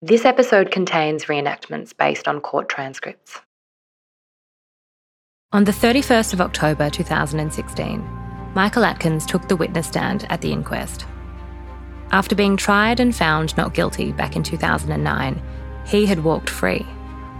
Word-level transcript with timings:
This 0.00 0.24
episode 0.24 0.70
contains 0.70 1.24
reenactments 1.24 1.96
based 1.96 2.28
on 2.28 2.40
court 2.40 2.68
transcripts. 2.68 3.40
On 5.50 5.64
the 5.64 5.72
31st 5.72 6.34
of 6.34 6.40
October 6.40 6.88
2016, 6.88 8.08
Michael 8.54 8.84
Atkins 8.84 9.26
took 9.26 9.48
the 9.48 9.56
witness 9.56 9.88
stand 9.88 10.24
at 10.30 10.40
the 10.40 10.52
inquest. 10.52 11.04
After 12.12 12.36
being 12.36 12.56
tried 12.56 13.00
and 13.00 13.12
found 13.12 13.56
not 13.56 13.74
guilty 13.74 14.12
back 14.12 14.36
in 14.36 14.44
2009, 14.44 15.42
he 15.84 16.06
had 16.06 16.22
walked 16.22 16.48
free, 16.48 16.86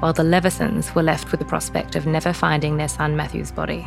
while 0.00 0.12
the 0.12 0.24
Levesons 0.24 0.92
were 0.96 1.04
left 1.04 1.30
with 1.30 1.38
the 1.38 1.46
prospect 1.46 1.94
of 1.94 2.06
never 2.06 2.32
finding 2.32 2.76
their 2.76 2.88
son 2.88 3.16
Matthew's 3.16 3.52
body. 3.52 3.86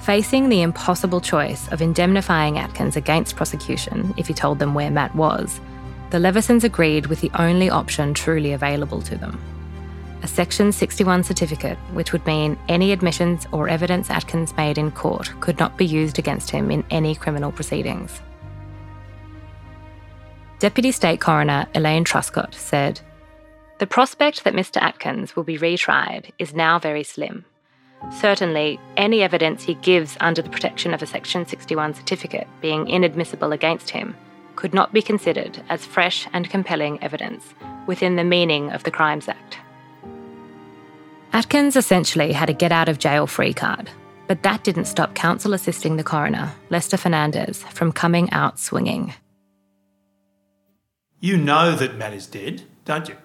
Facing 0.00 0.50
the 0.50 0.60
impossible 0.60 1.22
choice 1.22 1.68
of 1.68 1.80
indemnifying 1.80 2.58
Atkins 2.58 2.96
against 2.96 3.34
prosecution 3.34 4.12
if 4.18 4.26
he 4.26 4.34
told 4.34 4.58
them 4.58 4.74
where 4.74 4.90
Matt 4.90 5.14
was, 5.14 5.58
the 6.10 6.18
Levesons 6.18 6.64
agreed 6.64 7.06
with 7.06 7.20
the 7.20 7.30
only 7.34 7.68
option 7.68 8.14
truly 8.14 8.52
available 8.52 9.02
to 9.02 9.16
them 9.16 9.40
a 10.22 10.28
Section 10.28 10.72
61 10.72 11.22
certificate, 11.22 11.78
which 11.92 12.12
would 12.12 12.26
mean 12.26 12.58
any 12.68 12.90
admissions 12.90 13.46
or 13.52 13.68
evidence 13.68 14.10
Atkins 14.10 14.56
made 14.56 14.76
in 14.76 14.90
court 14.90 15.30
could 15.40 15.58
not 15.60 15.76
be 15.76 15.86
used 15.86 16.18
against 16.18 16.50
him 16.50 16.70
in 16.72 16.84
any 16.90 17.14
criminal 17.14 17.52
proceedings. 17.52 18.20
Deputy 20.58 20.90
State 20.90 21.20
Coroner 21.20 21.66
Elaine 21.74 22.04
Truscott 22.04 22.54
said, 22.54 23.00
The 23.78 23.86
prospect 23.86 24.42
that 24.42 24.54
Mr. 24.54 24.82
Atkins 24.82 25.36
will 25.36 25.44
be 25.44 25.58
retried 25.58 26.32
is 26.40 26.54
now 26.54 26.80
very 26.80 27.04
slim. 27.04 27.44
Certainly, 28.18 28.80
any 28.96 29.22
evidence 29.22 29.62
he 29.62 29.74
gives 29.74 30.16
under 30.20 30.42
the 30.42 30.50
protection 30.50 30.92
of 30.92 31.02
a 31.02 31.06
Section 31.06 31.46
61 31.46 31.94
certificate 31.94 32.48
being 32.60 32.88
inadmissible 32.88 33.52
against 33.52 33.90
him 33.90 34.16
could 34.56 34.74
not 34.74 34.92
be 34.92 35.02
considered 35.02 35.62
as 35.68 35.84
fresh 35.84 36.26
and 36.32 36.50
compelling 36.50 37.02
evidence 37.02 37.54
within 37.86 38.16
the 38.16 38.24
meaning 38.24 38.72
of 38.72 38.82
the 38.82 38.90
Crimes 38.90 39.28
Act. 39.28 39.58
Atkins 41.32 41.76
essentially 41.76 42.32
had 42.32 42.48
a 42.48 42.54
get 42.54 42.72
out 42.72 42.88
of 42.88 42.98
jail 42.98 43.26
free 43.26 43.52
card, 43.52 43.90
but 44.26 44.42
that 44.42 44.64
didn't 44.64 44.86
stop 44.86 45.14
counsel 45.14 45.52
assisting 45.52 45.96
the 45.96 46.04
coroner, 46.04 46.52
Lester 46.70 46.96
Fernandez, 46.96 47.62
from 47.62 47.92
coming 47.92 48.30
out 48.30 48.58
swinging. 48.58 49.12
You 51.20 51.36
know 51.36 51.76
that 51.76 51.96
Matt 51.96 52.14
is 52.14 52.26
dead, 52.26 52.62
don't 52.84 53.08
you? 53.08 53.16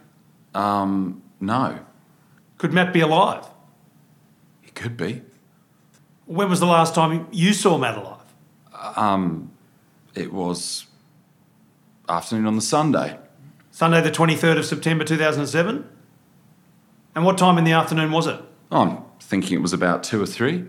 Um, 0.53 1.23
no. 1.39 1.79
Could 2.57 2.73
Matt 2.73 2.93
be 2.93 2.99
alive? 2.99 3.45
He 4.61 4.71
could 4.71 4.97
be. 4.97 5.21
When 6.25 6.49
was 6.49 6.59
the 6.59 6.65
last 6.65 6.93
time 6.93 7.27
you 7.31 7.53
saw 7.53 7.77
Matt 7.77 7.97
alive? 7.97 8.17
Um, 8.97 9.51
it 10.15 10.31
was 10.33 10.85
afternoon 12.11 12.45
on 12.45 12.55
the 12.55 12.61
Sunday. 12.61 13.17
Sunday, 13.71 14.01
the 14.01 14.11
23rd 14.11 14.59
of 14.59 14.65
September 14.65 15.03
2007? 15.03 15.87
And 17.15 17.25
what 17.25 17.37
time 17.37 17.57
in 17.57 17.63
the 17.63 17.71
afternoon 17.71 18.11
was 18.11 18.27
it? 18.27 18.39
I'm 18.71 19.03
thinking 19.19 19.57
it 19.57 19.61
was 19.61 19.73
about 19.73 20.03
two 20.03 20.21
or 20.21 20.25
three. 20.25 20.65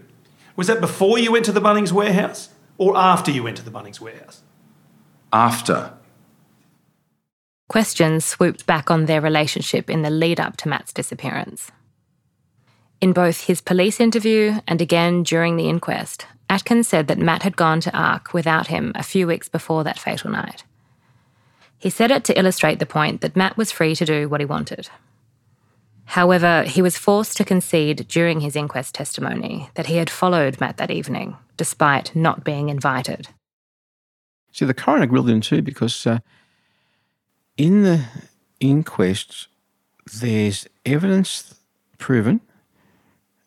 Was 0.56 0.68
that 0.68 0.80
before 0.80 1.18
you 1.18 1.32
went 1.32 1.44
to 1.46 1.52
the 1.52 1.60
Bunnings 1.60 1.92
warehouse 1.92 2.50
or 2.78 2.96
after 2.96 3.30
you 3.30 3.42
went 3.42 3.56
to 3.56 3.64
the 3.64 3.70
Bunnings 3.70 4.00
warehouse? 4.00 4.42
After. 5.32 5.94
Questions 7.68 8.24
swooped 8.24 8.66
back 8.66 8.90
on 8.90 9.06
their 9.06 9.20
relationship 9.20 9.88
in 9.88 10.02
the 10.02 10.10
lead 10.10 10.38
up 10.38 10.56
to 10.58 10.68
Matt's 10.68 10.92
disappearance. 10.92 11.70
In 13.00 13.12
both 13.12 13.42
his 13.42 13.60
police 13.60 13.98
interview 13.98 14.60
and 14.68 14.80
again 14.80 15.22
during 15.22 15.56
the 15.56 15.68
inquest, 15.68 16.26
Atkins 16.48 16.86
said 16.86 17.08
that 17.08 17.18
Matt 17.18 17.42
had 17.42 17.56
gone 17.56 17.80
to 17.80 17.90
ARQ 17.90 18.32
without 18.32 18.66
him 18.66 18.92
a 18.94 19.02
few 19.02 19.26
weeks 19.26 19.48
before 19.48 19.84
that 19.84 19.98
fatal 19.98 20.30
night. 20.30 20.64
He 21.82 21.90
said 21.90 22.12
it 22.12 22.22
to 22.24 22.38
illustrate 22.38 22.78
the 22.78 22.86
point 22.86 23.22
that 23.22 23.34
Matt 23.34 23.56
was 23.56 23.72
free 23.72 23.96
to 23.96 24.04
do 24.04 24.28
what 24.28 24.40
he 24.40 24.46
wanted. 24.46 24.88
However, 26.04 26.62
he 26.62 26.80
was 26.80 26.96
forced 26.96 27.36
to 27.38 27.44
concede 27.44 28.06
during 28.06 28.38
his 28.38 28.54
inquest 28.54 28.94
testimony 28.94 29.68
that 29.74 29.86
he 29.86 29.96
had 29.96 30.08
followed 30.08 30.60
Matt 30.60 30.76
that 30.76 30.92
evening, 30.92 31.36
despite 31.56 32.14
not 32.14 32.44
being 32.44 32.68
invited. 32.68 33.30
See, 34.52 34.64
the 34.64 34.74
coroner 34.74 35.06
grilled 35.06 35.28
him 35.28 35.40
too 35.40 35.60
because 35.60 36.06
uh, 36.06 36.20
in 37.56 37.82
the 37.82 38.04
inquest, 38.60 39.48
there's 40.20 40.68
evidence 40.86 41.56
proven 41.98 42.42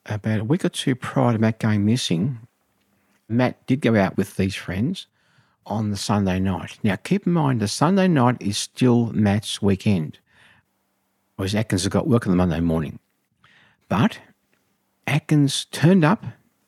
about 0.07 0.41
a 0.41 0.43
week 0.43 0.65
or 0.65 0.69
two 0.69 0.93
prior 0.93 1.31
to 1.31 1.39
Matt 1.39 1.59
going 1.59 1.85
missing. 1.85 2.39
Matt 3.29 3.65
did 3.65 3.79
go 3.79 3.95
out 3.95 4.17
with 4.17 4.35
these 4.35 4.55
friends 4.55 5.07
on 5.65 5.89
the 5.89 5.97
Sunday 5.97 6.39
night. 6.39 6.79
Now, 6.83 6.95
keep 6.95 7.25
in 7.25 7.33
mind, 7.33 7.61
the 7.61 7.67
Sunday 7.67 8.07
night 8.07 8.37
is 8.39 8.57
still 8.57 9.07
Matt's 9.13 9.61
weekend, 9.61 10.19
whereas 11.35 11.55
Atkins 11.55 11.83
has 11.83 11.89
got 11.89 12.07
work 12.07 12.27
on 12.27 12.31
the 12.31 12.37
Monday 12.37 12.59
morning. 12.59 12.99
But 13.89 14.19
Atkins 15.07 15.65
turned 15.65 16.03
up 16.03 16.25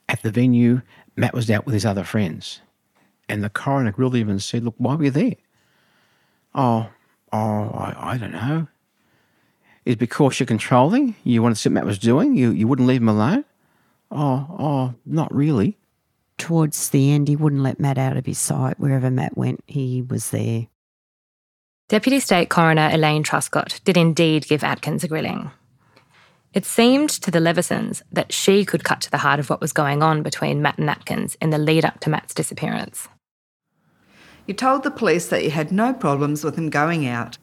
at 0.09 0.21
the 0.21 0.31
venue. 0.31 0.81
Matt 1.15 1.33
was 1.33 1.49
out 1.49 1.65
with 1.65 1.73
his 1.73 1.85
other 1.85 2.03
friends. 2.03 2.61
And 3.29 3.43
the 3.43 3.49
coroner 3.49 3.91
grilled 3.91 4.15
him 4.15 4.29
and 4.29 4.41
said, 4.41 4.63
Look, 4.63 4.75
why 4.77 4.95
were 4.95 5.05
you 5.05 5.11
there? 5.11 5.35
Oh, 6.55 6.89
oh, 7.33 7.37
I, 7.71 8.13
I 8.13 8.17
don't 8.17 8.31
know. 8.31 8.67
Is 9.85 9.95
because 9.95 10.39
you're 10.39 10.47
controlling? 10.47 11.15
You 11.23 11.41
wanted 11.41 11.55
to 11.55 11.61
see 11.61 11.69
what 11.69 11.75
Matt 11.75 11.85
was 11.85 11.99
doing? 11.99 12.35
You, 12.35 12.51
you 12.51 12.67
wouldn't 12.67 12.87
leave 12.87 13.01
him 13.01 13.09
alone? 13.09 13.45
Oh, 14.11 14.47
oh, 14.57 14.93
not 15.05 15.33
really. 15.33 15.77
Towards 16.37 16.89
the 16.89 17.11
end, 17.11 17.27
he 17.27 17.35
wouldn't 17.35 17.63
let 17.63 17.79
Matt 17.79 17.97
out 17.97 18.17
of 18.17 18.25
his 18.25 18.37
sight. 18.37 18.79
Wherever 18.79 19.09
Matt 19.09 19.37
went, 19.37 19.63
he 19.65 20.01
was 20.01 20.29
there. 20.29 20.67
Deputy 21.89 22.19
State 22.19 22.49
Coroner 22.49 22.89
Elaine 22.91 23.23
Truscott 23.23 23.83
did 23.83 23.97
indeed 23.97 24.47
give 24.47 24.63
Atkins 24.63 25.03
a 25.03 25.07
grilling. 25.07 25.51
It 26.53 26.65
seemed 26.65 27.09
to 27.09 27.31
the 27.31 27.39
Levesons 27.39 28.01
that 28.11 28.33
she 28.33 28.65
could 28.65 28.83
cut 28.83 29.01
to 29.01 29.11
the 29.11 29.19
heart 29.19 29.39
of 29.39 29.49
what 29.49 29.61
was 29.61 29.73
going 29.73 30.01
on 30.01 30.23
between 30.23 30.61
Matt 30.61 30.77
and 30.77 30.89
Atkins 30.89 31.37
in 31.41 31.49
the 31.49 31.57
lead 31.57 31.85
up 31.85 31.99
to 32.01 32.09
Matt's 32.09 32.33
disappearance. 32.33 33.07
You 34.45 34.53
told 34.53 34.83
the 34.83 34.91
police 34.91 35.27
that 35.27 35.43
you 35.43 35.51
had 35.51 35.71
no 35.71 35.93
problems 35.93 36.43
with 36.43 36.57
him 36.57 36.69
going 36.69 37.07
out, 37.07 37.37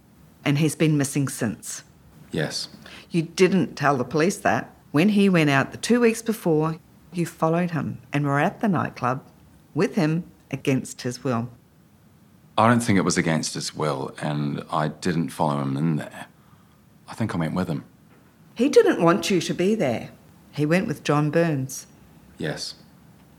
and 0.45 0.59
he's 0.59 0.75
been 0.75 0.97
missing 0.97 1.29
since. 1.29 1.85
Yes. 2.33 2.69
You 3.11 3.23
didn't 3.23 3.77
tell 3.77 3.97
the 3.97 4.05
police 4.05 4.39
that. 4.39 4.75
When 4.91 5.11
he 5.11 5.29
went 5.29 5.51
out 5.51 5.71
the 5.71 5.79
two 5.79 6.01
weeks 6.01 6.23
before, 6.23 6.79
you 7.17 7.27
followed 7.27 7.73
him 7.73 7.99
and 8.13 8.25
were 8.25 8.41
at 8.41 8.61
the 8.61 8.69
nightclub 8.69 9.23
with 9.75 9.95
him 9.95 10.25
against 10.51 11.03
his 11.03 11.25
will. 11.25 11.49
I 12.57 12.69
don't 12.69 12.81
think 12.81 12.99
it 12.99 13.05
was 13.05 13.19
against 13.19 13.55
his 13.55 13.75
will, 13.75 14.15
and 14.21 14.63
I 14.71 14.89
didn't 14.89 15.31
follow 15.31 15.61
him 15.61 15.77
in 15.77 15.97
there. 15.97 16.27
I 17.09 17.15
think 17.15 17.35
I 17.35 17.39
went 17.39 17.55
with 17.55 17.69
him. 17.69 17.85
He 18.55 18.69
didn't 18.69 19.03
want 19.03 19.31
you 19.31 19.41
to 19.41 19.55
be 19.55 19.75
there. 19.75 20.11
He 20.53 20.65
went 20.65 20.87
with 20.87 21.03
John 21.03 21.31
Burns. 21.31 21.89
Yes. 22.39 22.77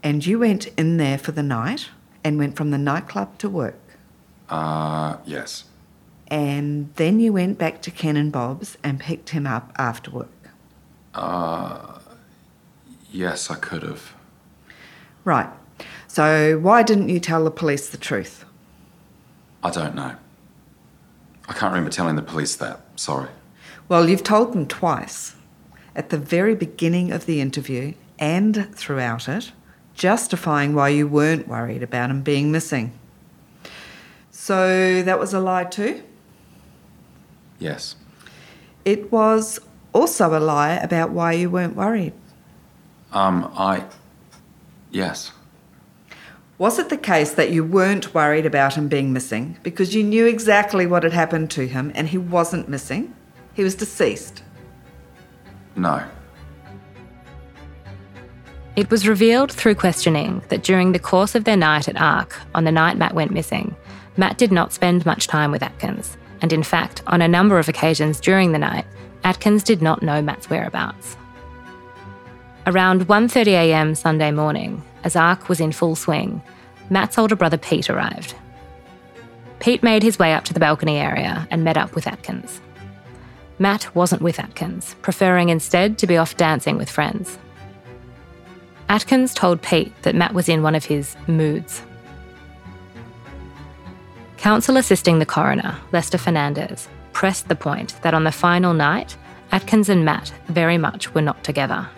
And 0.02 0.24
you 0.26 0.38
went 0.38 0.66
in 0.76 0.98
there 0.98 1.16
for 1.16 1.32
the 1.32 1.42
night 1.42 1.88
and 2.22 2.38
went 2.38 2.56
from 2.56 2.70
the 2.70 2.78
nightclub 2.78 3.38
to 3.38 3.48
work. 3.48 3.80
Uh, 4.50 5.16
yes. 5.24 5.64
And 6.28 6.92
then 6.96 7.20
you 7.20 7.32
went 7.32 7.56
back 7.56 7.80
to 7.82 7.90
Ken 7.90 8.16
and 8.16 8.30
Bob's 8.30 8.76
and 8.84 9.00
picked 9.00 9.30
him 9.30 9.46
up 9.46 9.72
after 9.78 10.10
work. 10.10 10.28
Uh, 11.14 11.95
yes, 13.10 13.50
I 13.50 13.56
could 13.56 13.82
have. 13.82 14.14
Right. 15.24 15.48
So 16.08 16.58
why 16.58 16.82
didn't 16.82 17.08
you 17.08 17.20
tell 17.20 17.44
the 17.44 17.50
police 17.50 17.88
the 17.88 17.96
truth? 17.96 18.44
I 19.62 19.70
don't 19.70 19.94
know. 19.94 20.14
I 21.48 21.52
can't 21.52 21.72
remember 21.72 21.90
telling 21.90 22.16
the 22.16 22.22
police 22.22 22.56
that. 22.56 22.80
Sorry. 22.96 23.28
Well, 23.88 24.08
you've 24.08 24.24
told 24.24 24.52
them 24.52 24.66
twice. 24.66 25.34
At 25.94 26.10
the 26.10 26.18
very 26.18 26.54
beginning 26.54 27.10
of 27.12 27.26
the 27.26 27.40
interview 27.40 27.94
and 28.18 28.74
throughout 28.74 29.28
it, 29.28 29.52
justifying 29.94 30.74
why 30.74 30.90
you 30.90 31.06
weren't 31.06 31.48
worried 31.48 31.82
about 31.82 32.10
him 32.10 32.22
being 32.22 32.52
missing. 32.52 32.92
So 34.30 35.02
that 35.02 35.18
was 35.18 35.32
a 35.32 35.40
lie 35.40 35.64
too? 35.64 36.02
Yes. 37.58 37.96
It 38.84 39.10
was 39.10 39.58
also 39.92 40.36
a 40.36 40.40
lie 40.40 40.74
about 40.74 41.10
why 41.10 41.32
you 41.32 41.48
weren't 41.48 41.74
worried. 41.74 42.12
Um, 43.16 43.50
I. 43.56 43.82
Yes. 44.90 45.32
Was 46.58 46.78
it 46.78 46.90
the 46.90 46.98
case 46.98 47.32
that 47.32 47.50
you 47.50 47.64
weren't 47.64 48.12
worried 48.12 48.44
about 48.44 48.74
him 48.74 48.88
being 48.88 49.10
missing 49.10 49.56
because 49.62 49.94
you 49.94 50.02
knew 50.02 50.26
exactly 50.26 50.86
what 50.86 51.02
had 51.02 51.14
happened 51.14 51.50
to 51.52 51.66
him 51.66 51.92
and 51.94 52.08
he 52.08 52.18
wasn't 52.18 52.68
missing? 52.68 53.14
He 53.54 53.64
was 53.64 53.74
deceased. 53.74 54.42
No. 55.76 56.04
It 58.76 58.90
was 58.90 59.08
revealed 59.08 59.50
through 59.50 59.76
questioning 59.76 60.42
that 60.50 60.62
during 60.62 60.92
the 60.92 60.98
course 60.98 61.34
of 61.34 61.44
their 61.44 61.56
night 61.56 61.88
at 61.88 61.94
ARQ, 61.94 62.34
on 62.54 62.64
the 62.64 62.72
night 62.72 62.98
Matt 62.98 63.14
went 63.14 63.30
missing, 63.30 63.74
Matt 64.18 64.36
did 64.36 64.52
not 64.52 64.74
spend 64.74 65.06
much 65.06 65.26
time 65.26 65.50
with 65.50 65.62
Atkins, 65.62 66.18
and 66.42 66.52
in 66.52 66.62
fact, 66.62 67.02
on 67.06 67.22
a 67.22 67.28
number 67.28 67.58
of 67.58 67.70
occasions 67.70 68.20
during 68.20 68.52
the 68.52 68.58
night, 68.58 68.84
Atkins 69.24 69.62
did 69.62 69.80
not 69.80 70.02
know 70.02 70.20
Matt's 70.20 70.50
whereabouts. 70.50 71.16
Around 72.66 73.06
1.30am 73.06 73.96
Sunday 73.96 74.32
morning, 74.32 74.82
as 75.04 75.14
ARQ 75.14 75.48
was 75.48 75.60
in 75.60 75.70
full 75.70 75.94
swing, 75.94 76.42
Matt's 76.90 77.16
older 77.16 77.36
brother 77.36 77.56
Pete 77.56 77.88
arrived. 77.88 78.34
Pete 79.60 79.84
made 79.84 80.02
his 80.02 80.18
way 80.18 80.34
up 80.34 80.42
to 80.46 80.52
the 80.52 80.58
balcony 80.58 80.98
area 80.98 81.46
and 81.52 81.62
met 81.62 81.76
up 81.76 81.94
with 81.94 82.08
Atkins. 82.08 82.60
Matt 83.60 83.94
wasn't 83.94 84.20
with 84.20 84.40
Atkins, 84.40 84.96
preferring 85.00 85.48
instead 85.48 85.96
to 85.98 86.08
be 86.08 86.16
off 86.16 86.36
dancing 86.36 86.76
with 86.76 86.90
friends. 86.90 87.38
Atkins 88.88 89.32
told 89.32 89.62
Pete 89.62 89.92
that 90.02 90.16
Matt 90.16 90.34
was 90.34 90.48
in 90.48 90.64
one 90.64 90.74
of 90.74 90.86
his 90.86 91.16
moods. 91.28 91.82
Counsel 94.38 94.76
assisting 94.76 95.20
the 95.20 95.24
coroner, 95.24 95.76
Lester 95.92 96.18
Fernandez, 96.18 96.88
pressed 97.12 97.46
the 97.46 97.54
point 97.54 97.94
that 98.02 98.12
on 98.12 98.24
the 98.24 98.32
final 98.32 98.74
night, 98.74 99.16
Atkins 99.52 99.88
and 99.88 100.04
Matt 100.04 100.32
very 100.48 100.78
much 100.78 101.14
were 101.14 101.22
not 101.22 101.44
together. 101.44 101.88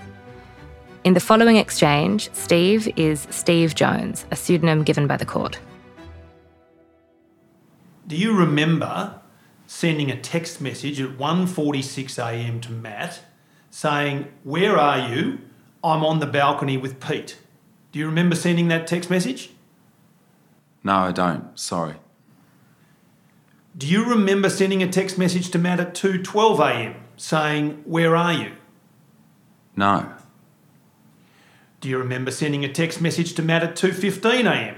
In 1.08 1.14
the 1.14 1.20
following 1.20 1.56
exchange, 1.56 2.28
Steve 2.34 2.86
is 2.94 3.26
Steve 3.30 3.74
Jones, 3.74 4.26
a 4.30 4.36
pseudonym 4.36 4.82
given 4.82 5.06
by 5.06 5.16
the 5.16 5.24
court. 5.24 5.58
Do 8.06 8.14
you 8.14 8.36
remember 8.36 9.18
sending 9.66 10.10
a 10.10 10.20
text 10.20 10.60
message 10.60 11.00
at 11.00 11.16
1:46 11.16 12.18
a.m. 12.18 12.60
to 12.60 12.70
Matt 12.70 13.20
saying, 13.70 14.26
"Where 14.44 14.76
are 14.76 15.08
you? 15.08 15.38
I'm 15.82 16.04
on 16.04 16.18
the 16.18 16.26
balcony 16.26 16.76
with 16.76 17.00
Pete." 17.00 17.38
Do 17.90 17.98
you 17.98 18.04
remember 18.04 18.36
sending 18.36 18.68
that 18.68 18.86
text 18.86 19.08
message? 19.08 19.52
No, 20.84 20.92
I 20.92 21.12
don't. 21.12 21.58
Sorry. 21.58 21.94
Do 23.78 23.86
you 23.86 24.04
remember 24.04 24.50
sending 24.50 24.82
a 24.82 24.88
text 24.88 25.16
message 25.16 25.48
to 25.52 25.58
Matt 25.58 25.80
at 25.80 25.94
2:12 25.94 26.60
a.m. 26.60 26.96
saying, 27.16 27.80
"Where 27.86 28.14
are 28.14 28.34
you?" 28.34 28.52
No. 29.74 30.17
Do 31.80 31.88
you 31.88 31.98
remember 31.98 32.30
sending 32.30 32.64
a 32.64 32.72
text 32.72 33.00
message 33.00 33.34
to 33.34 33.42
Matt 33.42 33.62
at 33.62 33.76
2:15 33.76 34.46
a.m. 34.46 34.76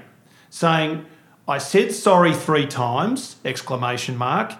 saying, 0.51 1.07
"I 1.49 1.59
said 1.59 1.93
sorry 1.93 2.35
3 2.35 2.67
times!" 2.67 3.37
exclamation 3.45 4.17
mark. 4.17 4.55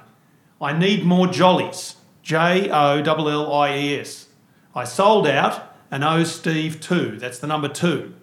I 0.61 0.73
need 0.73 1.05
more 1.05 1.27
jollies. 1.27 1.97
J 2.23 2.71
O 2.71 2.99
L 3.03 3.29
L 3.29 3.53
I 3.53 3.77
E 3.77 4.01
S. 4.01 4.29
I 4.75 4.85
sold 4.85 5.27
out 5.27 5.75
and 5.91 6.05
owe 6.05 6.25
Steve 6.25 6.81
2. 6.81 7.19
That's 7.19 7.39
the 7.39 7.47
number 7.47 7.69
2. 7.69 8.15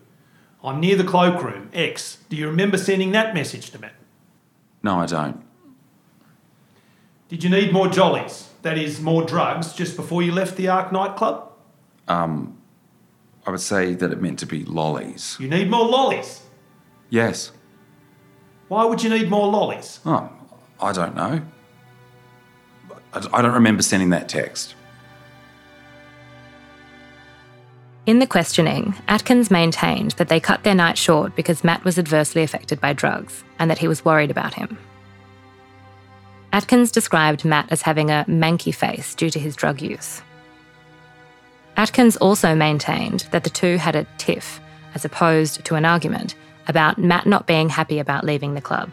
I'm 0.64 0.80
near 0.80 0.96
the 0.96 1.04
cloakroom. 1.04 1.70
X. 1.74 2.18
Do 2.30 2.36
you 2.36 2.48
remember 2.48 2.78
sending 2.78 3.12
that 3.12 3.34
message 3.34 3.70
to 3.72 3.80
Matt? 3.80 3.94
No, 4.82 5.00
I 5.00 5.06
don't. 5.06 5.44
Did 7.30 7.44
you 7.44 7.50
need 7.50 7.74
more 7.74 7.88
jollies? 7.88 8.50
That 8.62 8.78
is, 8.78 9.02
more 9.02 9.24
drugs 9.24 9.74
just 9.74 9.96
before 9.96 10.24
you 10.24 10.32
left 10.32 10.56
the 10.56 10.66
ARQ 10.66 10.92
nightclub? 10.92 11.52
Um, 12.08 12.57
I 13.48 13.52
would 13.52 13.62
say 13.62 13.94
that 13.94 14.12
it 14.12 14.22
meant 14.22 14.40
to 14.40 14.46
be 14.46 14.66
lollies. 14.66 15.38
You 15.40 15.48
need 15.48 15.70
more 15.70 15.88
lollies. 15.88 16.42
Yes. 17.10 17.54
Why 18.68 18.84
would 18.84 19.02
you 19.02 19.10
need 19.10 19.30
more 19.30 19.48
lollies? 19.48 20.02
Oh, 20.06 20.30
I 20.82 20.92
don't 20.92 21.16
know. 21.16 21.42
I 23.14 23.28
I 23.34 23.42
don't 23.42 23.54
remember 23.54 23.82
sending 23.82 24.10
that 24.10 24.28
text. 24.28 24.76
In 28.06 28.20
the 28.20 28.28
questioning, 28.28 28.94
Atkins 29.08 29.50
maintained 29.50 30.12
that 30.12 30.28
they 30.28 30.42
cut 30.42 30.64
their 30.64 30.76
night 30.76 30.98
short 30.98 31.34
because 31.34 31.64
Matt 31.64 31.86
was 31.86 31.98
adversely 31.98 32.44
affected 32.44 32.82
by 32.82 32.92
drugs 32.92 33.46
and 33.60 33.72
that 33.72 33.78
he 33.78 33.88
was 33.88 34.04
worried 34.04 34.32
about 34.32 34.54
him. 34.56 34.78
Atkins 36.52 36.92
described 36.92 37.46
Matt 37.46 37.72
as 37.72 37.82
having 37.82 38.10
a 38.10 38.26
manky 38.28 38.76
face 38.76 39.16
due 39.16 39.30
to 39.30 39.40
his 39.40 39.56
drug 39.56 39.82
use. 39.82 40.22
Atkins 41.78 42.18
also 42.18 42.56
maintained 42.56 43.28
that 43.32 43.44
the 43.44 43.52
two 43.52 43.78
had 43.78 43.96
a 43.96 44.08
tiff, 44.18 44.60
as 44.96 45.06
opposed 45.06 45.64
to 45.64 45.76
an 45.76 45.86
argument, 45.86 46.34
about 46.68 46.98
Matt 46.98 47.28
not 47.28 47.46
being 47.46 47.70
happy 47.70 48.00
about 48.00 48.24
leaving 48.24 48.56
the 48.56 48.62
club. 48.62 48.92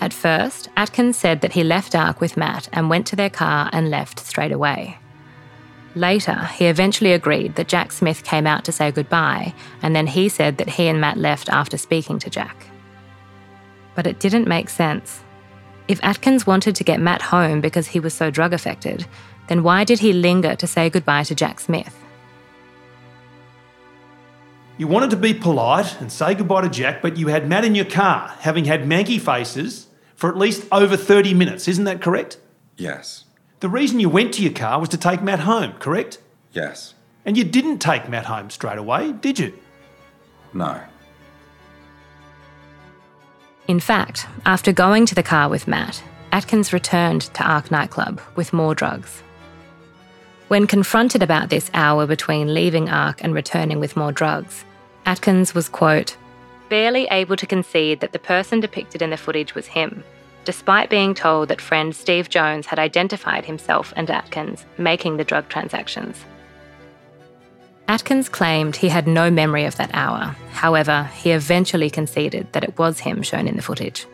At 0.00 0.14
first, 0.14 0.70
Atkins 0.76 1.18
said 1.18 1.42
that 1.42 1.52
he 1.52 1.62
left 1.62 1.92
ARQ 1.92 2.20
with 2.20 2.38
Matt 2.38 2.68
and 2.72 2.88
went 2.88 3.06
to 3.08 3.16
their 3.16 3.30
car 3.30 3.68
and 3.72 3.90
left 3.90 4.18
straight 4.18 4.50
away. 4.50 4.98
Later, 5.94 6.48
he 6.54 6.66
eventually 6.66 7.12
agreed 7.12 7.54
that 7.54 7.68
Jack 7.68 7.92
Smith 7.92 8.24
came 8.24 8.46
out 8.46 8.64
to 8.64 8.72
say 8.72 8.90
goodbye, 8.90 9.54
and 9.82 9.94
then 9.94 10.06
he 10.06 10.28
said 10.28 10.56
that 10.56 10.70
he 10.70 10.88
and 10.88 11.00
Matt 11.00 11.18
left 11.18 11.48
after 11.50 11.76
speaking 11.76 12.18
to 12.20 12.30
Jack. 12.30 12.66
But 13.94 14.06
it 14.06 14.18
didn't 14.18 14.48
make 14.48 14.70
sense. 14.70 15.22
If 15.86 16.02
Atkins 16.02 16.46
wanted 16.46 16.74
to 16.76 16.84
get 16.84 16.98
Matt 16.98 17.20
home 17.20 17.60
because 17.60 17.86
he 17.86 18.00
was 18.00 18.14
so 18.14 18.30
drug 18.30 18.52
affected, 18.54 19.06
then 19.48 19.62
why 19.62 19.84
did 19.84 19.98
he 19.98 20.12
linger 20.12 20.56
to 20.56 20.66
say 20.66 20.90
goodbye 20.90 21.24
to 21.24 21.34
Jack 21.34 21.60
Smith? 21.60 21.94
You 24.76 24.88
wanted 24.88 25.10
to 25.10 25.16
be 25.16 25.34
polite 25.34 26.00
and 26.00 26.10
say 26.10 26.34
goodbye 26.34 26.62
to 26.62 26.68
Jack, 26.68 27.00
but 27.00 27.16
you 27.16 27.28
had 27.28 27.48
Matt 27.48 27.64
in 27.64 27.74
your 27.76 27.84
car, 27.84 28.34
having 28.40 28.64
had 28.64 28.84
manky 28.84 29.20
faces 29.20 29.86
for 30.16 30.28
at 30.28 30.36
least 30.36 30.66
over 30.72 30.96
30 30.96 31.32
minutes. 31.34 31.68
Isn't 31.68 31.84
that 31.84 32.00
correct? 32.00 32.38
Yes. 32.76 33.24
The 33.60 33.68
reason 33.68 34.00
you 34.00 34.08
went 34.08 34.34
to 34.34 34.42
your 34.42 34.52
car 34.52 34.80
was 34.80 34.88
to 34.90 34.98
take 34.98 35.22
Matt 35.22 35.40
home, 35.40 35.74
correct? 35.74 36.18
Yes. 36.52 36.94
And 37.24 37.36
you 37.36 37.44
didn't 37.44 37.78
take 37.78 38.08
Matt 38.08 38.26
home 38.26 38.50
straight 38.50 38.78
away, 38.78 39.12
did 39.12 39.38
you? 39.38 39.52
No. 40.52 40.80
In 43.68 43.80
fact, 43.80 44.26
after 44.44 44.72
going 44.72 45.06
to 45.06 45.14
the 45.14 45.22
car 45.22 45.48
with 45.48 45.68
Matt, 45.68 46.02
Atkins 46.32 46.72
returned 46.72 47.22
to 47.22 47.42
ARQ 47.44 47.70
nightclub 47.70 48.20
with 48.34 48.52
more 48.52 48.74
drugs. 48.74 49.22
When 50.48 50.66
confronted 50.66 51.22
about 51.22 51.48
this 51.48 51.70
hour 51.72 52.06
between 52.06 52.52
leaving 52.52 52.86
ARQ 52.86 53.22
and 53.22 53.34
returning 53.34 53.80
with 53.80 53.96
more 53.96 54.12
drugs, 54.12 54.64
Atkins 55.06 55.54
was, 55.54 55.68
quote, 55.68 56.16
barely 56.68 57.06
able 57.10 57.36
to 57.36 57.46
concede 57.46 58.00
that 58.00 58.12
the 58.12 58.18
person 58.18 58.60
depicted 58.60 59.00
in 59.00 59.10
the 59.10 59.16
footage 59.16 59.54
was 59.54 59.66
him, 59.66 60.04
despite 60.44 60.90
being 60.90 61.14
told 61.14 61.48
that 61.48 61.60
friend 61.60 61.94
Steve 61.94 62.28
Jones 62.28 62.66
had 62.66 62.78
identified 62.78 63.46
himself 63.46 63.92
and 63.96 64.10
Atkins 64.10 64.66
making 64.76 65.16
the 65.16 65.24
drug 65.24 65.48
transactions. 65.48 66.24
Atkins 67.88 68.28
claimed 68.28 68.76
he 68.76 68.88
had 68.88 69.06
no 69.06 69.30
memory 69.30 69.64
of 69.64 69.76
that 69.76 69.90
hour. 69.94 70.36
However, 70.52 71.10
he 71.14 71.32
eventually 71.32 71.90
conceded 71.90 72.52
that 72.52 72.64
it 72.64 72.78
was 72.78 72.98
him 72.98 73.22
shown 73.22 73.46
in 73.46 73.56
the 73.56 73.62
footage. 73.62 74.06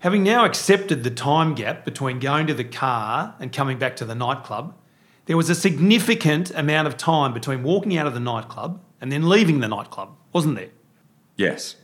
Having 0.00 0.22
now 0.22 0.44
accepted 0.44 1.02
the 1.02 1.10
time 1.10 1.54
gap 1.54 1.84
between 1.84 2.20
going 2.20 2.46
to 2.46 2.54
the 2.54 2.64
car 2.64 3.34
and 3.40 3.52
coming 3.52 3.78
back 3.78 3.96
to 3.96 4.04
the 4.04 4.14
nightclub, 4.14 4.76
there 5.26 5.36
was 5.36 5.50
a 5.50 5.56
significant 5.56 6.52
amount 6.52 6.86
of 6.86 6.96
time 6.96 7.34
between 7.34 7.64
walking 7.64 7.98
out 7.98 8.06
of 8.06 8.14
the 8.14 8.20
nightclub 8.20 8.80
and 9.00 9.10
then 9.10 9.28
leaving 9.28 9.58
the 9.58 9.66
nightclub, 9.66 10.16
wasn't 10.32 10.54
there? 10.54 10.70
Yes. 11.36 11.76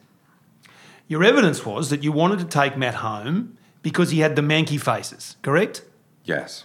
Your 1.08 1.24
evidence 1.24 1.66
was 1.66 1.90
that 1.90 2.04
you 2.04 2.12
wanted 2.12 2.38
to 2.38 2.44
take 2.44 2.76
Matt 2.76 2.96
home 2.96 3.58
because 3.82 4.10
he 4.10 4.20
had 4.20 4.36
the 4.36 4.42
manky 4.42 4.80
faces, 4.80 5.36
correct? 5.42 5.82
Yes. 6.24 6.64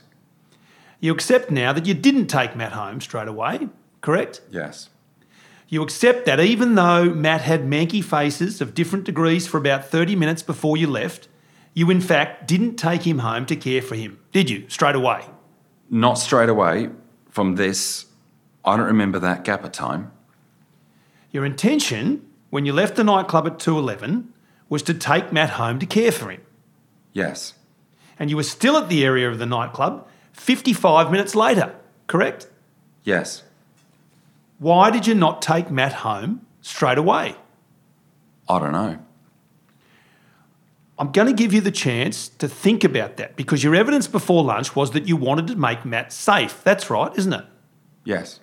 You 1.00 1.12
accept 1.12 1.50
now 1.50 1.74
that 1.74 1.88
you 1.88 1.96
didn't 1.96 2.28
take 2.28 2.56
Matt 2.56 2.74
home 2.74 3.02
straight 3.02 3.28
away, 3.28 3.70
correct? 4.02 4.42
Yes. 4.52 4.90
You 5.68 5.82
accept 5.82 6.26
that 6.26 6.40
even 6.40 6.76
though 6.76 7.06
Matt 7.06 7.42
had 7.42 7.64
manky 7.64 8.04
faces 8.04 8.62
of 8.62 8.76
different 8.76 9.06
degrees 9.06 9.48
for 9.48 9.58
about 9.58 9.86
30 9.86 10.16
minutes 10.16 10.44
before 10.44 10.78
you 10.78 10.88
left, 10.88 11.28
you 11.80 11.90
in 11.90 12.02
fact 12.02 12.46
didn't 12.46 12.76
take 12.76 13.08
him 13.08 13.20
home 13.20 13.46
to 13.46 13.56
care 13.56 13.82
for 13.82 13.96
him, 13.96 14.20
did 14.34 14.50
you, 14.50 14.66
straight 14.68 14.96
away? 14.96 15.24
Not 15.90 16.16
straight 16.16 16.50
away. 16.50 16.90
From 17.30 17.56
this, 17.56 18.08
I 18.66 18.76
don't 18.76 18.88
remember 18.88 19.18
that 19.20 19.46
gap 19.46 19.64
of 19.64 19.72
time. 19.72 20.12
Your 21.32 21.46
intention, 21.46 22.28
when 22.50 22.66
you 22.66 22.74
left 22.74 22.98
the 22.98 23.06
nightclub 23.06 23.48
at 23.48 23.60
2.11, 23.60 24.26
was 24.68 24.84
to 24.84 24.94
take 24.94 25.32
Matt 25.32 25.52
home 25.52 25.80
to 25.80 25.86
care 25.86 26.12
for 26.12 26.30
him. 26.30 26.42
Yes. 27.14 27.54
And 28.20 28.30
you 28.30 28.36
were 28.36 28.44
still 28.44 28.76
at 28.76 28.90
the 28.90 29.06
area 29.06 29.30
of 29.30 29.40
the 29.40 29.46
nightclub 29.46 30.06
55 30.34 31.10
minutes 31.10 31.34
later, 31.34 31.74
correct? 32.08 32.50
Yes. 33.06 33.44
Why 34.58 34.92
did 34.92 35.08
you 35.08 35.16
not 35.16 35.42
take 35.42 35.72
Matt 35.72 35.94
home 35.94 36.46
straight 36.60 36.98
away? 36.98 37.38
I 38.50 38.60
don't 38.60 38.74
know. 38.74 39.00
I'm 41.00 41.14
going 41.14 41.28
to 41.28 41.34
give 41.34 41.54
you 41.54 41.62
the 41.62 41.72
chance 41.72 42.28
to 42.28 42.50
think 42.50 42.84
about 42.84 43.16
that 43.18 43.38
because 43.38 43.64
your 43.64 43.74
evidence 43.74 44.06
before 44.06 44.44
lunch 44.44 44.76
was 44.76 44.92
that 44.92 45.08
you 45.08 45.16
wanted 45.16 45.48
to 45.48 45.56
make 45.56 45.86
Matt 45.86 46.12
safe. 46.12 46.62
That's 46.66 46.90
right, 46.90 47.18
isn't 47.18 47.32
it? 47.32 47.46
Yes. 48.04 48.42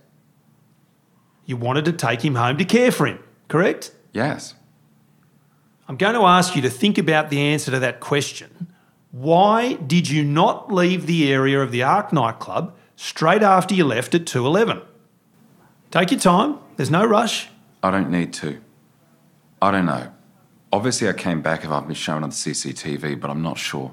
You 1.45 1.59
wanted 1.59 1.85
to 1.85 1.93
take 1.93 2.25
him 2.25 2.35
home 2.35 2.57
to 2.57 2.65
care 2.65 2.91
for 2.91 3.07
him, 3.07 3.19
correct? 3.49 3.95
Yes. 4.15 4.55
I'm 5.87 5.99
going 5.99 6.15
to 6.15 6.23
ask 6.23 6.57
you 6.57 6.63
to 6.63 6.71
think 6.71 6.97
about 6.97 7.29
the 7.29 7.41
answer 7.41 7.71
to 7.71 7.79
that 7.79 8.01
question. 8.01 8.73
Why 9.13 9.75
did 9.75 10.09
you 10.09 10.25
not 10.25 10.73
leave 10.73 11.07
the 11.07 11.31
area 11.31 11.61
of 11.61 11.73
the 11.73 11.81
ARQ 11.81 12.13
nightclub 12.13 12.75
straight 12.97 13.43
after 13.43 13.75
you 13.75 13.85
left 13.85 14.15
at 14.15 14.27
211? 14.27 14.83
Take 15.91 16.11
your 16.11 16.21
time, 16.21 16.59
there's 16.77 16.91
no 16.91 17.05
rush. 17.05 17.49
I 17.83 17.91
don't 17.91 18.11
need 18.11 18.33
to. 18.35 18.61
I 19.61 19.71
don't 19.71 19.87
know. 19.87 20.11
Obviously, 20.73 21.09
I 21.09 21.13
came 21.13 21.43
back 21.43 21.65
if 21.65 21.71
I've 21.71 21.87
been 21.87 21.95
shown 21.95 22.23
on 22.23 22.31
the 22.31 22.35
CCTV, 22.35 23.21
but 23.21 23.31
I'm 23.31 23.43
not 23.43 23.59
sure. 23.59 23.93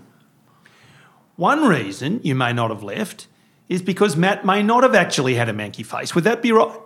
One 1.36 1.65
reason 1.65 2.20
you 2.24 2.36
may 2.36 2.53
not 2.53 2.70
have 2.70 2.84
left 2.84 3.27
is 3.70 3.82
because 3.82 4.15
Matt 4.15 4.46
may 4.46 4.62
not 4.62 4.84
have 4.84 4.94
actually 4.94 5.36
had 5.36 5.50
a 5.50 5.53
manky 5.53 5.86
face. 5.86 6.13
Would 6.13 6.24
that 6.25 6.42
be 6.42 6.51
right? 6.51 6.80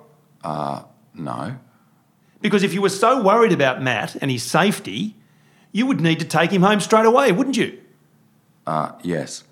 Uh, 0.44 0.84
no. 1.14 1.58
Because 2.42 2.64
if 2.64 2.74
you 2.74 2.82
were 2.82 2.90
so 2.90 3.22
worried 3.22 3.52
about 3.52 3.82
Matt 3.82 4.16
and 4.22 4.30
his 4.30 4.44
safety, 4.44 5.16
you 5.72 5.86
would 5.86 6.00
need 6.00 6.20
to 6.20 6.26
take 6.26 6.52
him 6.52 6.62
home 6.62 6.80
straight 6.80 7.06
away, 7.06 7.32
wouldn't 7.32 7.58
you? 7.58 7.80
Uh, 8.66 8.92
yes. 9.02 9.44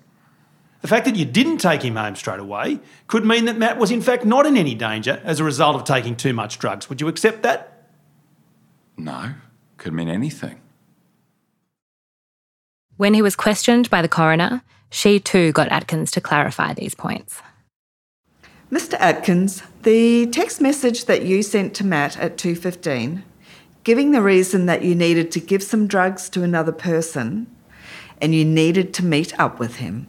The 0.82 0.88
fact 0.88 1.04
that 1.06 1.16
you 1.16 1.24
didn't 1.24 1.58
take 1.58 1.82
him 1.82 1.96
home 1.96 2.14
straight 2.14 2.38
away 2.38 2.80
could 3.06 3.24
mean 3.24 3.46
that 3.46 3.58
Matt 3.58 3.78
was 3.78 3.90
in 3.90 4.00
fact 4.00 4.24
not 4.24 4.46
in 4.46 4.56
any 4.56 4.74
danger 4.74 5.20
as 5.24 5.40
a 5.40 5.44
result 5.44 5.74
of 5.74 5.84
taking 5.84 6.14
too 6.14 6.32
much 6.32 6.58
drugs. 6.58 6.88
Would 6.88 7.00
you 7.00 7.08
accept 7.08 7.42
that? 7.42 7.88
No. 8.96 9.34
Could 9.86 9.94
mean 9.94 10.08
anything. 10.08 10.60
When 12.96 13.14
he 13.14 13.22
was 13.22 13.36
questioned 13.36 13.88
by 13.88 14.02
the 14.02 14.08
coroner, 14.08 14.62
she 14.90 15.20
too 15.20 15.52
got 15.52 15.68
Atkins 15.68 16.10
to 16.10 16.20
clarify 16.20 16.74
these 16.74 16.92
points. 16.92 17.40
Mr. 18.68 18.94
Atkins, 18.98 19.62
the 19.84 20.26
text 20.26 20.60
message 20.60 21.04
that 21.04 21.24
you 21.24 21.40
sent 21.40 21.72
to 21.74 21.86
Matt 21.86 22.18
at 22.18 22.36
2:15, 22.36 23.22
giving 23.84 24.10
the 24.10 24.22
reason 24.22 24.66
that 24.66 24.82
you 24.82 24.96
needed 24.96 25.30
to 25.30 25.38
give 25.38 25.62
some 25.62 25.86
drugs 25.86 26.28
to 26.30 26.42
another 26.42 26.72
person 26.72 27.46
and 28.20 28.34
you 28.34 28.44
needed 28.44 28.92
to 28.94 29.04
meet 29.04 29.38
up 29.38 29.60
with 29.60 29.76
him, 29.76 30.08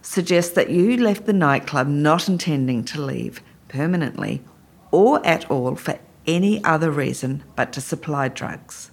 suggests 0.00 0.54
that 0.54 0.70
you 0.70 0.96
left 0.96 1.26
the 1.26 1.34
nightclub 1.34 1.86
not 1.86 2.30
intending 2.30 2.82
to 2.84 3.02
leave 3.02 3.42
permanently 3.68 4.42
or 4.90 5.20
at 5.26 5.50
all 5.50 5.74
for 5.74 5.98
any 6.26 6.64
other 6.64 6.90
reason 6.90 7.44
but 7.56 7.74
to 7.74 7.82
supply 7.82 8.28
drugs. 8.28 8.90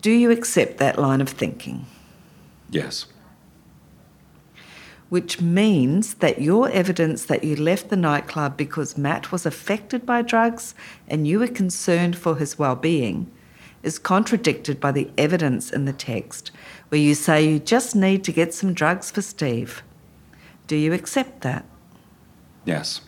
Do 0.00 0.10
you 0.10 0.30
accept 0.30 0.78
that 0.78 0.98
line 0.98 1.20
of 1.20 1.28
thinking? 1.28 1.86
Yes. 2.70 3.06
which 5.08 5.40
means 5.40 6.14
that 6.14 6.40
your 6.40 6.70
evidence 6.70 7.24
that 7.24 7.42
you 7.42 7.56
left 7.56 7.88
the 7.90 7.96
nightclub 7.96 8.56
because 8.56 8.96
Matt 8.96 9.32
was 9.32 9.44
affected 9.44 10.06
by 10.06 10.22
drugs 10.22 10.72
and 11.08 11.26
you 11.26 11.40
were 11.40 11.48
concerned 11.48 12.16
for 12.16 12.36
his 12.36 12.58
well-being 12.58 13.28
is 13.82 13.98
contradicted 13.98 14.78
by 14.78 14.92
the 14.92 15.10
evidence 15.18 15.72
in 15.72 15.84
the 15.84 15.92
text 15.92 16.52
where 16.90 17.00
you 17.00 17.14
say 17.16 17.44
you 17.44 17.58
just 17.58 17.96
need 17.96 18.22
to 18.22 18.32
get 18.32 18.54
some 18.54 18.72
drugs 18.72 19.10
for 19.10 19.20
Steve. 19.20 19.82
Do 20.68 20.76
you 20.76 20.92
accept 20.92 21.40
that? 21.40 21.64
Yes. 22.64 23.00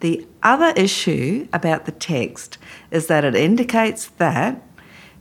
The 0.00 0.24
other 0.44 0.72
issue 0.76 1.48
about 1.52 1.86
the 1.86 1.92
text 1.92 2.58
is 2.92 3.08
that 3.08 3.24
it 3.24 3.34
indicates 3.34 4.06
that 4.18 4.62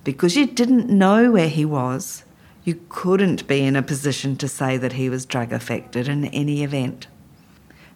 because 0.05 0.37
you 0.37 0.45
didn't 0.45 0.87
know 0.87 1.31
where 1.31 1.49
he 1.49 1.65
was, 1.65 2.23
you 2.63 2.79
couldn't 2.87 3.45
be 3.47 3.61
in 3.61 3.75
a 3.75 3.83
position 3.83 4.37
to 4.37 4.47
say 4.47 4.77
that 4.77 4.93
he 4.93 5.09
was 5.09 5.25
drug 5.25 5.51
affected 5.51 6.07
in 6.07 6.25
any 6.25 6.63
event. 6.63 7.07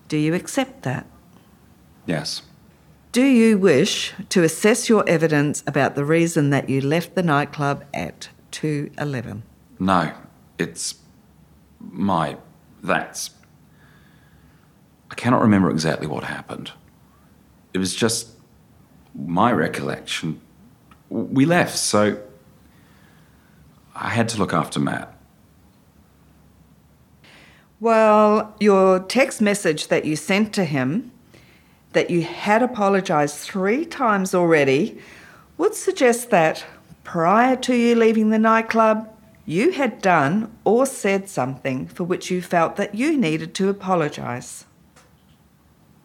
Do 0.10 0.18
you 0.18 0.34
accept 0.34 0.82
that? 0.84 1.06
Yes. 2.06 2.42
Do 3.12 3.24
you 3.24 3.58
wish 3.58 4.14
to 4.30 4.44
assess 4.44 4.90
your 4.90 5.08
evidence 5.08 5.64
about 5.66 5.96
the 5.96 6.04
reason 6.04 6.50
that 6.50 6.68
you 6.68 6.82
left 6.82 7.16
the 7.16 7.24
nightclub 7.24 7.86
at 7.94 8.30
211? 8.52 9.44
No. 9.80 10.12
It's 10.58 10.96
my. 11.80 12.38
That's. 12.84 13.32
I 15.10 15.16
cannot 15.16 15.42
remember 15.42 15.72
exactly 15.72 16.06
what 16.06 16.24
happened. 16.24 16.72
It 17.74 17.78
was 17.78 17.96
just 17.96 18.30
my 19.16 19.52
recollection. 19.52 20.42
We 21.10 21.46
left, 21.46 21.78
so 21.78 22.20
I 23.96 24.10
had 24.10 24.30
to 24.30 24.38
look 24.38 24.54
after 24.54 24.80
Matt. 24.80 25.16
Well, 27.80 28.56
your 28.60 29.00
text 29.00 29.42
message 29.42 29.88
that 29.88 30.06
you 30.06 30.16
sent 30.16 30.54
to 30.54 30.66
him, 30.66 31.12
that 31.94 32.10
you 32.10 32.24
had 32.24 32.62
apologised 32.62 33.38
three 33.38 33.86
times 33.86 34.36
already, 34.36 35.00
would 35.58 35.74
suggest 35.74 36.30
that 36.30 36.66
prior 37.04 37.56
to 37.56 37.76
you 37.76 37.96
leaving 37.96 38.30
the 38.30 38.40
nightclub, 38.40 39.10
you 39.46 39.72
had 39.72 40.02
done 40.02 40.52
or 40.64 40.86
said 40.86 41.28
something 41.28 41.88
for 41.88 42.04
which 42.04 42.30
you 42.30 42.42
felt 42.42 42.76
that 42.76 42.94
you 42.94 43.18
needed 43.18 43.56
to 43.56 43.70
apologise. 43.70 44.66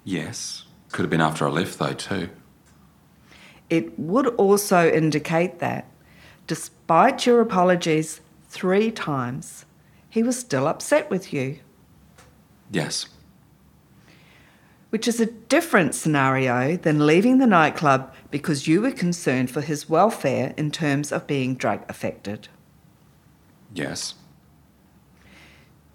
Yes. 0.04 0.64
Could 0.92 1.02
have 1.02 1.10
been 1.10 1.20
after 1.20 1.46
I 1.46 1.50
left, 1.50 1.78
though, 1.78 1.92
too. 1.92 2.30
It 3.74 3.98
would 3.98 4.28
also 4.36 4.88
indicate 4.88 5.58
that, 5.58 5.84
despite 6.46 7.26
your 7.26 7.40
apologies 7.40 8.20
three 8.48 8.92
times, 8.92 9.64
he 10.08 10.22
was 10.22 10.38
still 10.38 10.68
upset 10.68 11.10
with 11.10 11.32
you, 11.32 11.58
Yes. 12.70 13.06
which 14.90 15.08
is 15.08 15.18
a 15.18 15.26
different 15.26 15.92
scenario 15.92 16.76
than 16.76 17.04
leaving 17.04 17.38
the 17.38 17.48
nightclub 17.48 18.14
because 18.30 18.68
you 18.68 18.80
were 18.80 18.92
concerned 18.92 19.50
for 19.50 19.60
his 19.60 19.88
welfare 19.88 20.54
in 20.56 20.70
terms 20.70 21.10
of 21.10 21.26
being 21.26 21.56
drug 21.56 21.84
affected. 21.88 22.46
Yes. 23.74 24.14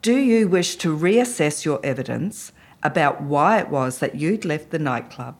Do 0.02 0.18
you 0.18 0.50
wish 0.50 0.76
to 0.78 0.98
reassess 0.98 1.64
your 1.64 1.80
evidence 1.82 2.52
about 2.84 3.22
why 3.22 3.60
it 3.60 3.70
was 3.70 4.00
that 4.00 4.16
you'd 4.16 4.44
left 4.44 4.72
the 4.72 4.80
nightclub? 4.80 5.38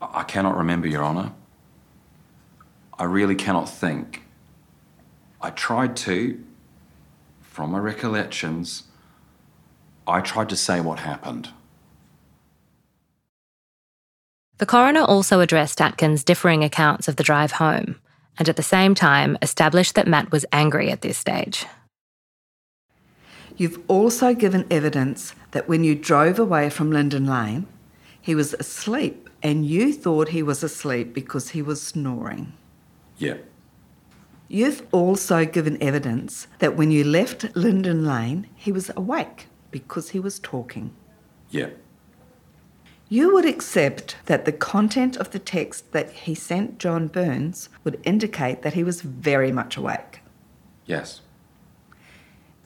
I 0.00 0.20
I 0.20 0.24
cannot 0.24 0.56
remember, 0.56 0.86
Your 0.86 1.04
Honour. 1.04 1.32
I 2.98 3.04
really 3.04 3.34
cannot 3.34 3.68
think. 3.68 4.22
I 5.40 5.50
tried 5.50 5.96
to, 5.98 6.42
from 7.40 7.70
my 7.70 7.78
recollections, 7.78 8.84
I 10.06 10.20
tried 10.20 10.48
to 10.48 10.56
say 10.56 10.80
what 10.80 11.00
happened. 11.00 11.50
The 14.58 14.66
coroner 14.66 15.02
also 15.02 15.38
addressed 15.38 15.80
Atkins' 15.80 16.24
differing 16.24 16.64
accounts 16.64 17.06
of 17.06 17.14
the 17.14 17.22
drive 17.22 17.52
home, 17.52 18.00
and 18.38 18.48
at 18.48 18.56
the 18.56 18.62
same 18.62 18.94
time 18.94 19.38
established 19.40 19.94
that 19.94 20.08
Matt 20.08 20.32
was 20.32 20.44
angry 20.50 20.90
at 20.90 21.02
this 21.02 21.16
stage. 21.16 21.66
You've 23.56 23.80
also 23.86 24.34
given 24.34 24.66
evidence 24.70 25.34
that 25.52 25.68
when 25.68 25.84
you 25.84 25.94
drove 25.94 26.38
away 26.40 26.70
from 26.70 26.90
Linden 26.90 27.26
Lane, 27.26 27.66
he 28.20 28.34
was 28.34 28.54
asleep 28.54 29.27
and 29.42 29.66
you 29.66 29.92
thought 29.92 30.30
he 30.30 30.42
was 30.42 30.62
asleep 30.62 31.14
because 31.14 31.50
he 31.50 31.62
was 31.62 31.80
snoring. 31.80 32.52
Yeah. 33.16 33.38
You've 34.48 34.86
also 34.92 35.44
given 35.44 35.80
evidence 35.82 36.46
that 36.58 36.76
when 36.76 36.90
you 36.90 37.04
left 37.04 37.54
Linden 37.54 38.04
Lane, 38.04 38.48
he 38.54 38.72
was 38.72 38.90
awake 38.96 39.46
because 39.70 40.10
he 40.10 40.20
was 40.20 40.38
talking. 40.38 40.94
Yeah. 41.50 41.70
You 43.10 43.32
would 43.34 43.44
accept 43.44 44.16
that 44.26 44.44
the 44.44 44.52
content 44.52 45.16
of 45.16 45.30
the 45.30 45.38
text 45.38 45.92
that 45.92 46.10
he 46.10 46.34
sent 46.34 46.78
John 46.78 47.08
Burns 47.08 47.68
would 47.84 48.00
indicate 48.04 48.62
that 48.62 48.74
he 48.74 48.84
was 48.84 49.00
very 49.02 49.52
much 49.52 49.76
awake. 49.76 50.20
Yes. 50.84 51.20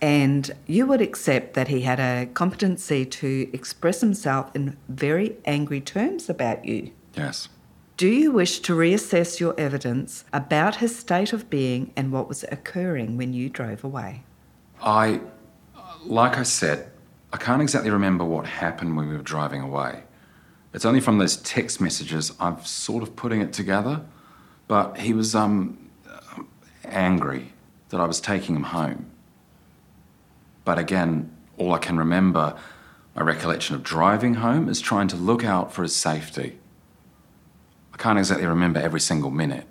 And 0.03 0.51
you 0.67 0.87
would 0.87 1.01
accept 1.01 1.55
that 1.55 1.69
he 1.69 1.83
had 1.83 2.01
a 2.01 2.27
competency 2.35 3.07
to 3.07 3.49
express 3.53 4.01
himself 4.01 4.51
in 4.55 4.77
very 4.89 5.37
angry 5.45 5.81
terms 5.81 6.29
about 6.29 6.65
you. 6.65 6.91
Yes. 7.17 7.49
Do 7.97 8.09
you 8.09 8.33
wish 8.33 8.59
to 8.61 8.75
reassess 8.75 9.39
your 9.39 9.55
evidence 9.57 10.25
about 10.33 10.77
his 10.77 10.99
state 10.99 11.33
of 11.33 11.49
being 11.49 11.93
and 11.95 12.11
what 12.11 12.29
was 12.29 12.45
occurring 12.51 13.17
when 13.17 13.33
you 13.33 13.49
drove 13.49 13.85
away? 13.85 14.25
I, 14.83 15.21
like 16.05 16.37
I 16.37 16.43
said, 16.43 16.91
I 17.33 17.37
can't 17.37 17.63
exactly 17.63 17.91
remember 17.91 18.25
what 18.25 18.45
happened 18.45 18.97
when 18.97 19.09
we 19.09 19.17
were 19.17 19.23
driving 19.23 19.61
away. 19.63 20.03
It's 20.75 20.85
only 20.85 21.01
from 21.01 21.19
those 21.19 21.37
text 21.37 21.81
messages 21.81 22.33
I'm 22.41 22.61
sort 22.65 23.05
of 23.05 23.15
putting 23.15 23.41
it 23.41 23.53
together. 23.53 24.05
But 24.67 24.99
he 24.99 25.13
was 25.13 25.37
um, 25.37 25.91
angry 26.85 27.53
that 27.91 28.01
I 28.01 28.07
was 28.07 28.21
taking 28.21 28.57
him 28.57 28.65
home. 28.65 29.12
But 30.65 30.79
again, 30.79 31.35
all 31.59 31.73
I 31.73 31.79
can 31.79 31.99
remember, 31.99 32.57
my 33.15 33.23
recollection 33.23 33.75
of 33.75 33.83
driving 33.83 34.35
home, 34.35 34.69
is 34.69 34.81
trying 34.81 35.09
to 35.09 35.17
look 35.17 35.45
out 35.45 35.73
for 35.73 35.83
his 35.83 35.95
safety. 35.95 36.59
I 37.93 37.97
can't 37.97 38.19
exactly 38.19 38.47
remember 38.47 38.81
every 38.81 39.01
single 39.01 39.31
minute. 39.31 39.67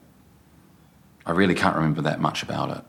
I 1.25 1.31
really 1.31 1.55
can't 1.55 1.75
remember 1.75 2.01
that 2.01 2.19
much 2.19 2.43
about 2.43 2.77
it. 2.77 2.83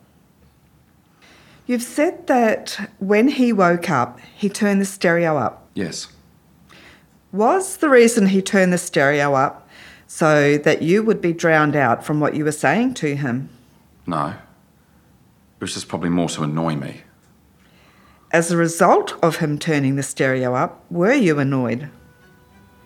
You've 1.66 1.82
said 1.82 2.26
that 2.26 2.90
when 2.98 3.28
he 3.28 3.52
woke 3.52 3.88
up, 3.88 4.18
he 4.20 4.48
turned 4.48 4.80
the 4.80 4.84
stereo 4.84 5.36
up. 5.36 5.68
Yes. 5.74 6.08
Was 7.30 7.76
the 7.78 7.88
reason 7.88 8.26
he 8.26 8.42
turned 8.42 8.72
the 8.72 8.78
stereo 8.78 9.34
up 9.34 9.68
so 10.06 10.58
that 10.58 10.82
you 10.82 11.02
would 11.02 11.20
be 11.20 11.32
drowned 11.32 11.76
out 11.76 12.04
from 12.04 12.20
what 12.20 12.34
you 12.34 12.44
were 12.44 12.52
saying 12.52 12.94
to 12.94 13.16
him? 13.16 13.48
No. 14.06 14.34
It 15.56 15.60
was 15.60 15.74
just 15.74 15.88
probably 15.88 16.10
more 16.10 16.28
to 16.30 16.42
annoy 16.42 16.74
me. 16.74 17.02
As 18.32 18.50
a 18.50 18.56
result 18.56 19.14
of 19.22 19.36
him 19.36 19.58
turning 19.58 19.96
the 19.96 20.02
stereo 20.02 20.54
up, 20.54 20.82
were 20.90 21.12
you 21.12 21.38
annoyed? 21.38 21.90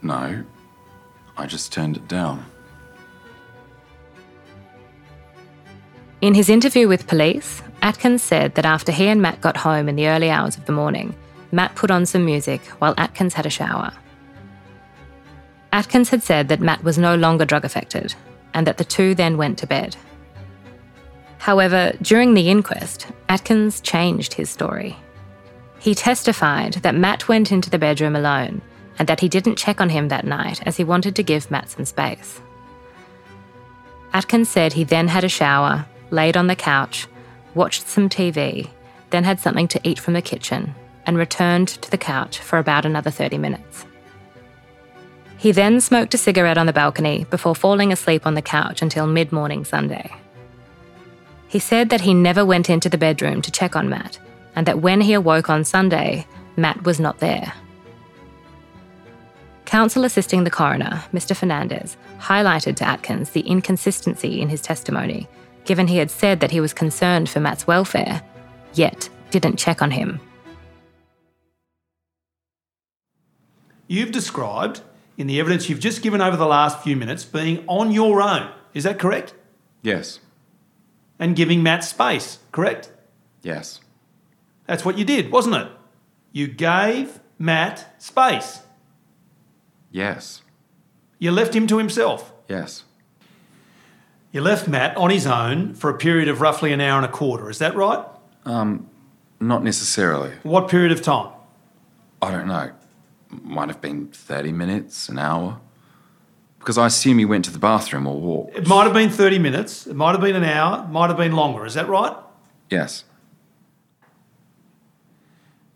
No. 0.03 0.45
I 1.37 1.47
just 1.47 1.73
turned 1.73 1.97
it 1.97 2.09
down. 2.09 2.45
In 6.21 6.35
his 6.35 6.49
interview 6.49 6.89
with 6.89 7.07
police, 7.07 7.63
Atkins 7.81 8.23
said 8.23 8.57
that 8.57 8.65
after 8.65 8.91
he 8.91 9.07
and 9.07 9.23
Matt 9.23 9.41
got 9.41 9.57
home 9.57 9.89
in 9.89 9.95
the 9.95 10.09
early 10.09 10.31
hours 10.31 10.57
of 10.57 10.65
the 10.65 10.73
morning, 10.73 11.15
Matt 11.53 11.77
put 11.77 11.93
on 11.93 12.07
some 12.07 12.25
music 12.25 12.61
while 12.81 12.95
Atkins 12.99 13.35
had 13.35 13.47
a 13.47 13.51
shower. 13.51 13.93
Atkins 15.73 16.09
had 16.09 16.25
said 16.25 16.49
that 16.49 16.61
Matt 16.61 16.83
was 16.83 16.99
no 16.99 17.15
longer 17.15 17.45
drug 17.45 17.65
affected 17.65 18.15
and 18.53 18.67
that 18.67 18.79
the 18.79 18.85
two 18.85 19.15
then 19.15 19.37
went 19.37 19.59
to 19.59 19.67
bed. 19.67 19.95
However, 21.39 21.93
during 22.03 22.35
the 22.35 22.49
inquest, 22.49 23.07
Atkins 23.29 23.81
changed 23.81 24.35
his 24.35 24.51
story. 24.51 24.97
He 25.87 25.95
testified 25.95 26.73
that 26.83 26.97
Matt 26.97 27.29
went 27.29 27.53
into 27.53 27.71
the 27.71 27.79
bedroom 27.79 28.17
alone 28.17 28.61
and 28.99 29.07
that 29.07 29.21
he 29.21 29.29
didn't 29.29 29.55
check 29.55 29.81
on 29.81 29.91
him 29.91 30.09
that 30.09 30.27
night 30.27 30.61
as 30.67 30.77
he 30.77 30.83
wanted 30.83 31.15
to 31.15 31.23
give 31.23 31.49
Matt 31.49 31.71
some 31.71 31.85
space. 31.85 32.41
Atkins 34.13 34.49
said 34.49 34.73
he 34.73 34.83
then 34.83 35.07
had 35.07 35.23
a 35.23 35.29
shower, 35.29 35.87
laid 36.11 36.37
on 36.37 36.49
the 36.49 36.57
couch, 36.57 37.07
watched 37.55 37.87
some 37.87 38.09
TV, 38.09 38.69
then 39.11 39.23
had 39.23 39.39
something 39.39 39.69
to 39.69 39.81
eat 39.85 40.01
from 40.01 40.15
the 40.15 40.21
kitchen, 40.21 40.75
and 41.07 41.17
returned 41.17 41.69
to 41.69 41.89
the 41.89 41.99
couch 41.99 42.41
for 42.41 42.59
about 42.59 42.85
another 42.85 43.13
30 43.13 43.39
minutes. 43.39 43.87
He 45.39 45.53
then 45.53 45.81
smoked 45.81 46.15
a 46.15 46.19
cigarette 46.19 46.59
on 46.59 46.67
the 46.67 46.73
balcony 46.73 47.27
before 47.31 47.55
falling 47.55 47.93
asleep 47.93 48.27
on 48.27 48.35
the 48.35 48.43
couch 48.43 48.83
until 48.83 49.07
mid 49.07 49.31
morning 49.31 49.65
Sunday. 49.65 50.11
He 51.47 51.61
said 51.61 51.91
that 51.91 52.01
he 52.01 52.13
never 52.13 52.45
went 52.45 52.69
into 52.69 52.89
the 52.89 52.99
bedroom 52.99 53.41
to 53.43 53.53
check 53.53 53.77
on 53.77 53.89
Matt, 53.89 54.19
and 54.57 54.67
that 54.67 54.81
when 54.81 55.03
he 55.03 55.13
awoke 55.13 55.49
on 55.49 55.65
Sunday, 55.65 56.27
Matt 56.57 56.85
was 56.85 56.99
not 56.99 57.19
there. 57.19 57.53
Counsel 59.67 60.05
assisting 60.05 60.45
the 60.45 60.51
coroner, 60.51 61.05
Mr. 61.13 61.37
Fernandez, 61.37 61.97
highlighted 62.19 62.77
to 62.77 62.89
Atkins 62.89 63.31
the 63.31 63.41
inconsistency 63.41 64.41
in 64.41 64.49
his 64.49 64.63
testimony, 64.63 65.29
given 65.65 65.89
he 65.89 65.99
had 65.99 66.11
said 66.11 66.41
that 66.41 66.53
he 66.53 66.61
was 66.61 66.73
concerned 66.73 67.29
for 67.29 67.41
Matt's 67.41 67.67
welfare, 67.67 68.23
yet 68.75 69.09
didn't 69.31 69.57
check 69.57 69.83
on 69.83 69.91
him. 69.91 70.21
You've 73.89 74.13
described, 74.13 74.81
in 75.17 75.27
the 75.27 75.39
evidence 75.39 75.69
you've 75.69 75.81
just 75.81 76.03
given 76.03 76.21
over 76.21 76.37
the 76.37 76.47
last 76.47 76.83
few 76.83 76.97
minutes, 76.97 77.25
being 77.25 77.65
on 77.67 77.93
your 77.93 78.23
own. 78.23 78.51
Is 78.73 78.85
that 78.85 78.99
correct? 78.99 79.35
Yes. 79.83 80.21
And 81.19 81.37
giving 81.37 81.63
Matt 81.63 81.85
space, 81.85 82.39
correct? 82.53 82.91
Yes. 83.43 83.81
That's 84.67 84.85
what 84.85 84.99
you 84.99 85.05
did, 85.05 85.31
wasn't 85.31 85.57
it? 85.57 85.69
You 86.33 86.49
gave 86.49 87.21
Matt 87.39 87.95
space. 88.03 88.61
Yes. 89.91 90.43
You 91.19 91.31
left 91.33 91.55
him 91.55 91.67
to 91.69 91.79
himself. 91.79 92.33
Yes. 92.49 92.85
You 94.33 94.43
left 94.43 94.69
Matt 94.69 94.97
on 94.97 95.11
his 95.11 95.27
own 95.27 95.75
for 95.75 95.89
a 95.89 95.97
period 95.97 96.29
of 96.29 96.41
roughly 96.41 96.73
an 96.73 96.81
hour 96.81 96.97
and 96.99 97.07
a 97.07 97.11
quarter. 97.11 97.49
Is 97.49 97.59
that 97.59 97.75
right? 97.75 98.05
Um, 98.45 98.91
not 99.41 99.63
necessarily. 99.63 100.33
What 100.43 100.69
period 100.69 100.93
of 100.93 101.01
time? 101.01 101.33
I 102.21 102.31
don't 102.31 102.47
know. 102.47 102.73
Might 103.31 103.69
have 103.69 103.81
been 103.81 104.09
30 104.09 104.53
minutes, 104.53 105.09
an 105.09 105.19
hour. 105.19 105.61
Because 106.59 106.77
I 106.79 106.87
assume 106.87 107.19
he 107.19 107.25
went 107.25 107.45
to 107.47 107.51
the 107.51 107.59
bathroom 107.59 108.07
or 108.07 108.21
walked. 108.21 108.57
It 108.57 108.67
might 108.67 108.85
have 108.85 108.93
been 108.93 109.11
30 109.11 109.39
minutes, 109.39 109.87
it 109.87 109.95
might 109.95 110.13
have 110.13 110.21
been 110.21 110.37
an 110.37 110.45
hour, 110.45 110.85
it 110.85 110.91
might 110.91 111.09
have 111.09 111.17
been 111.17 111.33
longer. 111.33 111.65
Is 111.65 111.75
that 111.75 111.89
right? 111.89 112.15
Yes. 112.69 113.05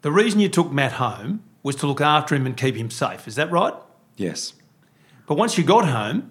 The 0.03 0.11
reason 0.11 0.41
you 0.41 0.49
took 0.49 0.73
Matt 0.73 0.93
home 0.93 1.43
was 1.63 1.77
to 1.77 1.87
look 1.87 2.01
after 2.01 2.35
him 2.35 2.47
and 2.47 2.57
keep 2.57 2.75
him 2.75 2.91
safe. 2.91 3.29
Is 3.29 3.35
that 3.35 3.51
right? 3.51 3.75
Yes. 4.17 4.55
But 5.27 5.35
once 5.37 5.59
you 5.59 5.65
got 5.65 5.87
home, 5.87 6.31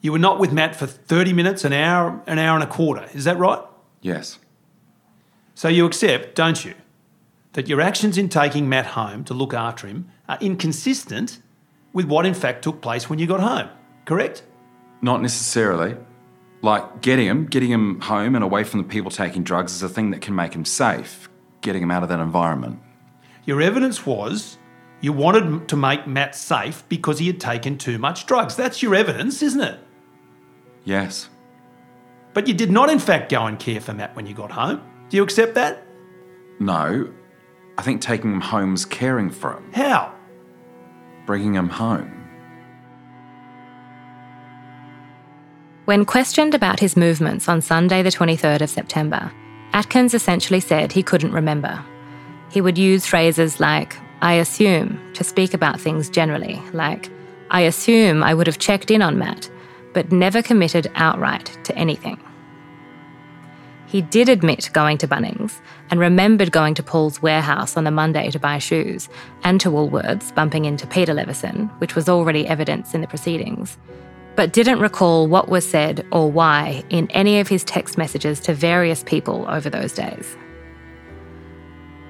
you 0.00 0.12
were 0.12 0.18
not 0.18 0.38
with 0.38 0.52
Matt 0.52 0.76
for 0.76 0.86
30 0.86 1.32
minutes, 1.32 1.64
an 1.64 1.72
hour, 1.72 2.22
an 2.26 2.38
hour 2.38 2.54
and 2.54 2.62
a 2.62 2.68
quarter. 2.68 3.08
Is 3.12 3.24
that 3.24 3.36
right? 3.36 3.60
Yes. 4.00 4.38
So 5.54 5.68
you 5.68 5.84
accept, 5.86 6.36
don't 6.36 6.64
you, 6.64 6.74
that 7.54 7.68
your 7.68 7.80
actions 7.80 8.16
in 8.16 8.28
taking 8.28 8.68
Matt 8.68 8.86
home 8.86 9.24
to 9.24 9.34
look 9.34 9.52
after 9.52 9.88
him 9.88 10.08
are 10.28 10.38
inconsistent 10.40 11.40
with 11.92 12.06
what 12.06 12.24
in 12.24 12.34
fact 12.34 12.62
took 12.62 12.80
place 12.80 13.10
when 13.10 13.18
you 13.18 13.26
got 13.26 13.40
home, 13.40 13.68
correct? 14.04 14.44
Not 15.02 15.20
necessarily. 15.20 15.96
Like 16.62 17.00
getting 17.00 17.26
him, 17.26 17.46
getting 17.46 17.70
him 17.70 18.00
home 18.00 18.36
and 18.36 18.44
away 18.44 18.62
from 18.62 18.82
the 18.82 18.88
people 18.88 19.10
taking 19.10 19.42
drugs 19.42 19.72
is 19.72 19.82
a 19.82 19.88
thing 19.88 20.10
that 20.10 20.20
can 20.20 20.36
make 20.36 20.52
him 20.52 20.64
safe, 20.64 21.28
getting 21.60 21.82
him 21.82 21.90
out 21.90 22.04
of 22.04 22.08
that 22.08 22.20
environment. 22.20 22.80
Your 23.48 23.62
evidence 23.62 24.04
was 24.04 24.58
you 25.00 25.10
wanted 25.14 25.68
to 25.68 25.76
make 25.76 26.06
Matt 26.06 26.34
safe 26.34 26.84
because 26.90 27.18
he 27.18 27.28
had 27.28 27.40
taken 27.40 27.78
too 27.78 27.96
much 27.96 28.26
drugs. 28.26 28.54
That's 28.54 28.82
your 28.82 28.94
evidence, 28.94 29.42
isn't 29.42 29.62
it? 29.62 29.80
Yes. 30.84 31.30
But 32.34 32.46
you 32.46 32.52
did 32.52 32.70
not, 32.70 32.90
in 32.90 32.98
fact, 32.98 33.30
go 33.30 33.46
and 33.46 33.58
care 33.58 33.80
for 33.80 33.94
Matt 33.94 34.14
when 34.14 34.26
you 34.26 34.34
got 34.34 34.50
home. 34.50 34.82
Do 35.08 35.16
you 35.16 35.22
accept 35.22 35.54
that? 35.54 35.82
No. 36.60 37.10
I 37.78 37.82
think 37.82 38.02
taking 38.02 38.34
him 38.34 38.42
home 38.42 38.72
was 38.72 38.84
caring 38.84 39.30
for 39.30 39.54
him, 39.54 39.72
How? 39.72 40.12
bringing 41.24 41.54
him 41.54 41.70
home. 41.70 42.28
When 45.86 46.04
questioned 46.04 46.54
about 46.54 46.80
his 46.80 46.98
movements 46.98 47.48
on 47.48 47.62
Sunday, 47.62 48.02
the 48.02 48.10
23rd 48.10 48.60
of 48.60 48.68
September, 48.68 49.32
Atkins 49.72 50.12
essentially 50.12 50.60
said 50.60 50.92
he 50.92 51.02
couldn't 51.02 51.32
remember. 51.32 51.82
He 52.50 52.60
would 52.60 52.78
use 52.78 53.06
phrases 53.06 53.60
like, 53.60 53.96
I 54.20 54.34
assume, 54.34 55.12
to 55.14 55.24
speak 55.24 55.54
about 55.54 55.80
things 55.80 56.08
generally, 56.08 56.62
like, 56.72 57.10
I 57.50 57.62
assume 57.62 58.22
I 58.22 58.34
would 58.34 58.46
have 58.46 58.58
checked 58.58 58.90
in 58.90 59.02
on 59.02 59.18
Matt, 59.18 59.50
but 59.92 60.12
never 60.12 60.42
committed 60.42 60.90
outright 60.94 61.58
to 61.64 61.74
anything. 61.76 62.20
He 63.86 64.02
did 64.02 64.28
admit 64.28 64.68
going 64.74 64.98
to 64.98 65.08
Bunnings 65.08 65.60
and 65.90 65.98
remembered 65.98 66.52
going 66.52 66.74
to 66.74 66.82
Paul's 66.82 67.22
warehouse 67.22 67.74
on 67.74 67.84
the 67.84 67.90
Monday 67.90 68.30
to 68.30 68.38
buy 68.38 68.58
shoes 68.58 69.08
and 69.44 69.58
to 69.62 69.70
Woolworths 69.70 70.34
bumping 70.34 70.66
into 70.66 70.86
Peter 70.86 71.14
Leveson, 71.14 71.68
which 71.78 71.94
was 71.94 72.06
already 72.06 72.46
evidence 72.46 72.92
in 72.92 73.00
the 73.00 73.06
proceedings, 73.06 73.78
but 74.36 74.52
didn't 74.52 74.80
recall 74.80 75.26
what 75.26 75.48
was 75.48 75.66
said 75.66 76.06
or 76.12 76.30
why 76.30 76.84
in 76.90 77.10
any 77.12 77.40
of 77.40 77.48
his 77.48 77.64
text 77.64 77.96
messages 77.96 78.40
to 78.40 78.52
various 78.52 79.02
people 79.04 79.46
over 79.48 79.70
those 79.70 79.94
days. 79.94 80.36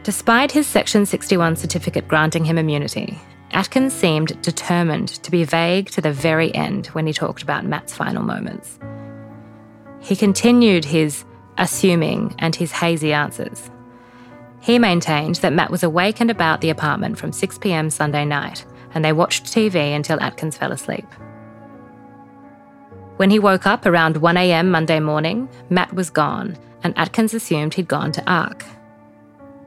Despite 0.08 0.52
his 0.52 0.66
Section 0.66 1.04
61 1.04 1.56
certificate 1.56 2.08
granting 2.08 2.46
him 2.46 2.56
immunity, 2.56 3.20
Atkins 3.50 3.92
seemed 3.92 4.40
determined 4.40 5.08
to 5.08 5.30
be 5.30 5.44
vague 5.44 5.90
to 5.90 6.00
the 6.00 6.10
very 6.10 6.54
end 6.54 6.86
when 6.86 7.06
he 7.06 7.12
talked 7.12 7.42
about 7.42 7.66
Matt's 7.66 7.92
final 7.92 8.22
moments. 8.22 8.78
He 10.00 10.16
continued 10.16 10.86
his 10.86 11.26
assuming 11.58 12.34
and 12.38 12.56
his 12.56 12.72
hazy 12.72 13.12
answers. 13.12 13.70
He 14.62 14.78
maintained 14.78 15.34
that 15.42 15.52
Matt 15.52 15.70
was 15.70 15.82
awake 15.82 16.22
and 16.22 16.30
about 16.30 16.62
the 16.62 16.70
apartment 16.70 17.18
from 17.18 17.30
6 17.30 17.58
pm 17.58 17.90
Sunday 17.90 18.24
night, 18.24 18.64
and 18.94 19.04
they 19.04 19.12
watched 19.12 19.44
TV 19.44 19.94
until 19.94 20.22
Atkins 20.22 20.56
fell 20.56 20.72
asleep. 20.72 21.04
When 23.18 23.28
he 23.28 23.38
woke 23.38 23.66
up 23.66 23.84
around 23.84 24.16
1am 24.16 24.68
Monday 24.68 25.00
morning, 25.00 25.50
Matt 25.68 25.92
was 25.92 26.08
gone, 26.08 26.56
and 26.82 26.96
Atkins 26.96 27.34
assumed 27.34 27.74
he'd 27.74 27.88
gone 27.88 28.12
to 28.12 28.22
ARQ. 28.22 28.64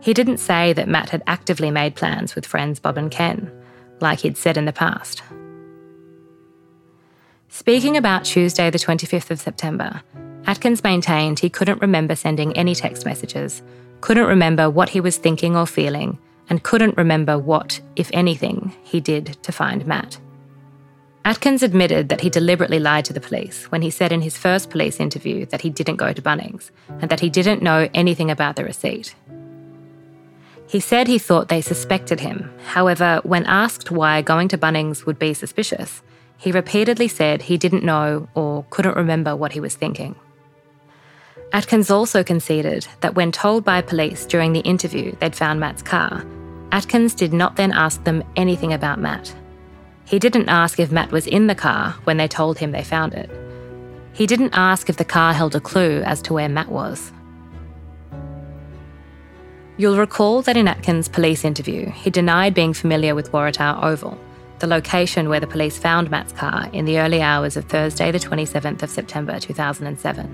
He 0.02 0.14
didn't 0.14 0.38
say 0.38 0.74
that 0.74 0.88
Matt 0.88 1.12
had 1.12 1.24
actively 1.28 1.70
made 1.70 1.96
plans 1.96 2.36
with 2.36 2.46
friends 2.46 2.80
Bob 2.80 2.98
and 2.98 3.12
Ken, 3.12 3.52
like 4.00 4.20
he'd 4.20 4.38
said 4.38 4.58
in 4.58 4.66
the 4.66 4.74
past. 4.74 5.22
Speaking 7.50 7.96
about 7.96 8.26
Tuesday, 8.26 8.70
the 8.70 8.80
25th 8.80 9.30
of 9.30 9.40
September, 9.40 10.02
Atkins 10.48 10.84
maintained 10.84 11.40
he 11.40 11.50
couldn't 11.50 11.82
remember 11.82 12.16
sending 12.16 12.56
any 12.58 12.74
text 12.74 13.06
messages, 13.06 13.62
couldn't 14.02 14.26
remember 14.26 14.70
what 14.70 14.90
he 14.90 15.00
was 15.00 15.18
thinking 15.18 15.56
or 15.56 15.68
feeling, 15.68 16.18
and 16.50 16.64
couldn't 16.64 16.98
remember 16.98 17.38
what, 17.38 17.80
if 17.96 18.10
anything, 18.12 18.74
he 18.84 19.00
did 19.00 19.38
to 19.44 19.52
find 19.52 19.86
Matt. 19.86 20.20
Atkins 21.24 21.62
admitted 21.62 22.10
that 22.10 22.22
he 22.22 22.32
deliberately 22.32 22.80
lied 22.80 23.06
to 23.06 23.14
the 23.14 23.22
police 23.22 23.66
when 23.66 23.84
he 23.84 23.92
said 23.92 24.12
in 24.12 24.22
his 24.22 24.38
first 24.38 24.72
police 24.72 25.00
interview 25.00 25.46
that 25.48 25.62
he 25.62 25.70
didn't 25.70 25.98
go 25.98 26.12
to 26.12 26.22
Bunnings 26.22 26.72
and 27.00 27.12
that 27.12 27.20
he 27.20 27.30
didn't 27.30 27.62
know 27.62 27.88
anything 27.94 28.32
about 28.32 28.56
the 28.56 28.64
receipt. 28.64 29.14
He 30.72 30.80
said 30.80 31.10
he 31.10 31.20
thought 31.20 31.50
they 31.50 31.60
suspected 31.60 32.22
him. 32.22 32.50
However, 32.64 33.20
when 33.24 33.46
asked 33.46 33.92
why 33.92 34.22
going 34.22 34.48
to 34.48 34.58
Bunnings 34.58 35.06
would 35.06 35.20
be 35.20 35.34
suspicious, 35.34 36.02
he 36.38 36.54
repeatedly 36.54 37.10
said 37.10 37.42
he 37.42 37.58
didn't 37.58 37.84
know 37.84 38.30
or 38.36 38.64
couldn't 38.70 38.96
remember 38.96 39.36
what 39.36 39.52
he 39.52 39.60
was 39.60 39.76
thinking. 39.76 40.16
Atkins 41.52 41.92
also 41.92 42.24
conceded 42.24 42.88
that 43.02 43.16
when 43.16 43.34
told 43.34 43.66
by 43.66 43.82
police 43.82 44.26
during 44.26 44.54
the 44.54 44.62
interview 44.62 45.14
they'd 45.20 45.36
found 45.36 45.60
Matt's 45.60 45.82
car, 45.82 46.26
Atkins 46.72 47.14
did 47.16 47.34
not 47.34 47.58
then 47.58 47.74
ask 47.74 48.06
them 48.06 48.24
anything 48.38 48.72
about 48.72 48.98
Matt. 48.98 49.36
He 50.06 50.20
didn't 50.20 50.48
ask 50.48 50.80
if 50.80 50.90
Matt 50.90 51.12
was 51.12 51.28
in 51.28 51.48
the 51.48 51.62
car 51.68 51.96
when 52.06 52.16
they 52.16 52.30
told 52.30 52.58
him 52.58 52.72
they 52.72 52.86
found 52.86 53.14
it. 53.14 53.30
He 54.14 54.26
didn't 54.26 54.54
ask 54.54 54.90
if 54.90 54.96
the 54.96 55.04
car 55.04 55.34
held 55.34 55.54
a 55.54 55.60
clue 55.60 56.02
as 56.04 56.22
to 56.22 56.34
where 56.34 56.48
Matt 56.48 56.70
was. 56.70 57.12
You'll 59.78 59.98
recall 59.98 60.42
that 60.44 60.58
in 60.58 60.68
Atkins' 60.68 61.08
police 61.08 61.46
interview, 61.46 61.90
he 61.90 62.10
denied 62.10 62.54
being 62.54 62.74
familiar 62.74 63.16
with 63.16 63.32
Waratah 63.32 63.84
Oval, 63.84 64.18
the 64.60 64.68
location 64.68 65.30
where 65.30 65.40
the 65.40 65.48
police 65.48 65.78
found 65.78 66.12
Matt's 66.12 66.34
car 66.34 66.70
in 66.74 66.86
the 66.86 67.00
early 67.00 67.22
hours 67.22 67.58
of 67.58 67.66
Thursday, 67.66 68.12
the 68.12 68.20
27th 68.20 68.84
of 68.84 68.90
September 68.90 69.40
2007. 69.40 70.30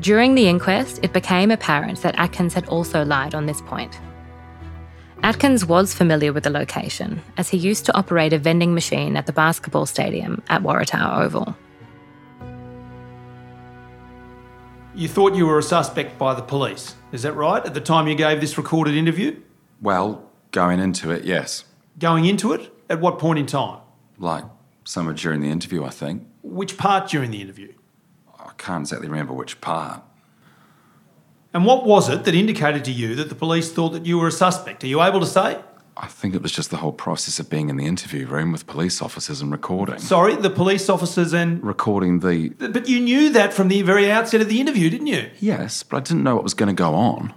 During 0.00 0.34
the 0.34 0.48
inquest, 0.48 1.00
it 1.02 1.12
became 1.12 1.50
apparent 1.50 2.00
that 2.00 2.18
Atkins 2.18 2.54
had 2.54 2.66
also 2.68 3.04
lied 3.04 3.34
on 3.34 3.46
this 3.46 3.60
point. 3.60 4.00
Atkins 5.22 5.66
was 5.66 5.92
familiar 5.92 6.32
with 6.32 6.44
the 6.44 6.50
location, 6.50 7.22
as 7.36 7.50
he 7.50 7.58
used 7.58 7.84
to 7.84 7.96
operate 7.96 8.32
a 8.32 8.38
vending 8.38 8.72
machine 8.72 9.16
at 9.18 9.26
the 9.26 9.34
basketball 9.34 9.84
stadium 9.84 10.42
at 10.48 10.62
Waratah 10.62 11.18
Oval. 11.18 11.54
You 14.92 15.06
thought 15.06 15.36
you 15.36 15.46
were 15.46 15.58
a 15.58 15.62
suspect 15.62 16.18
by 16.18 16.34
the 16.34 16.42
police, 16.42 16.96
is 17.12 17.22
that 17.22 17.34
right, 17.34 17.64
at 17.64 17.74
the 17.74 17.80
time 17.80 18.08
you 18.08 18.16
gave 18.16 18.40
this 18.40 18.58
recorded 18.58 18.96
interview? 18.96 19.40
Well, 19.80 20.28
going 20.50 20.80
into 20.80 21.12
it, 21.12 21.24
yes. 21.24 21.64
Going 22.00 22.24
into 22.24 22.52
it? 22.52 22.72
At 22.88 23.00
what 23.00 23.20
point 23.20 23.38
in 23.38 23.46
time? 23.46 23.80
Like 24.18 24.44
somewhere 24.82 25.14
during 25.14 25.42
the 25.42 25.48
interview, 25.48 25.84
I 25.84 25.90
think. 25.90 26.26
Which 26.42 26.76
part 26.76 27.08
during 27.08 27.30
the 27.30 27.40
interview? 27.40 27.72
I 28.36 28.50
can't 28.58 28.82
exactly 28.82 29.08
remember 29.08 29.32
which 29.32 29.60
part. 29.60 30.02
And 31.54 31.64
what 31.64 31.86
was 31.86 32.08
it 32.08 32.24
that 32.24 32.34
indicated 32.34 32.84
to 32.86 32.92
you 32.92 33.14
that 33.14 33.28
the 33.28 33.36
police 33.36 33.70
thought 33.70 33.90
that 33.90 34.06
you 34.06 34.18
were 34.18 34.28
a 34.28 34.32
suspect? 34.32 34.82
Are 34.82 34.88
you 34.88 35.02
able 35.02 35.20
to 35.20 35.26
say? 35.26 35.60
I 36.02 36.06
think 36.06 36.34
it 36.34 36.40
was 36.40 36.50
just 36.50 36.70
the 36.70 36.78
whole 36.78 36.94
process 36.94 37.38
of 37.38 37.50
being 37.50 37.68
in 37.68 37.76
the 37.76 37.84
interview 37.84 38.26
room 38.26 38.52
with 38.52 38.66
police 38.66 39.02
officers 39.02 39.42
and 39.42 39.52
recording. 39.52 39.98
Sorry, 39.98 40.34
the 40.34 40.48
police 40.48 40.88
officers 40.88 41.34
and. 41.34 41.62
recording 41.62 42.20
the. 42.20 42.48
But 42.58 42.88
you 42.88 43.00
knew 43.00 43.28
that 43.30 43.52
from 43.52 43.68
the 43.68 43.82
very 43.82 44.10
outset 44.10 44.40
of 44.40 44.48
the 44.48 44.62
interview, 44.62 44.88
didn't 44.88 45.08
you? 45.08 45.28
Yes, 45.40 45.82
but 45.82 45.98
I 45.98 46.00
didn't 46.00 46.22
know 46.22 46.34
what 46.34 46.42
was 46.42 46.54
going 46.54 46.74
to 46.74 46.74
go 46.74 46.94
on. 46.94 47.34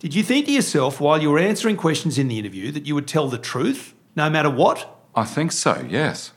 Did 0.00 0.12
you 0.12 0.24
think 0.24 0.46
to 0.46 0.52
yourself 0.52 1.00
while 1.00 1.22
you 1.22 1.30
were 1.30 1.38
answering 1.38 1.76
questions 1.76 2.18
in 2.18 2.26
the 2.26 2.38
interview 2.38 2.72
that 2.72 2.86
you 2.86 2.96
would 2.96 3.06
tell 3.06 3.28
the 3.28 3.38
truth, 3.38 3.94
no 4.16 4.28
matter 4.28 4.50
what? 4.50 4.98
I 5.14 5.24
think 5.24 5.52
so, 5.52 5.86
yes. 5.88 6.32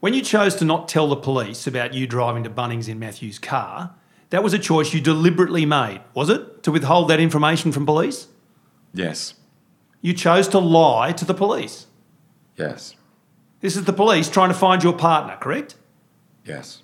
When 0.00 0.14
you 0.14 0.22
chose 0.22 0.54
to 0.56 0.64
not 0.64 0.88
tell 0.88 1.08
the 1.08 1.16
police 1.16 1.66
about 1.66 1.92
you 1.92 2.06
driving 2.06 2.44
to 2.44 2.50
Bunnings 2.50 2.88
in 2.88 2.98
Matthew's 2.98 3.38
car, 3.38 3.94
that 4.30 4.42
was 4.42 4.54
a 4.54 4.58
choice 4.58 4.94
you 4.94 5.00
deliberately 5.02 5.66
made, 5.66 6.00
was 6.14 6.30
it? 6.30 6.62
To 6.62 6.70
withhold 6.70 7.10
that 7.10 7.20
information 7.20 7.72
from 7.72 7.84
police? 7.84 8.28
Yes. 8.94 9.34
You 10.00 10.12
chose 10.12 10.48
to 10.48 10.58
lie 10.58 11.12
to 11.12 11.24
the 11.24 11.34
police. 11.34 11.86
Yes. 12.56 12.94
This 13.60 13.76
is 13.76 13.84
the 13.84 13.92
police 13.92 14.28
trying 14.28 14.50
to 14.50 14.54
find 14.54 14.82
your 14.82 14.92
partner, 14.92 15.36
correct? 15.40 15.74
Yes. 16.44 16.82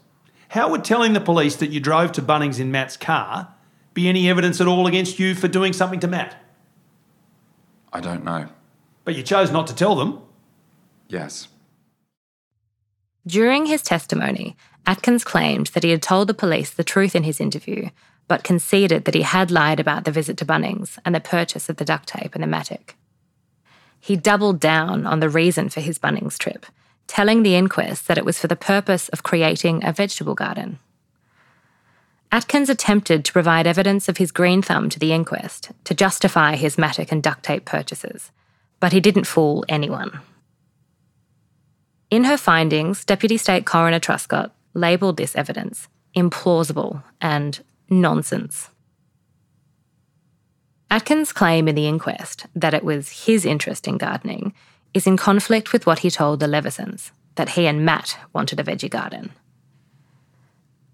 How 0.49 0.71
would 0.71 0.85
telling 0.85 1.13
the 1.13 1.21
police 1.21 1.57
that 1.57 1.71
you 1.71 1.81
drove 1.81 2.13
to 2.13 2.23
Bunnings 2.23 2.61
in 2.61 2.71
Matt's 2.71 2.97
car 2.97 3.55
be 3.93 4.09
any 4.09 4.29
evidence 4.29 4.61
at 4.61 4.67
all 4.67 4.87
against 4.87 5.19
you 5.19 5.35
for 5.35 5.49
doing 5.49 5.73
something 5.73 6.01
to 6.01 6.09
Matt? 6.09 6.37
I 7.93 8.01
don't 8.01 8.25
know. 8.25 8.49
But 9.05 9.15
you 9.15 9.23
chose 9.23 9.53
not 9.53 9.67
to 9.69 9.75
tell 9.75 9.95
them. 9.95 10.21
Yes. 11.09 11.49
During 13.27 13.67
his 13.67 13.83
testimony, 13.83 14.57
Atkins 14.87 15.25
claimed 15.25 15.69
that 15.69 15.85
he 15.85 15.91
had 15.91 16.03
told 16.03 16.29
the 16.29 16.35
police 16.35 16.71
the 16.71 16.85
truth 16.85 17.15
in 17.15 17.23
his 17.23 17.41
interview, 17.41 17.89
but 18.29 18.45
conceded 18.45 19.05
that 19.05 19.15
he 19.15 19.23
had 19.23 19.51
lied 19.51 19.81
about 19.81 20.05
the 20.05 20.11
visit 20.11 20.37
to 20.39 20.45
Bunnings 20.45 20.99
and 21.05 21.15
the 21.15 21.21
purchase 21.21 21.69
of 21.69 21.77
the 21.77 21.85
duct 21.85 22.09
tape 22.09 22.35
and 22.35 22.43
the 22.43 22.49
mattock. 22.49 22.97
He 24.05 24.17
doubled 24.17 24.61
down 24.61 25.07
on 25.07 25.21
the 25.21 25.31
reason 25.31 25.71
for 25.71 25.81
his 25.81 25.99
Bunnings 25.99 26.37
trip, 26.37 26.67
telling 27.07 27.43
the 27.43 27.55
inquest 27.55 28.07
that 28.07 28.19
it 28.19 28.25
was 28.27 28.39
for 28.39 28.49
the 28.49 28.55
purpose 28.55 29.09
of 29.09 29.23
creating 29.23 29.83
a 29.83 29.95
vegetable 29.95 30.35
garden. 30.35 30.79
Atkins 32.31 32.69
attempted 32.69 33.25
to 33.25 33.33
provide 33.33 33.67
evidence 33.67 34.07
of 34.07 34.19
his 34.19 34.31
green 34.31 34.61
thumb 34.61 34.91
to 34.91 34.99
the 34.99 35.15
inquest 35.15 35.71
to 35.85 35.95
justify 35.95 36.55
his 36.55 36.77
mattock 36.77 37.13
and 37.13 37.23
duct 37.23 37.45
tape 37.45 37.65
purchases, 37.65 38.31
but 38.79 38.93
he 38.93 39.01
didn't 39.01 39.25
fool 39.25 39.65
anyone. 39.71 40.21
In 42.11 42.25
her 42.25 42.37
findings, 42.37 43.07
Deputy 43.07 43.39
State 43.39 43.65
Coroner 43.65 44.01
Truscott 44.01 44.51
labelled 44.75 45.17
this 45.17 45.35
evidence 45.35 45.89
implausible 46.15 47.03
and 47.23 47.65
nonsense. 47.89 48.69
Atkins' 50.95 51.33
claim 51.33 51.67
in 51.67 51.75
the 51.75 51.89
inquest 51.89 52.47
that 52.55 52.73
it 52.73 52.85
was 52.85 53.25
his 53.27 53.45
interest 53.45 53.89
in 53.89 53.99
gardening 53.99 54.55
is 54.95 55.09
in 55.09 55.17
conflict 55.17 55.73
with 55.73 55.87
what 55.87 55.99
he 55.99 56.09
told 56.09 56.39
the 56.39 56.47
Levesons, 56.47 57.11
that 57.35 57.49
he 57.49 57.67
and 57.67 57.85
Matt 57.85 58.17
wanted 58.33 58.61
a 58.61 58.63
veggie 58.63 58.89
garden. 58.89 59.33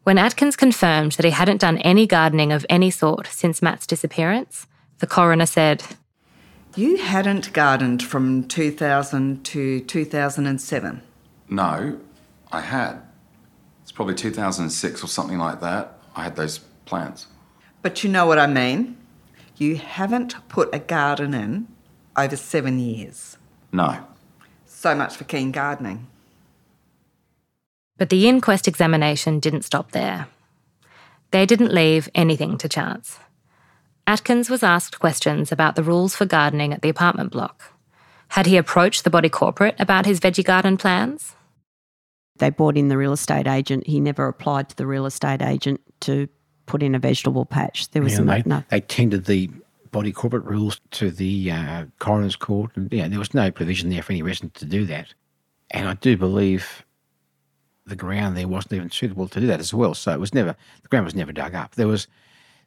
When 0.04 0.16
Atkins 0.16 0.56
confirmed 0.56 1.12
that 1.12 1.26
he 1.26 1.32
hadn't 1.32 1.60
done 1.60 1.76
any 1.76 2.06
gardening 2.06 2.50
of 2.50 2.64
any 2.70 2.90
sort 2.90 3.26
since 3.26 3.60
Matt's 3.60 3.86
disappearance, 3.86 4.66
the 5.00 5.06
coroner 5.06 5.44
said, 5.44 5.82
You 6.76 6.96
hadn't 6.96 7.52
gardened 7.52 8.02
from 8.02 8.48
2000 8.48 9.44
to 9.44 9.80
2007. 9.80 11.02
No, 11.50 12.00
I 12.50 12.60
had. 12.62 13.02
It's 13.82 13.92
probably 13.92 14.14
2006 14.14 15.04
or 15.04 15.08
something 15.08 15.36
like 15.36 15.60
that. 15.60 15.98
I 16.16 16.22
had 16.22 16.36
those 16.36 16.56
plants. 16.86 17.26
But 17.82 18.02
you 18.02 18.08
know 18.08 18.24
what 18.24 18.38
I 18.38 18.46
mean? 18.46 18.96
You 19.60 19.76
haven't 19.76 20.36
put 20.48 20.74
a 20.74 20.78
garden 20.78 21.34
in 21.34 21.68
over 22.16 22.34
seven 22.34 22.78
years. 22.78 23.36
No. 23.70 23.98
So 24.64 24.94
much 24.94 25.16
for 25.16 25.24
keen 25.24 25.52
gardening. 25.52 26.06
But 27.98 28.08
the 28.08 28.26
inquest 28.26 28.66
examination 28.66 29.38
didn't 29.38 29.66
stop 29.66 29.92
there. 29.92 30.28
They 31.30 31.44
didn't 31.44 31.74
leave 31.74 32.08
anything 32.14 32.56
to 32.56 32.70
chance. 32.70 33.18
Atkins 34.06 34.48
was 34.48 34.62
asked 34.62 34.98
questions 34.98 35.52
about 35.52 35.76
the 35.76 35.82
rules 35.82 36.16
for 36.16 36.24
gardening 36.24 36.72
at 36.72 36.80
the 36.80 36.88
apartment 36.88 37.30
block. 37.30 37.74
Had 38.28 38.46
he 38.46 38.56
approached 38.56 39.04
the 39.04 39.10
body 39.10 39.28
corporate 39.28 39.76
about 39.78 40.06
his 40.06 40.20
veggie 40.20 40.42
garden 40.42 40.78
plans? 40.78 41.36
They 42.38 42.48
brought 42.48 42.78
in 42.78 42.88
the 42.88 42.96
real 42.96 43.12
estate 43.12 43.46
agent. 43.46 43.86
He 43.86 44.00
never 44.00 44.26
applied 44.26 44.70
to 44.70 44.76
the 44.76 44.86
real 44.86 45.04
estate 45.04 45.42
agent 45.42 45.82
to 46.00 46.30
put 46.70 46.84
in 46.84 46.94
a 46.94 47.00
vegetable 47.00 47.44
patch. 47.44 47.90
There 47.90 48.00
was 48.00 48.12
Yeah, 48.12 48.20
no, 48.20 48.34
they, 48.34 48.42
no. 48.46 48.64
they 48.68 48.80
tendered 48.80 49.24
the 49.24 49.50
body 49.90 50.12
corporate 50.12 50.44
rules 50.44 50.80
to 50.92 51.10
the 51.10 51.50
uh, 51.50 51.86
coroner's 51.98 52.36
court, 52.36 52.70
and 52.76 52.92
yeah, 52.92 53.08
there 53.08 53.18
was 53.18 53.34
no 53.34 53.50
provision 53.50 53.90
there 53.90 54.02
for 54.02 54.12
any 54.12 54.22
resident 54.22 54.54
to 54.54 54.64
do 54.64 54.86
that. 54.86 55.12
And 55.72 55.88
I 55.88 55.94
do 55.94 56.16
believe 56.16 56.84
the 57.86 57.96
ground 57.96 58.36
there 58.36 58.46
wasn't 58.46 58.74
even 58.74 58.90
suitable 58.90 59.26
to 59.26 59.40
do 59.40 59.48
that 59.48 59.58
as 59.58 59.74
well. 59.74 59.94
So 59.94 60.12
it 60.12 60.20
was 60.20 60.32
never 60.32 60.54
the 60.82 60.88
ground 60.88 61.06
was 61.06 61.14
never 61.16 61.32
dug 61.32 61.56
up. 61.56 61.74
There 61.74 61.88
was, 61.88 62.06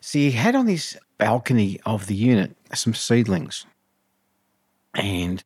see, 0.01 0.29
he 0.29 0.31
had 0.31 0.53
on 0.53 0.65
this 0.65 0.97
balcony 1.17 1.79
of 1.85 2.07
the 2.07 2.15
unit 2.15 2.57
some 2.73 2.93
seedlings, 2.93 3.65
and 4.93 5.41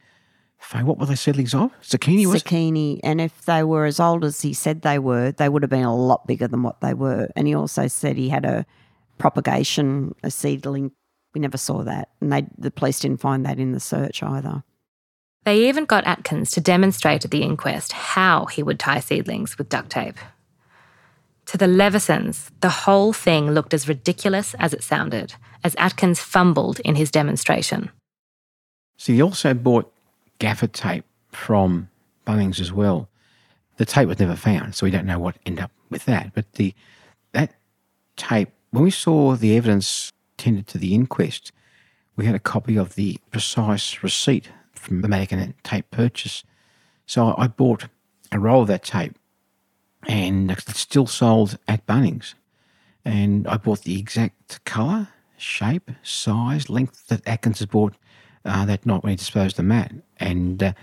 what 0.84 0.98
were 0.98 1.06
they 1.06 1.15
seedlings 1.15 1.54
of? 1.54 1.72
Zucchini 1.82 2.26
was. 2.26 2.43
zucchini. 2.43 3.00
And 3.04 3.22
if 3.22 3.46
they 3.46 3.63
were 3.63 3.86
as 3.86 4.00
old 4.00 4.24
as 4.24 4.41
he 4.41 4.54
said 4.54 4.82
they 4.82 5.00
were, 5.00 5.32
they 5.32 5.50
would 5.50 5.63
have 5.63 5.70
been 5.70 5.84
a 5.84 5.96
lot 5.96 6.28
bigger 6.28 6.48
than 6.48 6.63
what 6.63 6.82
they 6.82 6.93
were. 6.93 7.30
And 7.36 7.48
he 7.48 7.56
also 7.56 7.88
said 7.88 8.17
he 8.17 8.30
had 8.30 8.46
a 8.46 8.65
propagation, 9.17 10.13
a 10.24 10.32
seedling. 10.32 10.91
We 11.34 11.41
never 11.41 11.58
saw 11.58 11.84
that. 11.84 12.10
And 12.22 12.32
they, 12.32 12.48
the 12.58 12.72
police 12.72 13.00
didn't 13.00 13.22
find 13.22 13.46
that 13.46 13.60
in 13.60 13.72
the 13.72 13.80
search 13.80 14.22
either. 14.24 14.63
They 15.46 15.70
even 15.70 15.86
got 15.86 16.06
Atkins 16.06 16.52
to 16.52 16.62
demonstrate 16.62 17.24
at 17.24 17.32
the 17.32 17.43
inquest 17.43 17.93
how 17.93 18.46
he 18.48 18.62
would 18.62 18.80
tie 18.80 19.00
seedlings 19.00 19.58
with 19.58 19.70
duct 19.70 19.89
tape. 19.89 20.17
To 21.46 21.58
the 21.58 21.67
Levesons, 21.67 22.52
the 22.60 22.70
whole 22.70 23.13
thing 23.13 23.52
looked 23.52 23.74
as 23.74 23.88
ridiculous 23.88 24.54
as 24.60 24.74
it 24.74 24.84
sounded, 24.84 25.36
as 25.63 25.76
Atkins 25.76 26.20
fumbled 26.20 26.82
in 26.82 26.96
his 26.96 27.10
demonstration. 27.10 27.89
See, 28.98 29.15
he 29.15 29.22
also 29.22 29.54
bought 29.54 29.93
gaffer 30.39 30.67
tape 30.67 31.06
from 31.30 31.89
Bunnings 32.26 32.60
as 32.60 32.71
well. 32.71 33.10
The 33.78 33.86
tape 33.86 34.08
was 34.08 34.19
never 34.19 34.36
found, 34.36 34.76
so 34.76 34.86
we 34.86 34.91
don't 34.91 35.06
know 35.06 35.19
what 35.19 35.38
ended 35.45 35.63
up 35.63 35.71
with 35.89 36.06
that. 36.06 36.34
But 36.34 36.54
the 36.54 36.73
that 37.34 37.54
tape, 38.15 38.50
when 38.71 38.84
we 38.84 38.91
saw 38.91 39.36
the 39.36 39.56
evidence 39.56 40.12
tended 40.38 40.67
to 40.67 40.78
the 40.78 40.93
inquest, 40.93 41.52
we 42.15 42.26
had 42.26 42.36
a 42.36 42.39
copy 42.39 42.78
of 42.78 42.95
the 42.95 43.19
precise 43.32 44.02
receipt 44.04 44.50
from 44.73 45.02
the 45.02 45.08
Madigan 45.08 45.54
tape 45.63 45.89
purchase. 45.91 46.43
So 47.06 47.36
I 47.38 47.47
bought 47.47 47.88
a 48.32 48.39
roll 48.39 48.63
of 48.63 48.67
that 48.67 48.84
tape, 48.84 49.15
and 50.08 50.52
it's 50.52 50.80
still 50.80 51.08
sold 51.08 51.58
at 51.67 51.86
Bunnings. 51.86 52.34
And 53.06 53.47
I 53.47 53.58
bought 53.58 53.84
the 53.84 54.00
exact 54.00 54.65
colour, 54.65 55.10
shape, 55.38 55.91
size, 56.04 56.69
length 56.69 57.08
that 57.08 57.26
Atkins 57.26 57.60
has 57.60 57.67
bought 57.67 57.95
uh, 58.47 58.65
that 58.65 58.86
night 58.86 59.03
when 59.03 59.12
he 59.12 59.15
disposed 59.15 59.60
of 59.60 59.65
Matt. 59.65 59.91
And 60.17 60.63
uh, 60.63 60.73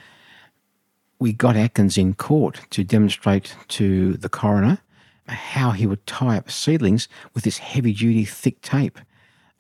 we 1.18 1.33
got 1.33 1.57
Atkins 1.57 1.96
in 1.98 2.14
court 2.14 2.61
to 2.70 2.85
demonstrate 2.85 3.57
to 3.68 4.14
the 4.14 4.29
coroner 4.29 4.79
how 5.27 5.70
he 5.70 5.87
would 5.87 6.07
tie 6.07 6.37
up 6.37 6.50
seedlings 6.50 7.09
with 7.33 7.44
this 7.44 7.59
heavy 7.59 7.92
duty 7.92 8.24
thick 8.24 8.61
tape. 8.61 8.98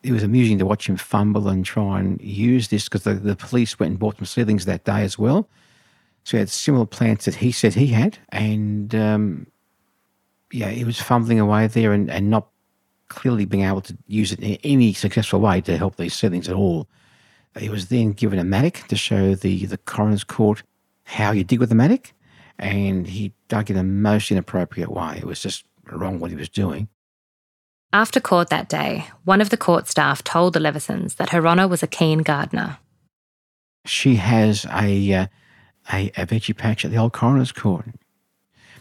it 0.02 0.12
was 0.12 0.22
amusing 0.22 0.58
to 0.58 0.66
watch 0.66 0.86
him 0.86 0.96
fumble 0.96 1.48
and 1.48 1.64
try 1.64 1.98
and 1.98 2.20
use 2.20 2.68
this 2.68 2.84
because 2.84 3.04
the, 3.04 3.14
the 3.14 3.34
police 3.34 3.78
went 3.78 3.90
and 3.90 3.98
bought 3.98 4.16
some 4.16 4.26
seedlings 4.26 4.66
that 4.66 4.84
day 4.84 5.02
as 5.02 5.18
well. 5.18 5.48
So 6.24 6.36
he 6.36 6.38
had 6.38 6.50
similar 6.50 6.86
plants 6.86 7.24
that 7.24 7.36
he 7.36 7.52
said 7.52 7.74
he 7.74 7.88
had. 7.88 8.18
And 8.28 8.94
um, 8.94 9.46
yeah, 10.52 10.68
he 10.68 10.84
was 10.84 11.00
fumbling 11.00 11.40
away 11.40 11.66
there 11.66 11.92
and, 11.92 12.10
and 12.10 12.28
not 12.28 12.48
clearly 13.08 13.44
being 13.44 13.64
able 13.64 13.80
to 13.82 13.96
use 14.06 14.32
it 14.32 14.40
in 14.40 14.58
any 14.64 14.92
successful 14.92 15.40
way 15.40 15.60
to 15.62 15.78
help 15.78 15.96
these 15.96 16.14
seedlings 16.14 16.48
at 16.48 16.54
all. 16.54 16.88
He 17.58 17.68
was 17.68 17.88
then 17.88 18.12
given 18.12 18.38
a 18.38 18.44
mattock 18.44 18.88
to 18.88 18.96
show 18.96 19.34
the, 19.34 19.66
the 19.66 19.78
coroner's 19.78 20.24
court 20.24 20.62
how 21.04 21.32
you 21.32 21.44
dig 21.44 21.60
with 21.60 21.70
a 21.70 21.74
mattock, 21.74 22.12
and 22.58 23.06
he 23.06 23.32
dug 23.48 23.70
in 23.70 23.76
a 23.76 23.84
most 23.84 24.30
inappropriate 24.30 24.90
way. 24.90 25.18
It 25.18 25.26
was 25.26 25.40
just 25.40 25.64
wrong 25.90 26.18
what 26.18 26.30
he 26.30 26.36
was 26.36 26.48
doing. 26.48 26.88
After 27.92 28.20
court 28.20 28.50
that 28.50 28.68
day, 28.68 29.06
one 29.24 29.40
of 29.40 29.50
the 29.50 29.56
court 29.56 29.86
staff 29.86 30.24
told 30.24 30.52
the 30.52 30.60
Levesons 30.60 31.14
that 31.14 31.30
her 31.30 31.46
honour 31.46 31.68
was 31.68 31.82
a 31.82 31.86
keen 31.86 32.18
gardener. 32.18 32.78
She 33.84 34.16
has 34.16 34.66
a, 34.72 35.12
uh, 35.12 35.26
a, 35.92 36.08
a 36.16 36.26
veggie 36.26 36.56
patch 36.56 36.84
at 36.84 36.90
the 36.90 36.96
old 36.96 37.12
coroner's 37.12 37.52
court. 37.52 37.86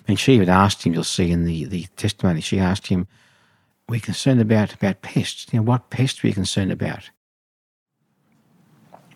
And 0.07 0.19
she 0.19 0.33
even 0.33 0.49
asked 0.49 0.83
him, 0.83 0.93
you'll 0.93 1.03
see 1.03 1.29
in 1.29 1.45
the, 1.45 1.65
the 1.65 1.85
testimony, 1.95 2.41
she 2.41 2.59
asked 2.59 2.87
him, 2.87 3.07
We're 3.87 3.99
concerned 3.99 4.41
about, 4.41 4.73
about 4.73 5.01
pests. 5.01 5.45
You 5.51 5.59
know, 5.59 5.63
what 5.63 5.91
pests 5.91 6.23
are 6.23 6.27
you 6.27 6.33
concerned 6.33 6.71
about? 6.71 7.11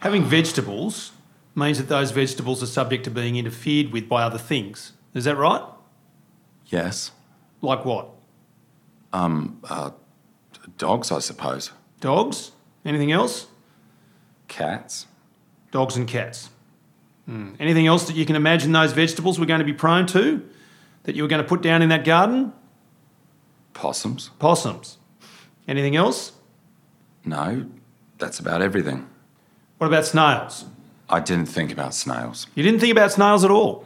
Having 0.02 0.26
vegetables 0.26 1.12
means 1.56 1.78
that 1.80 1.90
those 1.90 2.12
vegetables 2.12 2.62
are 2.62 2.68
subject 2.68 3.04
to 3.06 3.12
being 3.12 3.36
interfered 3.36 3.92
with 3.92 4.08
by 4.08 4.24
other 4.24 4.38
things. 4.38 4.94
Is 5.14 5.24
that 5.26 5.36
right? 5.38 5.64
Yes. 6.68 7.12
Like 7.62 7.84
what? 7.86 8.10
Um, 9.12 9.60
uh, 9.68 9.92
dogs, 10.78 11.12
I 11.12 11.20
suppose. 11.20 11.72
Dogs? 12.00 12.52
Anything 12.86 13.12
else? 13.12 13.48
Cats. 14.48 15.08
Dogs 15.72 15.96
and 15.96 16.08
cats. 16.08 16.50
Hmm. 17.26 17.56
Anything 17.60 17.88
else 17.88 18.06
that 18.08 18.16
you 18.16 18.26
can 18.26 18.36
imagine 18.36 18.72
those 18.72 18.94
vegetables 18.94 19.40
were 19.40 19.46
going 19.46 19.60
to 19.60 19.66
be 19.66 19.74
prone 19.74 20.06
to 20.08 20.48
that 21.04 21.16
you 21.16 21.24
were 21.24 21.28
going 21.28 21.42
to 21.42 21.48
put 21.48 21.62
down 21.62 21.82
in 21.82 21.90
that 21.90 22.06
garden? 22.06 22.54
Possums. 23.74 24.30
Possums. 24.40 24.98
Anything 25.68 25.96
else? 25.96 26.34
No, 27.26 27.66
that's 28.18 28.40
about 28.40 28.62
everything. 28.62 29.08
What 29.78 29.88
about 29.88 30.06
snails? 30.06 30.66
I 31.10 31.20
didn't 31.20 31.48
think 31.48 31.72
about 31.72 31.94
snails. 31.94 32.48
You 32.56 32.64
didn't 32.64 32.80
think 32.80 32.92
about 32.92 33.12
snails 33.12 33.44
at 33.44 33.52
all. 33.52 33.86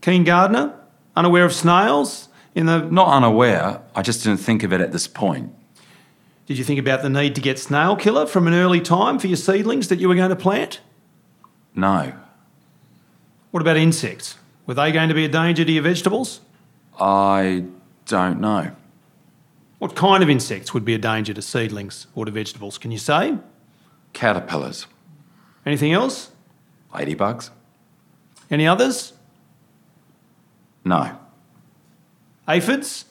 Keen 0.00 0.24
gardener? 0.24 0.74
Unaware 1.14 1.44
of 1.44 1.52
snails? 1.52 2.28
In 2.54 2.66
the 2.66 2.80
Not 2.80 3.08
unaware, 3.08 3.82
I 3.94 4.02
just 4.02 4.24
didn't 4.24 4.40
think 4.40 4.62
of 4.62 4.72
it 4.72 4.80
at 4.80 4.90
this 4.90 5.06
point. 5.06 5.52
Did 6.46 6.58
you 6.58 6.64
think 6.64 6.80
about 6.80 7.02
the 7.02 7.10
need 7.10 7.34
to 7.34 7.40
get 7.40 7.58
snail 7.58 7.96
killer 7.96 8.24
from 8.24 8.46
an 8.46 8.54
early 8.54 8.80
time 8.80 9.18
for 9.18 9.26
your 9.26 9.36
seedlings 9.36 9.88
that 9.88 9.98
you 9.98 10.08
were 10.08 10.14
going 10.14 10.30
to 10.30 10.36
plant? 10.36 10.80
No. 11.74 12.14
What 13.50 13.60
about 13.60 13.76
insects? 13.76 14.36
Were 14.66 14.74
they 14.74 14.90
going 14.90 15.08
to 15.08 15.14
be 15.14 15.24
a 15.24 15.28
danger 15.28 15.64
to 15.64 15.72
your 15.72 15.82
vegetables? 15.82 16.40
I 16.98 17.64
don't 18.06 18.40
know. 18.40 18.70
What 19.78 19.94
kind 19.94 20.22
of 20.22 20.30
insects 20.30 20.72
would 20.72 20.84
be 20.84 20.94
a 20.94 20.98
danger 20.98 21.34
to 21.34 21.42
seedlings 21.42 22.06
or 22.14 22.24
to 22.24 22.30
vegetables? 22.30 22.78
Can 22.78 22.90
you 22.90 22.98
say? 22.98 23.36
Caterpillars. 24.14 24.86
Anything 25.66 25.92
else? 25.92 26.30
Ladybugs? 26.94 27.50
Any 28.50 28.66
others? 28.68 29.12
No. 30.84 31.18
Aphids? 32.46 33.06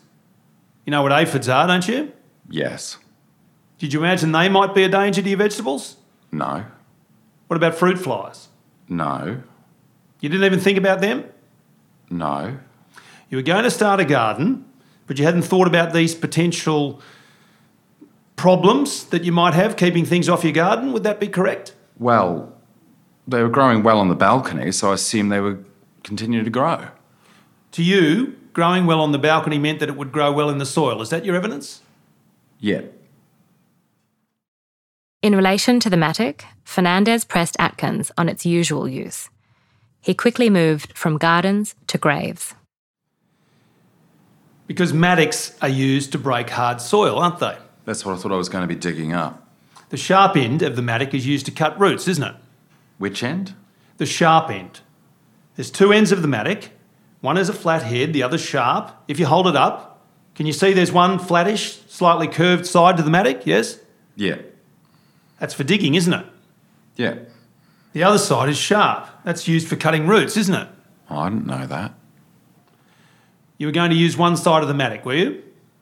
You 0.86 0.92
know 0.92 1.04
what 1.04 1.12
aphids 1.12 1.50
are, 1.50 1.68
don't 1.68 1.88
you? 1.88 2.14
Yes. 2.50 2.98
Did 3.78 3.92
you 3.92 4.00
imagine 4.00 4.32
they 4.32 4.48
might 4.48 4.74
be 4.74 4.84
a 4.84 4.90
danger 4.90 5.22
to 5.22 5.28
your 5.28 5.38
vegetables? 5.38 5.98
No. 6.32 6.66
What 7.48 7.58
about 7.58 7.76
fruit 7.76 8.00
flies? 8.00 8.48
No. 8.88 9.42
You 10.22 10.30
didn't 10.30 10.46
even 10.46 10.60
think 10.60 10.78
about 10.78 11.02
them? 11.02 11.26
No. 12.10 12.58
You 13.30 13.38
were 13.38 13.44
going 13.44 13.64
to 13.64 13.72
start 13.72 14.00
a 14.00 14.06
garden, 14.06 14.66
but 15.08 15.20
you 15.20 15.26
hadn't 15.26 15.42
thought 15.42 15.68
about 15.68 15.92
these 15.92 16.16
potential 16.16 17.02
problems 18.38 19.06
that 19.06 19.24
you 19.24 19.32
might 19.32 19.54
have 19.54 19.76
keeping 19.76 20.06
things 20.06 20.30
off 20.30 20.44
your 20.44 20.54
garden. 20.54 20.94
Would 20.94 21.04
that 21.04 21.20
be 21.20 21.28
correct? 21.28 21.75
Well, 21.98 22.54
they 23.28 23.42
were 23.42 23.50
growing 23.50 23.84
well 23.84 24.00
on 24.00 24.10
the 24.10 24.16
balcony, 24.16 24.72
so 24.72 24.92
I 24.92 24.96
assumed 24.96 25.32
they 25.32 25.40
would 25.40 25.66
continue 26.04 26.44
to 26.44 26.50
grow. 26.50 26.88
To 27.72 27.84
you, 27.84 28.38
growing 28.54 28.86
well 28.86 29.02
on 29.02 29.12
the 29.12 29.20
balcony 29.20 29.58
meant 29.58 29.80
that 29.80 29.90
it 29.90 29.98
would 29.98 30.12
grow 30.12 30.32
well 30.32 30.50
in 30.50 30.58
the 30.58 30.66
soil. 30.66 31.02
Is 31.02 31.10
that 31.10 31.26
your 31.26 31.36
evidence? 31.36 31.82
Yeah. 32.60 32.82
In 35.22 35.36
relation 35.36 35.80
to 35.80 35.90
the 35.90 35.98
mattock, 35.98 36.46
Fernandez 36.64 37.26
pressed 37.26 37.56
Atkins 37.60 38.12
on 38.18 38.30
its 38.30 38.46
usual 38.46 38.88
use. 38.88 39.30
He 40.00 40.14
quickly 40.14 40.50
moved 40.52 40.96
from 40.96 41.18
gardens 41.18 41.74
to 41.88 41.98
graves. 41.98 42.54
Because 44.68 44.94
mattocks 44.94 45.58
are 45.62 45.70
used 45.70 46.12
to 46.12 46.20
break 46.20 46.50
hard 46.52 46.80
soil, 46.80 47.18
aren't 47.18 47.40
they? 47.40 47.58
That's 47.86 48.06
what 48.06 48.16
I 48.16 48.18
thought 48.18 48.32
I 48.32 48.36
was 48.36 48.50
going 48.50 48.62
to 48.62 48.68
be 48.68 48.80
digging 48.80 49.14
up. 49.14 49.45
The 49.96 50.02
sharp 50.02 50.36
end 50.36 50.62
of 50.62 50.76
the 50.76 50.82
mattock 50.82 51.14
is 51.14 51.26
used 51.26 51.46
to 51.46 51.54
cut 51.54 51.80
roots, 51.80 52.06
isn't 52.10 52.22
it? 52.22 52.36
Which 52.98 53.24
end? 53.24 53.56
The 53.96 54.06
sharp 54.06 54.50
end. 54.52 54.82
There's 55.56 55.72
two 55.72 55.94
ends 55.94 56.12
of 56.12 56.22
the 56.22 56.28
mattock. 56.28 56.66
One 57.22 57.38
is 57.38 57.48
a 57.48 57.54
flat 57.54 57.82
head, 57.82 58.12
the 58.12 58.22
other 58.22 58.38
sharp. 58.38 58.92
If 59.08 59.22
you 59.22 59.26
hold 59.26 59.48
it 59.48 59.56
up, 59.56 60.06
can 60.36 60.46
you 60.48 60.52
see 60.52 60.74
there's 60.74 60.92
one 60.92 61.18
flattish, 61.18 61.80
slightly 61.88 62.28
curved 62.28 62.66
side 62.66 62.98
to 62.98 63.04
the 63.04 63.10
mattock? 63.10 63.48
Yes? 63.48 63.80
Yeah. 64.18 64.40
That's 65.40 65.54
for 65.54 65.64
digging, 65.64 65.96
isn't 65.96 66.12
it? 66.12 66.26
Yeah. 66.98 67.20
The 67.94 68.04
other 68.04 68.18
side 68.18 68.50
is 68.50 68.58
sharp. 68.58 69.08
That's 69.24 69.48
used 69.48 69.70
for 69.70 69.78
cutting 69.78 70.08
roots, 70.08 70.36
isn't 70.36 70.56
it? 70.56 70.68
Oh, 71.10 71.20
I 71.20 71.30
didn't 71.30 71.48
know 71.48 71.66
that. 71.68 71.94
You 73.58 73.68
were 73.68 73.72
going 73.72 73.92
to 73.92 73.96
use 73.96 74.18
one 74.18 74.36
side 74.36 74.62
of 74.62 74.68
the 74.68 74.74
mattock, 74.74 75.06
were 75.06 75.16
you? 75.16 75.42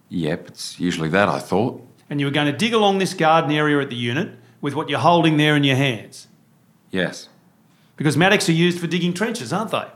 Yep, 0.09 0.49
it's 0.49 0.79
usually 0.79 1.09
that, 1.09 1.29
I 1.29 1.39
thought. 1.39 1.83
And 2.13 2.19
you 2.19 2.27
were 2.27 2.31
going 2.31 2.45
to 2.45 2.55
dig 2.55 2.75
along 2.75 2.99
this 2.99 3.15
garden 3.15 3.49
area 3.49 3.79
at 3.79 3.89
the 3.89 3.95
unit 3.95 4.37
with 4.61 4.75
what 4.75 4.87
you're 4.87 4.99
holding 4.99 5.37
there 5.37 5.55
in 5.55 5.63
your 5.63 5.75
hands. 5.75 6.27
Yes. 6.91 7.27
Because 7.97 8.15
mattocks 8.15 8.47
are 8.47 8.51
used 8.51 8.79
for 8.79 8.85
digging 8.85 9.15
trenches, 9.15 9.51
aren't 9.51 9.71
they? 9.71 9.87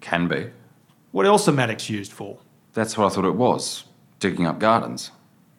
Can 0.00 0.28
be. 0.28 0.48
What 1.10 1.26
else 1.26 1.46
are 1.48 1.52
mattocks 1.52 1.90
used 1.90 2.10
for? 2.10 2.38
That's 2.72 2.96
what 2.96 3.04
I 3.04 3.14
thought 3.14 3.26
it 3.26 3.34
was. 3.34 3.84
Digging 4.18 4.46
up 4.46 4.60
gardens. 4.60 5.10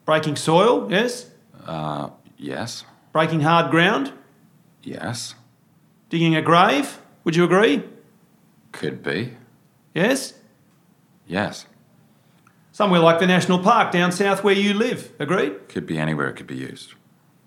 Breaking 0.04 0.36
soil, 0.36 0.92
yes? 0.92 1.30
Uh, 1.64 2.10
yes. 2.38 2.86
Breaking 3.12 3.42
hard 3.42 3.70
ground? 3.70 4.14
Yes. 4.82 5.36
Digging 6.10 6.36
a 6.36 6.42
grave? 6.42 7.04
Would 7.24 7.36
you 7.36 7.44
agree? 7.44 7.84
Could 8.72 9.04
be. 9.04 9.38
Yes? 9.94 10.34
Yes. 11.28 11.68
Somewhere 12.74 13.00
like 13.00 13.20
the 13.20 13.28
national 13.28 13.60
park 13.60 13.92
down 13.92 14.12
south 14.12 14.44
where 14.44 14.56
you 14.56 14.74
live. 14.74 15.12
Agreed? 15.20 15.70
Could 15.70 15.86
be 15.86 16.00
anywhere 16.00 16.28
it 16.30 16.36
could 16.36 16.48
be 16.48 16.56
used. 16.56 16.96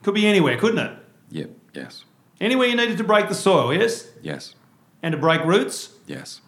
Could 0.04 0.14
be 0.14 0.24
anywhere, 0.24 0.56
couldn't 0.56 0.78
it? 0.78 0.96
Yep, 1.30 1.50
yes. 1.74 2.04
Anywhere 2.40 2.68
you 2.68 2.76
needed 2.76 2.96
to 2.98 3.04
break 3.04 3.28
the 3.28 3.34
soil, 3.34 3.74
yes? 3.74 4.08
Yes. 4.22 4.54
And 5.02 5.10
to 5.10 5.18
break 5.18 5.44
roots? 5.44 5.90
Yes. 6.06 6.42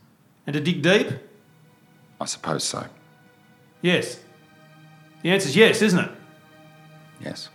And 0.47 0.55
to 0.55 0.61
dig 0.61 0.81
deep? 0.81 1.09
I 2.21 2.27
suppose 2.27 2.63
so. 2.63 2.87
Yes. 3.83 4.21
The 5.23 5.31
answer's 5.31 5.57
yes, 5.57 5.83
isn't 5.83 5.99
it? 5.99 6.11
Yes. 7.21 7.49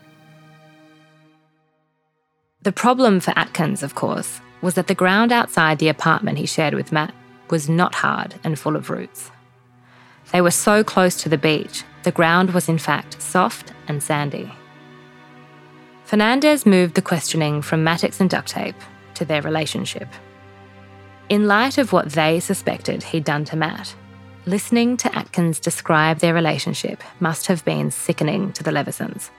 The 2.63 2.73
problem 2.73 3.21
for 3.21 3.31
Atkins, 3.37 3.81
of 3.81 3.95
course, 3.95 4.41
was 4.61 4.73
that 4.73 4.87
the 4.87 4.95
ground 4.95 5.31
outside 5.31 5.79
the 5.79 5.87
apartment 5.87 6.37
he 6.37 6.45
shared 6.45 6.73
with 6.73 6.91
Matt 6.91 7.13
was 7.49 7.69
not 7.69 7.95
hard 7.95 8.35
and 8.43 8.59
full 8.59 8.75
of 8.75 8.89
roots. 8.89 9.31
They 10.33 10.41
were 10.41 10.51
so 10.51 10.83
close 10.83 11.15
to 11.21 11.29
the 11.29 11.37
beach, 11.37 11.83
the 12.01 12.11
ground 12.11 12.55
was 12.55 12.67
in 12.67 12.79
fact 12.79 13.21
soft 13.21 13.71
and 13.87 14.01
sandy. 14.01 14.51
Fernandez 16.05 16.65
moved 16.65 16.95
the 16.95 17.03
questioning 17.03 17.61
from 17.61 17.83
mattocks 17.83 18.19
and 18.19 18.29
duct 18.29 18.47
tape 18.47 18.75
to 19.13 19.25
their 19.25 19.43
relationship. 19.43 20.07
In 21.29 21.47
light 21.47 21.77
of 21.77 21.93
what 21.93 22.13
they 22.13 22.39
suspected 22.39 23.03
he'd 23.03 23.23
done 23.23 23.45
to 23.45 23.55
Matt, 23.55 23.93
listening 24.47 24.97
to 24.97 25.15
Atkins 25.15 25.59
describe 25.59 26.17
their 26.17 26.33
relationship 26.33 27.03
must 27.19 27.45
have 27.45 27.63
been 27.63 27.91
sickening 27.91 28.51
to 28.53 28.63
the 28.63 28.71
Levesons. 28.71 29.29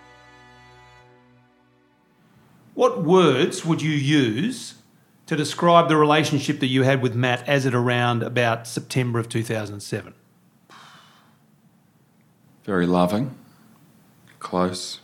What 2.75 3.03
words 3.03 3.65
would 3.65 3.83
you 3.83 3.93
use 3.93 4.75
to 5.27 5.35
describe 5.35 5.89
the 5.89 5.97
relationship 5.97 6.61
that 6.61 6.69
you 6.69 6.83
had 6.83 7.03
with 7.03 7.17
Matt 7.17 7.49
as 7.49 7.67
it 7.67 7.75
around 7.75 8.23
about 8.23 8.69
September 8.69 9.19
of 9.19 9.29
2007? 9.29 10.15
Very 12.65 12.87
loving, 12.87 13.37
close, 14.39 15.01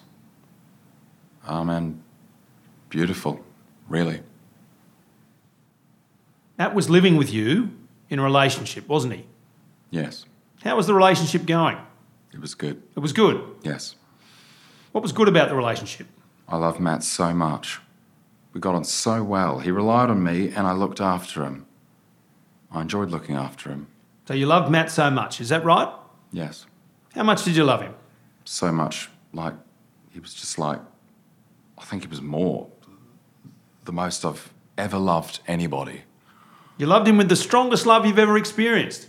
um, 1.46 1.68
and 1.68 2.02
beautiful, 2.88 3.40
really. 3.88 4.22
Matt 6.58 6.74
was 6.74 6.88
living 6.90 7.16
with 7.16 7.32
you 7.32 7.70
in 8.08 8.18
a 8.18 8.22
relationship, 8.22 8.88
wasn't 8.88 9.14
he? 9.14 9.26
Yes. 9.90 10.24
How 10.62 10.76
was 10.76 10.86
the 10.86 10.94
relationship 10.94 11.46
going? 11.46 11.76
It 12.32 12.40
was 12.40 12.54
good. 12.54 12.82
It 12.96 13.00
was 13.00 13.12
good. 13.12 13.42
Yes. 13.62 13.94
What 14.92 15.02
was 15.02 15.12
good 15.12 15.28
about 15.28 15.48
the 15.48 15.54
relationship? 15.54 16.06
I 16.48 16.56
love 16.56 16.80
Matt 16.80 17.02
so 17.02 17.32
much. 17.32 17.80
We 18.52 18.60
got 18.60 18.74
on 18.74 18.84
so 18.84 19.22
well. 19.22 19.60
He 19.60 19.70
relied 19.70 20.10
on 20.10 20.22
me 20.22 20.48
and 20.48 20.66
I 20.66 20.72
looked 20.72 21.00
after 21.00 21.44
him. 21.44 21.66
I 22.72 22.82
enjoyed 22.82 23.10
looking 23.10 23.36
after 23.36 23.70
him. 23.70 23.86
So 24.26 24.34
you 24.34 24.46
loved 24.46 24.70
Matt 24.70 24.90
so 24.90 25.10
much, 25.10 25.40
is 25.40 25.48
that 25.50 25.64
right? 25.64 25.92
Yes. 26.32 26.66
How 27.14 27.22
much 27.22 27.44
did 27.44 27.56
you 27.56 27.64
love 27.64 27.82
him? 27.82 27.94
So 28.44 28.72
much. 28.72 29.10
Like, 29.32 29.54
he 30.10 30.20
was 30.20 30.34
just 30.34 30.58
like, 30.58 30.80
I 31.78 31.84
think 31.84 32.02
he 32.02 32.08
was 32.08 32.20
more. 32.20 32.68
The 33.84 33.92
most 33.92 34.24
I've 34.24 34.52
ever 34.76 34.98
loved 34.98 35.40
anybody. 35.46 36.02
You 36.78 36.86
loved 36.86 37.08
him 37.08 37.18
with 37.18 37.28
the 37.28 37.36
strongest 37.36 37.86
love 37.86 38.06
you've 38.06 38.18
ever 38.18 38.36
experienced. 38.36 39.08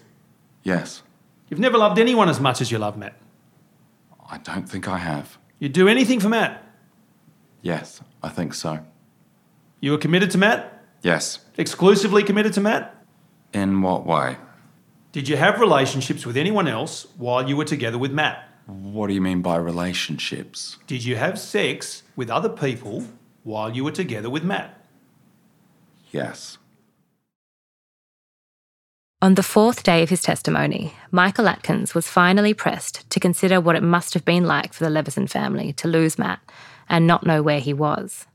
Yes. 0.63 1.03
You've 1.49 1.59
never 1.59 1.77
loved 1.77 1.99
anyone 1.99 2.29
as 2.29 2.39
much 2.39 2.61
as 2.61 2.71
you 2.71 2.77
love 2.77 2.97
Matt. 2.97 3.15
I 4.29 4.37
don't 4.37 4.67
think 4.67 4.87
I 4.87 4.97
have. 4.97 5.37
You'd 5.59 5.73
do 5.73 5.87
anything 5.87 6.19
for 6.19 6.29
Matt. 6.29 6.65
Yes, 7.61 8.01
I 8.23 8.29
think 8.29 8.53
so. 8.53 8.79
You 9.79 9.91
were 9.91 9.97
committed 9.97 10.31
to 10.31 10.37
Matt? 10.37 10.83
Yes. 11.01 11.39
Exclusively 11.57 12.23
committed 12.23 12.53
to 12.53 12.61
Matt? 12.61 12.95
In 13.53 13.81
what 13.81 14.05
way? 14.05 14.37
Did 15.11 15.27
you 15.27 15.35
have 15.35 15.59
relationships 15.59 16.25
with 16.25 16.37
anyone 16.37 16.69
else 16.69 17.05
while 17.17 17.47
you 17.47 17.57
were 17.57 17.65
together 17.65 17.97
with 17.97 18.11
Matt? 18.11 18.47
What 18.65 19.07
do 19.07 19.13
you 19.13 19.21
mean 19.21 19.41
by 19.41 19.57
relationships? 19.57 20.77
Did 20.87 21.03
you 21.03 21.17
have 21.17 21.37
sex 21.37 22.03
with 22.15 22.29
other 22.29 22.47
people 22.47 23.03
while 23.43 23.75
you 23.75 23.83
were 23.83 23.91
together 23.91 24.29
with 24.29 24.43
Matt? 24.43 24.85
Yes. 26.11 26.57
On 29.21 29.35
the 29.35 29.43
fourth 29.43 29.83
day 29.83 30.01
of 30.01 30.09
his 30.09 30.21
testimony, 30.21 30.93
Michael 31.11 31.47
Atkins 31.47 31.93
was 31.93 32.07
finally 32.07 32.53
pressed 32.53 33.07
to 33.09 33.19
consider 33.19 33.59
what 33.59 33.75
it 33.75 33.83
must 33.83 34.13
have 34.13 34.25
been 34.25 34.45
like 34.45 34.73
for 34.73 34.83
the 34.85 34.89
Leveson 34.89 35.27
family 35.27 35.73
to 35.73 35.87
lose 35.87 36.17
Matt 36.17 36.39
and 36.89 37.05
not 37.05 37.25
know 37.25 37.43
where 37.43 37.59
he 37.59 37.73
was. 37.73 38.25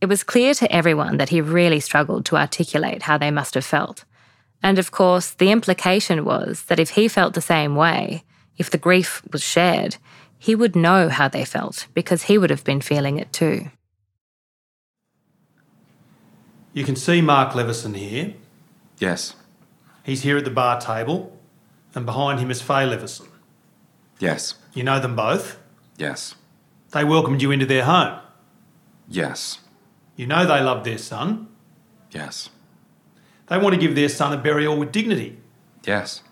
It 0.00 0.06
was 0.06 0.24
clear 0.24 0.54
to 0.54 0.70
everyone 0.70 1.16
that 1.18 1.30
he 1.30 1.40
really 1.40 1.80
struggled 1.80 2.26
to 2.26 2.36
articulate 2.36 3.02
how 3.02 3.16
they 3.16 3.30
must 3.30 3.54
have 3.54 3.64
felt. 3.64 4.04
And 4.66 4.80
of 4.80 4.90
course, 4.90 5.30
the 5.30 5.52
implication 5.52 6.24
was 6.24 6.64
that 6.64 6.80
if 6.80 6.90
he 6.90 7.06
felt 7.06 7.34
the 7.34 7.40
same 7.40 7.76
way, 7.76 8.24
if 8.58 8.68
the 8.68 8.84
grief 8.86 9.22
was 9.32 9.40
shared, 9.40 9.96
he 10.40 10.56
would 10.56 10.74
know 10.74 11.08
how 11.08 11.28
they 11.28 11.44
felt 11.44 11.86
because 11.94 12.24
he 12.24 12.36
would 12.36 12.50
have 12.50 12.64
been 12.64 12.80
feeling 12.80 13.16
it 13.16 13.32
too. 13.32 13.70
You 16.72 16.82
can 16.82 16.96
see 16.96 17.20
Mark 17.20 17.54
Leveson 17.54 17.94
here. 17.94 18.34
Yes. 18.98 19.36
He's 20.02 20.22
here 20.22 20.36
at 20.36 20.44
the 20.44 20.50
bar 20.50 20.80
table, 20.80 21.38
and 21.94 22.04
behind 22.04 22.40
him 22.40 22.50
is 22.50 22.60
Faye 22.60 22.86
Leveson. 22.86 23.28
Yes. 24.18 24.56
You 24.74 24.82
know 24.82 24.98
them 24.98 25.14
both. 25.14 25.60
Yes. 25.96 26.34
They 26.90 27.04
welcomed 27.04 27.40
you 27.40 27.52
into 27.52 27.66
their 27.66 27.84
home. 27.84 28.18
Yes. 29.08 29.60
You 30.16 30.26
know 30.26 30.44
they 30.44 30.60
love 30.60 30.82
their 30.82 30.98
son. 30.98 31.46
Yes. 32.10 32.50
They 33.48 33.58
want 33.58 33.74
to 33.74 33.80
give 33.80 33.94
their 33.94 34.08
son 34.08 34.32
a 34.32 34.36
burial 34.36 34.76
with 34.76 34.92
dignity. 34.92 35.38
Yes. 35.84 36.22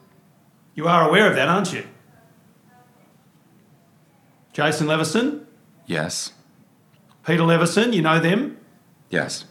You 0.74 0.88
are 0.88 1.09
aware 1.09 1.29
of 1.29 1.37
that, 1.37 1.48
aren't 1.48 1.72
you? 1.72 1.87
Jason 4.53 4.87
Leveson, 4.87 5.46
Yes. 5.87 6.33
Peter 7.27 7.42
Leveson, 7.42 7.92
you 7.92 8.03
know 8.03 8.20
them. 8.20 8.57
Yes. 9.11 9.44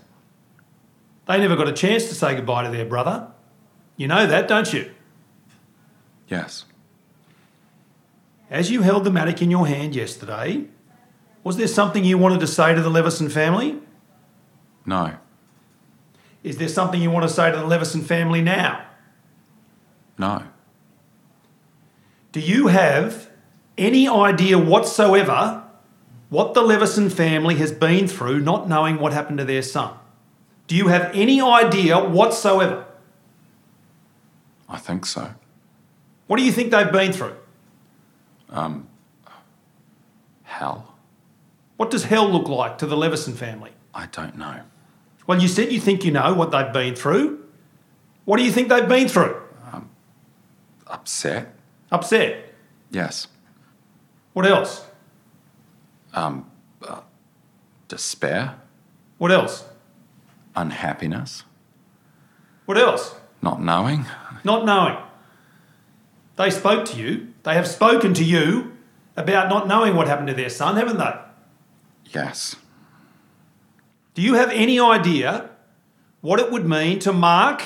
They 1.27 1.37
never 1.39 1.55
got 1.55 1.67
a 1.67 1.73
chance 1.73 2.05
to 2.09 2.15
say 2.15 2.35
goodbye 2.35 2.63
to 2.63 2.69
their 2.69 2.85
brother. 2.85 3.27
You 3.97 4.07
know 4.07 4.25
that, 4.27 4.47
don't 4.47 4.71
you? 4.73 4.91
Yes. 6.27 6.65
As 8.49 8.69
you 8.71 8.81
held 8.81 9.03
the 9.03 9.11
mattock 9.11 9.41
in 9.41 9.49
your 9.51 9.67
hand 9.67 9.95
yesterday, 9.95 10.65
was 11.43 11.57
there 11.57 11.67
something 11.67 12.03
you 12.03 12.17
wanted 12.17 12.39
to 12.41 12.47
say 12.47 12.73
to 12.73 12.81
the 12.81 12.89
Leveson 12.89 13.29
family? 13.29 13.79
No. 14.85 15.15
Is 16.43 16.57
there 16.57 16.67
something 16.67 17.01
you 17.01 17.09
want 17.09 17.27
to 17.27 17.33
say 17.33 17.51
to 17.51 17.57
the 17.57 17.65
Leveson 17.65 18.01
family 18.01 18.41
now? 18.41 18.85
No. 20.17 20.43
Do 22.31 22.39
you 22.39 22.67
have 22.67 23.29
any 23.77 24.07
idea 24.07 24.57
whatsoever 24.59 25.63
what 26.29 26.53
the 26.53 26.61
Leveson 26.61 27.09
family 27.09 27.55
has 27.55 27.71
been 27.71 28.07
through 28.07 28.39
not 28.39 28.67
knowing 28.67 28.97
what 28.97 29.13
happened 29.13 29.37
to 29.37 29.45
their 29.45 29.61
son? 29.61 29.95
Do 30.67 30.75
you 30.75 30.87
have 30.87 31.11
any 31.13 31.41
idea 31.41 31.99
whatsoever? 31.99 32.85
I 34.67 34.77
think 34.77 35.05
so. 35.05 35.35
What 36.27 36.37
do 36.37 36.43
you 36.43 36.51
think 36.51 36.71
they've 36.71 36.91
been 36.91 37.13
through? 37.13 37.35
Um, 38.49 38.87
Hell? 40.43 40.95
What 41.77 41.89
does 41.89 42.03
hell 42.05 42.29
look 42.29 42.47
like 42.47 42.77
to 42.77 42.85
the 42.85 42.95
Leveson 42.95 43.33
family? 43.33 43.71
I 43.93 44.05
don't 44.05 44.37
know. 44.37 44.61
Well, 45.27 45.41
you 45.41 45.47
said 45.47 45.71
you 45.71 45.79
think 45.79 46.03
you 46.03 46.11
know 46.11 46.33
what 46.33 46.51
they've 46.51 46.73
been 46.73 46.95
through. 46.95 47.45
What 48.25 48.37
do 48.37 48.43
you 48.43 48.51
think 48.51 48.69
they've 48.69 48.87
been 48.87 49.07
through? 49.07 49.41
Upset? 50.87 51.53
Upset. 51.91 52.53
Yes. 52.91 53.27
What 54.33 54.45
else? 54.45 54.85
Um, 56.13 56.49
Despair? 57.87 58.55
What 59.17 59.31
else? 59.31 59.65
Unhappiness? 60.55 61.43
What 62.65 62.77
else? 62.77 63.15
Not 63.41 63.61
knowing? 63.61 64.05
Not 64.43 64.65
knowing. 64.65 64.97
They 66.35 66.49
spoke 66.49 66.85
to 66.85 66.97
you. 66.97 67.33
They 67.43 67.53
have 67.55 67.67
spoken 67.67 68.13
to 68.15 68.23
you 68.23 68.73
about 69.15 69.49
not 69.49 69.67
knowing 69.67 69.95
what 69.95 70.07
happened 70.07 70.27
to 70.29 70.33
their 70.33 70.49
son, 70.49 70.75
haven't 70.75 70.97
they? 70.97 71.13
Yes. 72.05 72.55
Do 74.13 74.21
you 74.21 74.35
have 74.35 74.51
any 74.51 74.79
idea 74.79 75.49
what 76.21 76.39
it 76.39 76.51
would 76.51 76.65
mean 76.67 76.99
to 76.99 77.13
Mark 77.13 77.63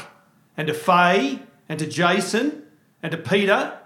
and 0.56 0.68
to 0.68 0.74
Faye 0.74 1.42
and 1.68 1.78
to 1.80 1.86
Jason 1.86 2.64
and 3.04 3.12
to 3.12 3.18
Peter 3.18 3.78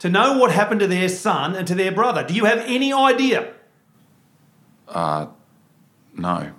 to 0.00 0.08
know 0.08 0.38
what 0.38 0.50
happened 0.50 0.80
to 0.80 0.86
their 0.86 1.08
son 1.08 1.54
and 1.54 1.66
to 1.68 1.74
their 1.74 1.92
brother? 1.92 2.24
Do 2.24 2.34
you 2.34 2.46
have 2.46 2.58
any 2.66 2.92
idea? 2.92 3.52
Uh, 4.88 5.26
no. 6.16 6.52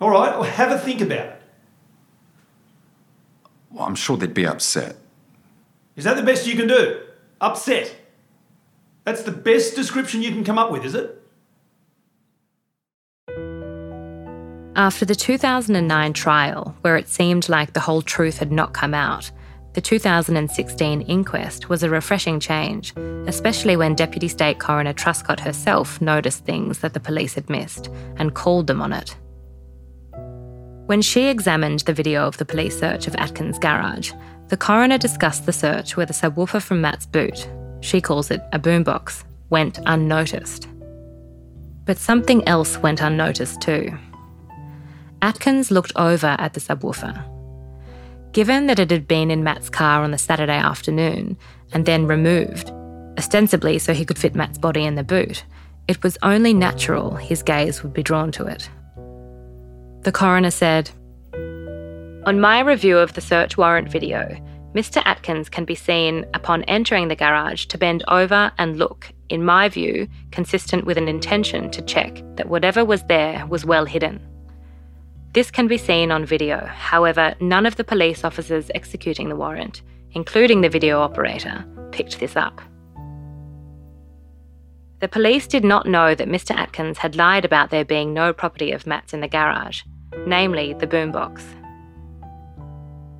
All 0.00 0.10
right, 0.10 0.32
well, 0.32 0.42
have 0.42 0.70
a 0.72 0.78
think 0.78 1.00
about 1.00 1.26
it. 1.26 1.42
Well, 3.70 3.86
I'm 3.86 3.94
sure 3.94 4.16
they'd 4.16 4.34
be 4.34 4.46
upset. 4.46 4.96
Is 5.96 6.04
that 6.04 6.16
the 6.16 6.22
best 6.22 6.46
you 6.46 6.56
can 6.56 6.66
do? 6.66 7.00
Upset. 7.40 7.94
That's 9.04 9.22
the 9.22 9.32
best 9.32 9.74
description 9.74 10.22
you 10.22 10.30
can 10.30 10.44
come 10.44 10.58
up 10.58 10.70
with, 10.70 10.84
is 10.84 10.94
it? 10.94 11.21
After 14.74 15.04
the 15.04 15.14
2009 15.14 16.14
trial, 16.14 16.74
where 16.80 16.96
it 16.96 17.06
seemed 17.06 17.50
like 17.50 17.74
the 17.74 17.80
whole 17.80 18.00
truth 18.00 18.38
had 18.38 18.50
not 18.50 18.72
come 18.72 18.94
out, 18.94 19.30
the 19.74 19.82
2016 19.82 21.02
inquest 21.02 21.68
was 21.68 21.82
a 21.82 21.90
refreshing 21.90 22.40
change, 22.40 22.94
especially 23.26 23.76
when 23.76 23.94
Deputy 23.94 24.28
State 24.28 24.58
Coroner 24.58 24.94
Truscott 24.94 25.40
herself 25.40 26.00
noticed 26.00 26.46
things 26.46 26.78
that 26.78 26.94
the 26.94 27.00
police 27.00 27.34
had 27.34 27.50
missed 27.50 27.90
and 28.16 28.34
called 28.34 28.66
them 28.66 28.80
on 28.80 28.94
it. 28.94 29.14
When 30.86 31.02
she 31.02 31.28
examined 31.28 31.80
the 31.80 31.92
video 31.92 32.26
of 32.26 32.38
the 32.38 32.46
police 32.46 32.78
search 32.78 33.06
of 33.06 33.14
Atkins' 33.16 33.58
garage, 33.58 34.12
the 34.48 34.56
coroner 34.56 34.96
discussed 34.96 35.44
the 35.44 35.52
search 35.52 35.98
where 35.98 36.06
the 36.06 36.14
subwoofer 36.14 36.62
from 36.62 36.80
Matt's 36.80 37.06
boot, 37.06 37.46
she 37.80 38.00
calls 38.00 38.30
it 38.30 38.40
a 38.52 38.58
boombox, 38.58 39.24
went 39.50 39.80
unnoticed. 39.84 40.66
But 41.84 41.98
something 41.98 42.46
else 42.48 42.78
went 42.78 43.02
unnoticed 43.02 43.60
too. 43.60 43.98
Atkins 45.22 45.70
looked 45.70 45.92
over 45.94 46.34
at 46.38 46.54
the 46.54 46.60
subwoofer. 46.60 47.28
Given 48.32 48.66
that 48.66 48.80
it 48.80 48.90
had 48.90 49.06
been 49.06 49.30
in 49.30 49.44
Matt's 49.44 49.70
car 49.70 50.02
on 50.02 50.10
the 50.10 50.18
Saturday 50.18 50.56
afternoon 50.56 51.36
and 51.72 51.86
then 51.86 52.08
removed, 52.08 52.70
ostensibly 53.16 53.78
so 53.78 53.94
he 53.94 54.04
could 54.04 54.18
fit 54.18 54.34
Matt's 54.34 54.58
body 54.58 54.84
in 54.84 54.96
the 54.96 55.04
boot, 55.04 55.44
it 55.86 56.02
was 56.02 56.18
only 56.22 56.52
natural 56.52 57.14
his 57.14 57.42
gaze 57.44 57.84
would 57.84 57.92
be 57.92 58.02
drawn 58.02 58.32
to 58.32 58.46
it. 58.46 58.68
The 60.02 60.10
coroner 60.12 60.50
said, 60.50 60.90
On 62.26 62.40
my 62.40 62.58
review 62.58 62.98
of 62.98 63.12
the 63.12 63.20
search 63.20 63.56
warrant 63.56 63.90
video, 63.90 64.36
Mr. 64.74 65.02
Atkins 65.04 65.48
can 65.48 65.64
be 65.64 65.76
seen 65.76 66.24
upon 66.34 66.64
entering 66.64 67.06
the 67.06 67.14
garage 67.14 67.66
to 67.66 67.78
bend 67.78 68.02
over 68.08 68.50
and 68.58 68.76
look, 68.76 69.12
in 69.28 69.44
my 69.44 69.68
view, 69.68 70.08
consistent 70.32 70.84
with 70.84 70.98
an 70.98 71.06
intention 71.06 71.70
to 71.70 71.82
check 71.82 72.22
that 72.34 72.48
whatever 72.48 72.84
was 72.84 73.04
there 73.04 73.46
was 73.46 73.64
well 73.64 73.84
hidden. 73.84 74.20
This 75.32 75.50
can 75.50 75.66
be 75.66 75.78
seen 75.78 76.10
on 76.10 76.26
video, 76.26 76.66
however, 76.66 77.34
none 77.40 77.64
of 77.64 77.76
the 77.76 77.84
police 77.84 78.22
officers 78.22 78.70
executing 78.74 79.30
the 79.30 79.36
warrant, 79.36 79.80
including 80.12 80.60
the 80.60 80.68
video 80.68 81.00
operator, 81.00 81.64
picked 81.90 82.20
this 82.20 82.36
up. 82.36 82.60
The 84.98 85.08
police 85.08 85.46
did 85.46 85.64
not 85.64 85.86
know 85.86 86.14
that 86.14 86.28
Mr. 86.28 86.54
Atkins 86.54 86.98
had 86.98 87.16
lied 87.16 87.46
about 87.46 87.70
there 87.70 87.84
being 87.84 88.12
no 88.12 88.34
property 88.34 88.72
of 88.72 88.86
Matt's 88.86 89.14
in 89.14 89.20
the 89.20 89.26
garage, 89.26 89.82
namely 90.26 90.74
the 90.74 90.86
boombox. 90.86 91.42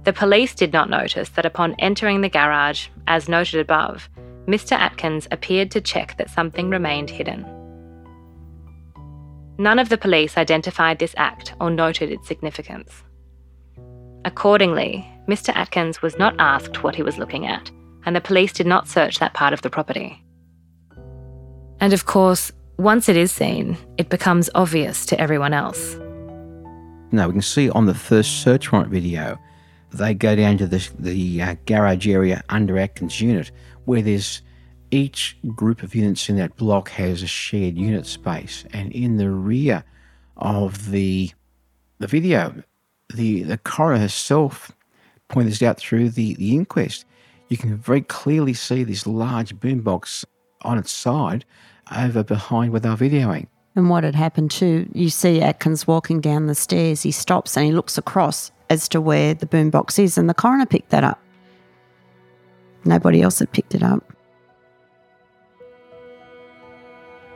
The 0.04 0.12
police 0.12 0.54
did 0.54 0.72
not 0.72 0.90
notice 0.90 1.30
that 1.30 1.46
upon 1.46 1.76
entering 1.78 2.20
the 2.20 2.28
garage, 2.28 2.88
as 3.06 3.26
noted 3.26 3.58
above, 3.58 4.10
Mr. 4.46 4.72
Atkins 4.72 5.26
appeared 5.30 5.70
to 5.70 5.80
check 5.80 6.18
that 6.18 6.28
something 6.28 6.68
remained 6.68 7.08
hidden. 7.08 7.46
None 9.58 9.78
of 9.78 9.88
the 9.88 9.98
police 9.98 10.36
identified 10.36 10.98
this 10.98 11.14
act 11.16 11.54
or 11.60 11.70
noted 11.70 12.10
its 12.10 12.26
significance. 12.26 13.02
Accordingly, 14.24 15.06
Mr. 15.28 15.54
Atkins 15.54 16.00
was 16.00 16.18
not 16.18 16.34
asked 16.38 16.82
what 16.82 16.94
he 16.94 17.02
was 17.02 17.18
looking 17.18 17.46
at, 17.46 17.70
and 18.04 18.16
the 18.16 18.20
police 18.20 18.52
did 18.52 18.66
not 18.66 18.88
search 18.88 19.18
that 19.18 19.34
part 19.34 19.52
of 19.52 19.62
the 19.62 19.70
property. 19.70 20.22
And 21.80 21.92
of 21.92 22.06
course, 22.06 22.52
once 22.78 23.08
it 23.08 23.16
is 23.16 23.32
seen, 23.32 23.76
it 23.98 24.08
becomes 24.08 24.48
obvious 24.54 25.04
to 25.06 25.20
everyone 25.20 25.52
else. 25.52 25.96
Now, 27.10 27.26
we 27.26 27.32
can 27.32 27.42
see 27.42 27.68
on 27.70 27.86
the 27.86 27.94
first 27.94 28.42
search 28.42 28.72
warrant 28.72 28.90
video, 28.90 29.38
they 29.92 30.14
go 30.14 30.34
down 30.34 30.56
to 30.58 30.66
the, 30.66 30.88
the 30.98 31.42
uh, 31.42 31.56
garage 31.66 32.08
area 32.08 32.42
under 32.48 32.78
Atkins' 32.78 33.20
unit, 33.20 33.50
where 33.84 34.00
there's 34.00 34.40
each 34.92 35.36
group 35.56 35.82
of 35.82 35.94
units 35.94 36.28
in 36.28 36.36
that 36.36 36.56
block 36.56 36.90
has 36.90 37.22
a 37.22 37.26
shared 37.26 37.76
unit 37.76 38.06
space. 38.06 38.64
And 38.72 38.92
in 38.92 39.16
the 39.16 39.30
rear 39.30 39.84
of 40.36 40.90
the, 40.90 41.30
the 41.98 42.06
video, 42.06 42.62
the, 43.14 43.42
the 43.42 43.58
coroner 43.58 44.00
herself 44.00 44.70
pointed 45.28 45.52
this 45.52 45.62
out 45.62 45.78
through 45.78 46.10
the, 46.10 46.34
the 46.34 46.54
inquest. 46.54 47.06
You 47.48 47.56
can 47.56 47.76
very 47.76 48.02
clearly 48.02 48.54
see 48.54 48.84
this 48.84 49.06
large 49.06 49.56
boombox 49.56 50.24
on 50.62 50.78
its 50.78 50.92
side 50.92 51.44
over 51.96 52.22
behind 52.22 52.72
where 52.72 52.80
they're 52.80 52.96
videoing. 52.96 53.46
And 53.74 53.88
what 53.88 54.04
had 54.04 54.14
happened 54.14 54.50
too, 54.50 54.88
you 54.92 55.08
see 55.08 55.40
Atkins 55.40 55.86
walking 55.86 56.20
down 56.20 56.46
the 56.46 56.54
stairs. 56.54 57.02
He 57.02 57.10
stops 57.10 57.56
and 57.56 57.64
he 57.64 57.72
looks 57.72 57.96
across 57.96 58.52
as 58.68 58.88
to 58.90 59.00
where 59.00 59.34
the 59.34 59.46
boombox 59.46 59.98
is, 59.98 60.16
and 60.16 60.28
the 60.28 60.34
coroner 60.34 60.66
picked 60.66 60.90
that 60.90 61.04
up. 61.04 61.20
Nobody 62.84 63.22
else 63.22 63.38
had 63.38 63.52
picked 63.52 63.74
it 63.74 63.82
up. 63.82 64.11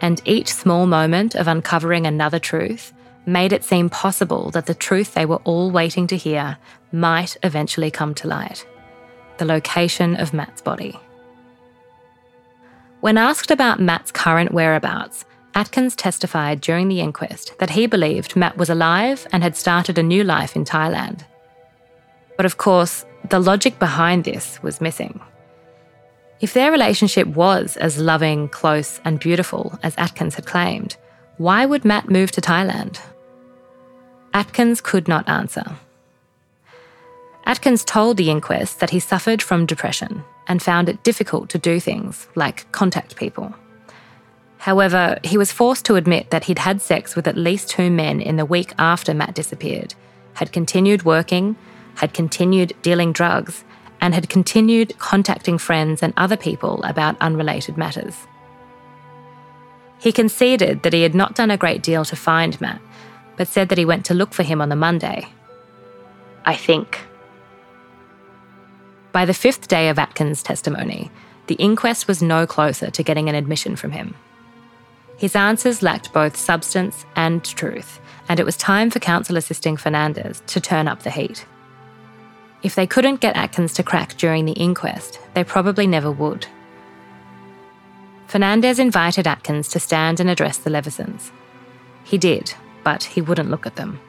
And 0.01 0.21
each 0.25 0.53
small 0.53 0.87
moment 0.87 1.35
of 1.35 1.49
uncovering 1.49 2.07
another 2.07 2.39
truth 2.39 2.93
made 3.25 3.53
it 3.53 3.65
seem 3.65 3.91
possible 3.91 4.51
that 4.53 4.67
the 4.67 4.75
truth 4.75 5.15
they 5.15 5.27
were 5.27 5.43
all 5.45 5.71
waiting 5.71 6.07
to 6.07 6.17
hear 6.17 6.59
might 6.93 7.37
eventually 7.43 7.91
come 7.91 8.15
to 8.15 8.29
light 8.29 8.67
the 9.39 9.45
location 9.45 10.17
of 10.17 10.33
Matt's 10.33 10.63
body. 10.63 10.99
When 13.01 13.19
asked 13.19 13.51
about 13.51 13.81
Matt's 13.81 14.11
current 14.11 14.53
whereabouts, 14.53 15.25
Atkins 15.55 15.95
testified 15.95 16.61
during 16.61 16.89
the 16.89 17.01
inquest 17.01 17.53
that 17.59 17.71
he 17.71 17.87
believed 17.87 18.37
Matt 18.37 18.57
was 18.57 18.71
alive 18.71 19.27
and 19.33 19.43
had 19.43 19.57
started 19.57 19.99
a 19.99 20.03
new 20.03 20.25
life 20.25 20.57
in 20.57 20.65
Thailand. 20.65 21.25
But 22.37 22.47
of 22.47 22.59
course, 22.59 23.05
the 23.29 23.39
logic 23.39 23.79
behind 23.79 24.25
this 24.25 24.63
was 24.63 24.81
missing. 24.81 25.21
If 26.41 26.53
their 26.53 26.71
relationship 26.71 27.29
was 27.29 27.77
as 27.79 27.99
loving, 27.99 28.49
close, 28.49 29.01
and 29.05 29.19
beautiful 29.19 29.79
as 29.83 29.95
Atkins 29.97 30.35
had 30.35 30.47
claimed, 30.47 30.97
why 31.39 31.65
would 31.65 31.85
Matt 31.85 32.11
move 32.11 32.31
to 32.33 32.41
Thailand? 32.41 33.01
Atkins 34.35 34.83
could 34.83 35.09
not 35.09 35.29
answer. 35.29 35.77
Atkins 37.47 37.85
told 37.85 38.17
the 38.17 38.31
inquest 38.31 38.81
that 38.81 38.91
he 38.91 39.01
suffered 39.01 39.41
from 39.41 39.67
depression 39.67 40.25
and 40.47 40.63
found 40.63 40.89
it 40.89 41.03
difficult 41.03 41.49
to 41.51 41.59
do 41.59 41.81
things 41.81 42.29
like 42.35 42.71
contact 42.71 43.17
people. 43.17 43.55
However, 44.59 45.19
he 45.23 45.39
was 45.39 45.53
forced 45.53 45.85
to 45.87 45.95
admit 45.95 46.31
that 46.31 46.45
he'd 46.45 46.59
had 46.59 46.83
sex 46.83 47.15
with 47.17 47.29
at 47.29 47.37
least 47.37 47.71
two 47.71 47.91
men 47.91 48.21
in 48.21 48.37
the 48.37 48.45
week 48.45 48.75
after 48.79 49.15
Matt 49.15 49.35
disappeared, 49.35 49.95
had 50.35 50.53
continued 50.53 51.05
working, 51.05 51.57
had 51.95 52.13
continued 52.13 52.75
dealing 52.83 53.13
drugs, 53.13 53.65
and 54.07 54.15
had 54.15 54.29
continued 54.29 54.97
contacting 54.99 55.59
friends 55.59 56.01
and 56.01 56.15
other 56.17 56.37
people 56.37 56.81
about 56.85 57.21
unrelated 57.21 57.77
matters. 57.77 58.15
He 59.99 60.13
conceded 60.13 60.85
that 60.85 60.93
he 60.93 61.03
had 61.03 61.15
not 61.15 61.35
done 61.35 61.51
a 61.51 61.57
great 61.57 61.83
deal 61.83 62.05
to 62.05 62.15
find 62.15 62.59
Matt 62.61 62.81
but 63.37 63.49
said 63.49 63.69
that 63.69 63.79
he 63.79 63.85
went 63.85 64.05
to 64.07 64.15
look 64.15 64.33
for 64.33 64.43
him 64.43 64.61
on 64.61 64.69
the 64.69 64.77
Monday. 64.77 65.29
I 66.45 66.55
think. 66.55 67.01
By 69.13 69.25
the 69.25 69.35
fifth 69.35 69.69
day 69.69 69.89
of 69.89 69.99
Atkins' 69.99 70.43
testimony, 70.43 71.11
the 71.49 71.57
inquest 71.57 72.09
was 72.09 72.23
no 72.23 72.47
closer 72.47 72.91
to 72.91 73.03
getting 73.03 73.29
an 73.29 73.35
admission 73.35 73.77
from 73.77 73.91
him. 73.91 74.15
His 75.17 75.35
answers 75.35 75.83
lacked 75.83 76.13
both 76.13 76.37
substance 76.37 77.05
and 77.17 77.45
truth, 77.45 78.01
and 78.29 78.39
it 78.39 78.47
was 78.47 78.57
time 78.57 78.91
for 78.91 79.01
counsel 79.01 79.37
assisting 79.37 79.77
Fernandez 79.77 80.43
to 80.47 80.61
turn 80.61 80.89
up 80.89 81.03
the 81.03 81.11
heat. 81.11 81.45
If 82.67 82.75
they 82.75 82.89
couldn't 82.89 83.21
get 83.21 83.37
Atkins 83.37 83.75
to 83.75 83.85
crack 83.85 84.17
during 84.17 84.45
the 84.45 84.51
inquest, 84.51 85.21
they 85.35 85.45
probably 85.45 85.87
never 85.87 86.11
would. 86.11 86.49
Fernandez 88.27 88.81
invited 88.81 89.25
Atkins 89.25 89.69
to 89.69 89.79
stand 89.79 90.19
and 90.19 90.29
address 90.29 90.59
the 90.59 90.71
Levesons. 90.71 91.31
He 92.03 92.19
did, 92.19 92.55
but 92.83 93.05
he 93.05 93.21
wouldn't 93.21 93.51
look 93.51 93.69
at 93.69 93.77
them. 93.77 94.01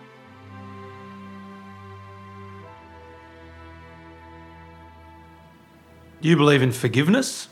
Do 6.24 6.28
you 6.28 6.36
believe 6.36 6.64
in 6.64 6.72
forgiveness? 6.72 7.50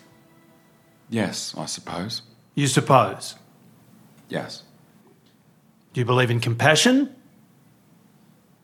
Yes, 1.12 1.54
I 1.56 1.68
suppose. 1.68 2.24
You 2.56 2.66
suppose. 2.66 3.36
Yes. 4.28 4.64
Do 5.94 6.02
you 6.02 6.06
believe 6.06 6.32
in 6.32 6.40
compassion? 6.40 7.16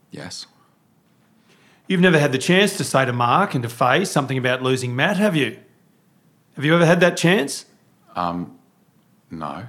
Yes. 0.10 0.48
You've 1.92 2.00
never 2.00 2.20
had 2.20 2.32
the 2.32 2.38
chance 2.38 2.78
to 2.78 2.86
say 2.86 3.04
to 3.04 3.12
Mark 3.12 3.54
and 3.54 3.64
to 3.64 3.68
Faye 3.68 4.06
something 4.06 4.38
about 4.38 4.64
losing 4.64 4.96
Matt, 4.96 5.18
have 5.18 5.36
you? 5.36 5.58
Have 6.56 6.64
you 6.64 6.74
ever 6.74 6.86
had 6.86 7.02
that 7.02 7.18
chance? 7.18 7.66
Um, 8.16 8.58
no. 9.30 9.46
I'm 9.46 9.68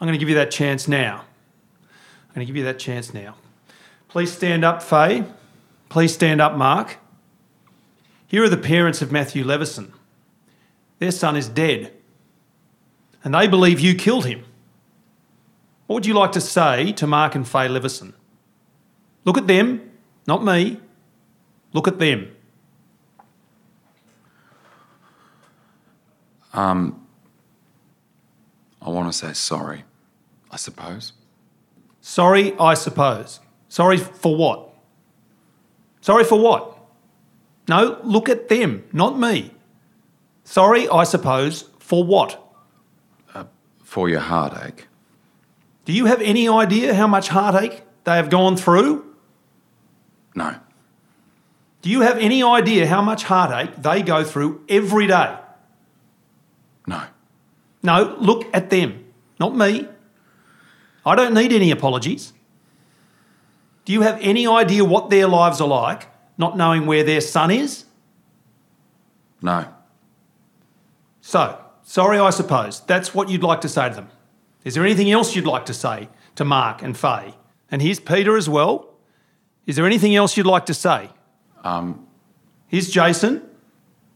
going 0.00 0.14
to 0.14 0.18
give 0.18 0.30
you 0.30 0.36
that 0.36 0.50
chance 0.50 0.88
now 0.88 1.24
I'm 1.82 2.34
going 2.34 2.46
to 2.46 2.46
give 2.46 2.56
you 2.56 2.64
that 2.64 2.78
chance 2.78 3.12
now. 3.12 3.34
Please 4.08 4.32
stand 4.32 4.64
up, 4.64 4.82
Faye. 4.82 5.24
Please 5.90 6.14
stand 6.14 6.40
up, 6.40 6.56
Mark. 6.56 6.96
Here 8.26 8.42
are 8.42 8.48
the 8.48 8.56
parents 8.56 9.02
of 9.02 9.12
Matthew 9.12 9.44
Leveson. 9.44 9.92
Their 11.00 11.10
son 11.10 11.36
is 11.36 11.50
dead, 11.50 11.92
and 13.22 13.34
they 13.34 13.46
believe 13.46 13.78
you 13.78 13.94
killed 13.94 14.24
him. 14.24 14.42
What 15.86 15.96
would 15.96 16.06
you 16.06 16.14
like 16.14 16.32
to 16.32 16.40
say 16.40 16.92
to 16.92 17.06
Mark 17.06 17.34
and 17.34 17.46
Faye 17.46 17.68
Leveson? 17.68 18.14
Look 19.26 19.36
at 19.36 19.46
them, 19.46 19.90
not 20.26 20.42
me. 20.42 20.80
Look 21.76 21.88
at 21.88 21.98
them. 21.98 22.34
Um, 26.54 27.06
I 28.80 28.88
want 28.88 29.12
to 29.12 29.18
say 29.18 29.34
sorry, 29.34 29.84
I 30.50 30.56
suppose. 30.56 31.12
Sorry, 32.00 32.58
I 32.58 32.72
suppose. 32.72 33.40
Sorry 33.68 33.98
for 33.98 34.34
what? 34.34 34.70
Sorry 36.00 36.24
for 36.24 36.40
what? 36.40 36.78
No, 37.68 38.00
look 38.02 38.30
at 38.30 38.48
them, 38.48 38.84
not 38.94 39.18
me. 39.18 39.52
Sorry, 40.44 40.88
I 40.88 41.04
suppose, 41.04 41.68
for 41.78 42.02
what? 42.02 42.42
Uh, 43.34 43.44
for 43.84 44.08
your 44.08 44.20
heartache. 44.20 44.86
Do 45.84 45.92
you 45.92 46.06
have 46.06 46.22
any 46.22 46.48
idea 46.48 46.94
how 46.94 47.06
much 47.06 47.28
heartache 47.28 47.82
they 48.04 48.16
have 48.16 48.30
gone 48.30 48.56
through? 48.56 49.14
No. 50.34 50.56
Do 51.86 51.92
you 51.92 52.00
have 52.00 52.18
any 52.18 52.42
idea 52.42 52.88
how 52.88 53.00
much 53.00 53.22
heartache 53.22 53.76
they 53.80 54.02
go 54.02 54.24
through 54.24 54.64
every 54.68 55.06
day? 55.06 55.38
No. 56.84 57.00
No, 57.80 58.16
look 58.18 58.44
at 58.52 58.70
them, 58.70 59.04
not 59.38 59.54
me. 59.54 59.86
I 61.06 61.14
don't 61.14 61.32
need 61.32 61.52
any 61.52 61.70
apologies. 61.70 62.32
Do 63.84 63.92
you 63.92 64.00
have 64.00 64.18
any 64.20 64.48
idea 64.48 64.84
what 64.84 65.10
their 65.10 65.28
lives 65.28 65.60
are 65.60 65.68
like, 65.68 66.08
not 66.36 66.56
knowing 66.56 66.86
where 66.86 67.04
their 67.04 67.20
son 67.20 67.52
is? 67.52 67.84
No. 69.40 69.72
So, 71.20 71.56
sorry, 71.84 72.18
I 72.18 72.30
suppose. 72.30 72.80
That's 72.80 73.14
what 73.14 73.28
you'd 73.28 73.44
like 73.44 73.60
to 73.60 73.68
say 73.68 73.90
to 73.90 73.94
them. 73.94 74.08
Is 74.64 74.74
there 74.74 74.84
anything 74.84 75.12
else 75.12 75.36
you'd 75.36 75.46
like 75.46 75.66
to 75.66 75.72
say 75.72 76.08
to 76.34 76.44
Mark 76.44 76.82
and 76.82 76.98
Faye? 76.98 77.36
And 77.70 77.80
here's 77.80 78.00
Peter 78.00 78.36
as 78.36 78.48
well. 78.48 78.92
Is 79.66 79.76
there 79.76 79.86
anything 79.86 80.16
else 80.16 80.36
you'd 80.36 80.46
like 80.46 80.66
to 80.66 80.74
say? 80.74 81.10
Um, 81.66 82.06
here's 82.68 82.88
Jason. 82.88 83.42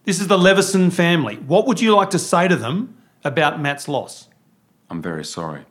This 0.04 0.20
is 0.20 0.28
the 0.28 0.38
Leveson 0.38 0.92
family. 0.92 1.34
What 1.34 1.66
would 1.66 1.80
you 1.80 1.96
like 1.96 2.10
to 2.10 2.18
say 2.18 2.46
to 2.46 2.54
them 2.54 2.96
about 3.24 3.60
Matt's 3.60 3.88
loss? 3.88 4.28
I'm 4.88 5.02
very 5.02 5.24
sorry. 5.24 5.64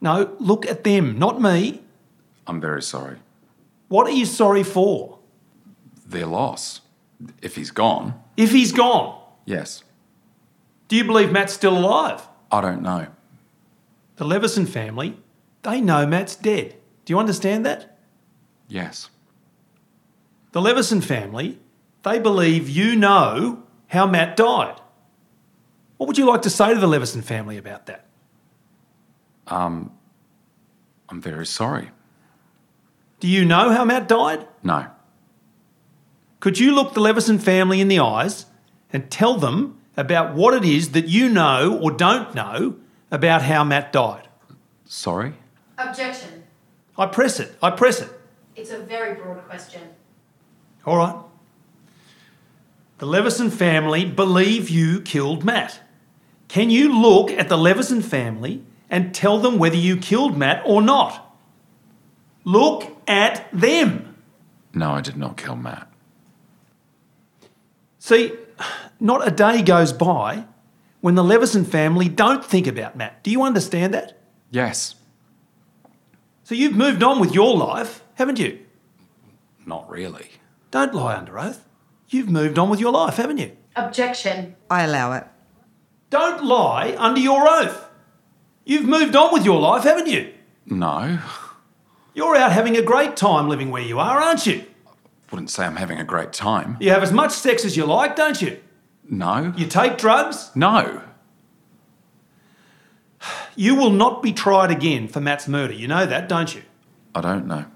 No, 0.00 0.34
look 0.38 0.66
at 0.66 0.82
them, 0.82 1.18
not 1.18 1.40
me. 1.40 1.82
I'm 2.46 2.58
very 2.58 2.82
sorry. 2.82 3.18
What 3.88 4.06
are 4.06 4.12
you 4.12 4.24
sorry 4.24 4.62
for? 4.62 5.18
Their 6.06 6.24
loss. 6.24 6.80
If 7.42 7.54
he's 7.54 7.70
gone. 7.70 8.14
If 8.38 8.52
he's 8.52 8.72
gone? 8.72 9.20
Yes. 9.44 9.84
Do 10.88 10.96
you 10.96 11.04
believe 11.04 11.30
Matt's 11.30 11.52
still 11.52 11.76
alive? 11.76 12.26
I 12.50 12.62
don't 12.62 12.80
know. 12.80 13.08
The 14.16 14.24
Leveson 14.24 14.64
family, 14.64 15.18
they 15.62 15.82
know 15.82 16.06
Matt's 16.06 16.34
dead. 16.34 16.76
Do 17.04 17.12
you 17.12 17.18
understand 17.18 17.66
that? 17.66 17.98
Yes. 18.68 19.10
The 20.52 20.60
Leveson 20.60 21.00
family, 21.00 21.58
they 22.02 22.18
believe 22.18 22.68
you 22.68 22.96
know 22.96 23.62
how 23.88 24.06
Matt 24.06 24.36
died. 24.36 24.80
What 25.96 26.06
would 26.06 26.18
you 26.18 26.26
like 26.26 26.42
to 26.42 26.50
say 26.50 26.74
to 26.74 26.80
the 26.80 26.86
Leveson 26.86 27.22
family 27.22 27.56
about 27.56 27.86
that? 27.86 28.06
Um, 29.46 29.92
I'm 31.08 31.20
very 31.20 31.46
sorry. 31.46 31.90
Do 33.20 33.28
you 33.28 33.44
know 33.44 33.70
how 33.70 33.84
Matt 33.84 34.08
died? 34.08 34.46
No. 34.62 34.86
Could 36.40 36.58
you 36.58 36.74
look 36.74 36.94
the 36.94 37.00
Leveson 37.00 37.38
family 37.38 37.80
in 37.80 37.88
the 37.88 37.98
eyes 37.98 38.46
and 38.92 39.10
tell 39.10 39.36
them 39.36 39.78
about 39.96 40.34
what 40.34 40.54
it 40.54 40.64
is 40.64 40.92
that 40.92 41.06
you 41.06 41.28
know 41.28 41.78
or 41.82 41.90
don't 41.90 42.34
know 42.34 42.76
about 43.10 43.42
how 43.42 43.62
Matt 43.62 43.92
died? 43.92 44.26
Sorry? 44.86 45.34
Objection. 45.76 46.44
I 46.96 47.06
press 47.06 47.38
it. 47.40 47.54
I 47.62 47.70
press 47.70 48.00
it. 48.00 48.08
It's 48.56 48.70
a 48.70 48.78
very 48.78 49.14
broad 49.14 49.46
question. 49.46 49.82
All 50.86 50.96
right. 50.96 51.16
The 52.98 53.06
Leveson 53.06 53.50
family 53.50 54.04
believe 54.04 54.68
you 54.68 55.00
killed 55.00 55.44
Matt. 55.44 55.80
Can 56.48 56.68
you 56.68 57.00
look 57.00 57.30
at 57.30 57.48
the 57.48 57.56
Leveson 57.56 58.02
family 58.02 58.62
and 58.90 59.14
tell 59.14 59.38
them 59.38 59.58
whether 59.58 59.76
you 59.76 59.96
killed 59.96 60.36
Matt 60.36 60.62
or 60.66 60.82
not? 60.82 61.34
Look 62.44 62.96
at 63.06 63.48
them. 63.52 64.16
No, 64.74 64.92
I 64.92 65.00
did 65.00 65.16
not 65.16 65.36
kill 65.36 65.56
Matt. 65.56 65.90
See, 67.98 68.32
not 68.98 69.26
a 69.26 69.30
day 69.30 69.62
goes 69.62 69.92
by 69.92 70.44
when 71.00 71.14
the 71.14 71.24
Leveson 71.24 71.64
family 71.64 72.08
don't 72.08 72.44
think 72.44 72.66
about 72.66 72.96
Matt. 72.96 73.22
Do 73.22 73.30
you 73.30 73.42
understand 73.42 73.94
that? 73.94 74.18
Yes. 74.50 74.94
So 76.44 76.54
you've 76.54 76.76
moved 76.76 77.02
on 77.02 77.20
with 77.20 77.34
your 77.34 77.56
life, 77.56 78.02
haven't 78.14 78.38
you? 78.38 78.58
Not 79.64 79.88
really. 79.88 80.30
Don't 80.70 80.94
lie 80.94 81.16
under 81.16 81.38
oath. 81.38 81.66
You've 82.08 82.28
moved 82.28 82.58
on 82.58 82.70
with 82.70 82.80
your 82.80 82.92
life, 82.92 83.16
haven't 83.16 83.38
you? 83.38 83.56
Objection. 83.76 84.56
I 84.68 84.84
allow 84.84 85.12
it. 85.12 85.24
Don't 86.10 86.44
lie 86.44 86.94
under 86.98 87.20
your 87.20 87.48
oath. 87.48 87.88
You've 88.64 88.86
moved 88.86 89.16
on 89.16 89.32
with 89.32 89.44
your 89.44 89.60
life, 89.60 89.84
haven't 89.84 90.08
you? 90.08 90.32
No. 90.66 91.18
You're 92.14 92.36
out 92.36 92.52
having 92.52 92.76
a 92.76 92.82
great 92.82 93.16
time 93.16 93.48
living 93.48 93.70
where 93.70 93.82
you 93.82 93.98
are, 93.98 94.20
aren't 94.20 94.46
you? 94.46 94.64
Wouldn't 95.30 95.50
say 95.50 95.64
I'm 95.64 95.76
having 95.76 95.98
a 95.98 96.04
great 96.04 96.32
time. 96.32 96.76
You 96.80 96.90
have 96.90 97.02
as 97.02 97.12
much 97.12 97.32
sex 97.32 97.64
as 97.64 97.76
you 97.76 97.86
like, 97.86 98.16
don't 98.16 98.42
you? 98.42 98.58
No. 99.08 99.52
You 99.56 99.66
take 99.66 99.98
drugs. 99.98 100.50
No. 100.54 101.02
You 103.54 103.74
will 103.74 103.90
not 103.90 104.22
be 104.22 104.32
tried 104.32 104.70
again 104.70 105.06
for 105.06 105.20
Matt's 105.20 105.46
murder. 105.46 105.72
You 105.72 105.86
know 105.86 106.06
that, 106.06 106.28
don't 106.28 106.54
you? 106.54 106.62
I 107.14 107.20
don't 107.20 107.46
know. 107.46 107.66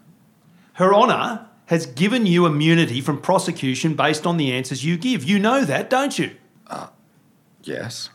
Her 0.74 0.94
Honour 0.94 1.46
has 1.66 1.86
given 1.86 2.26
you 2.26 2.46
immunity 2.46 3.00
from 3.00 3.20
prosecution 3.20 3.94
based 3.94 4.26
on 4.26 4.36
the 4.36 4.52
answers 4.52 4.84
you 4.84 4.96
give. 4.96 5.24
You 5.24 5.38
know 5.38 5.64
that, 5.64 5.88
don't 5.88 6.18
you? 6.18 6.32
Yes. 7.62 8.10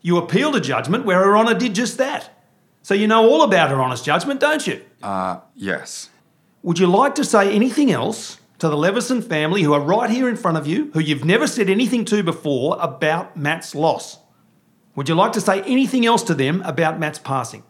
You 0.00 0.16
appealed 0.16 0.56
a 0.56 0.60
judgment 0.60 1.04
where 1.04 1.22
Her 1.22 1.36
Honour 1.36 1.54
did 1.54 1.74
just 1.74 1.98
that. 1.98 2.30
So 2.82 2.94
you 2.94 3.06
know 3.06 3.28
all 3.28 3.42
about 3.42 3.70
Her 3.70 3.80
Honour's 3.80 4.02
judgment, 4.02 4.40
don't 4.40 4.66
you? 4.66 4.82
Uh, 5.02 5.40
yes. 5.54 6.10
Would 6.62 6.78
you 6.78 6.86
like 6.86 7.14
to 7.16 7.24
say 7.24 7.52
anything 7.52 7.90
else 7.90 8.38
to 8.58 8.68
the 8.68 8.76
Leveson 8.76 9.22
family 9.22 9.62
who 9.62 9.72
are 9.72 9.80
right 9.80 10.10
here 10.10 10.28
in 10.28 10.36
front 10.36 10.56
of 10.56 10.66
you, 10.66 10.90
who 10.92 11.00
you've 11.00 11.24
never 11.24 11.46
said 11.46 11.68
anything 11.68 12.04
to 12.06 12.22
before 12.22 12.76
about 12.80 13.36
Matt's 13.36 13.74
loss? 13.74 14.18
Would 14.94 15.08
you 15.08 15.14
like 15.14 15.32
to 15.32 15.40
say 15.40 15.62
anything 15.62 16.06
else 16.06 16.22
to 16.24 16.34
them 16.34 16.62
about 16.62 17.00
Matt's 17.00 17.18
passing? 17.18 17.64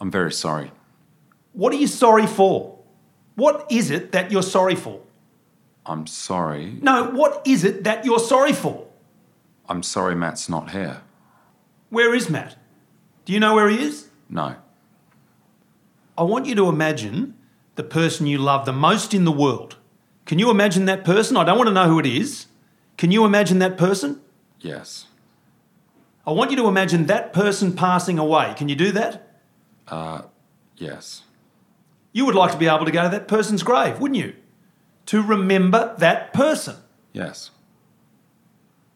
I'm 0.00 0.10
very 0.10 0.32
sorry. 0.32 0.72
What 1.52 1.72
are 1.72 1.76
you 1.76 1.86
sorry 1.86 2.26
for? 2.26 2.75
What 3.36 3.66
is 3.70 3.90
it 3.90 4.12
that 4.12 4.32
you're 4.32 4.42
sorry 4.42 4.74
for? 4.74 5.00
I'm 5.84 6.06
sorry. 6.06 6.78
No, 6.82 7.10
what 7.10 7.46
is 7.46 7.62
it 7.62 7.84
that 7.84 8.04
you're 8.04 8.18
sorry 8.18 8.52
for? 8.52 8.86
I'm 9.68 9.82
sorry 9.82 10.16
Matt's 10.16 10.48
not 10.48 10.70
here. 10.70 11.02
Where 11.90 12.14
is 12.14 12.28
Matt? 12.28 12.56
Do 13.24 13.32
you 13.32 13.38
know 13.38 13.54
where 13.54 13.68
he 13.68 13.78
is? 13.78 14.08
No. 14.28 14.56
I 16.18 16.22
want 16.22 16.46
you 16.46 16.54
to 16.56 16.68
imagine 16.68 17.34
the 17.76 17.84
person 17.84 18.26
you 18.26 18.38
love 18.38 18.64
the 18.64 18.72
most 18.72 19.12
in 19.14 19.24
the 19.24 19.32
world. 19.32 19.76
Can 20.24 20.38
you 20.38 20.50
imagine 20.50 20.86
that 20.86 21.04
person? 21.04 21.36
I 21.36 21.44
don't 21.44 21.58
want 21.58 21.68
to 21.68 21.74
know 21.74 21.88
who 21.88 22.00
it 22.00 22.06
is. 22.06 22.46
Can 22.96 23.10
you 23.10 23.24
imagine 23.24 23.58
that 23.58 23.76
person? 23.76 24.20
Yes. 24.60 25.06
I 26.26 26.32
want 26.32 26.50
you 26.50 26.56
to 26.56 26.66
imagine 26.66 27.06
that 27.06 27.32
person 27.32 27.74
passing 27.74 28.18
away. 28.18 28.54
Can 28.56 28.68
you 28.68 28.74
do 28.74 28.90
that? 28.92 29.40
Uh, 29.86 30.22
yes. 30.76 31.22
You 32.16 32.24
would 32.24 32.34
like 32.34 32.52
to 32.52 32.56
be 32.56 32.66
able 32.66 32.86
to 32.86 32.90
go 32.90 33.02
to 33.02 33.10
that 33.10 33.28
person's 33.28 33.62
grave, 33.62 34.00
wouldn't 34.00 34.16
you? 34.16 34.32
To 35.04 35.22
remember 35.22 35.94
that 35.98 36.32
person. 36.32 36.76
Yes. 37.12 37.50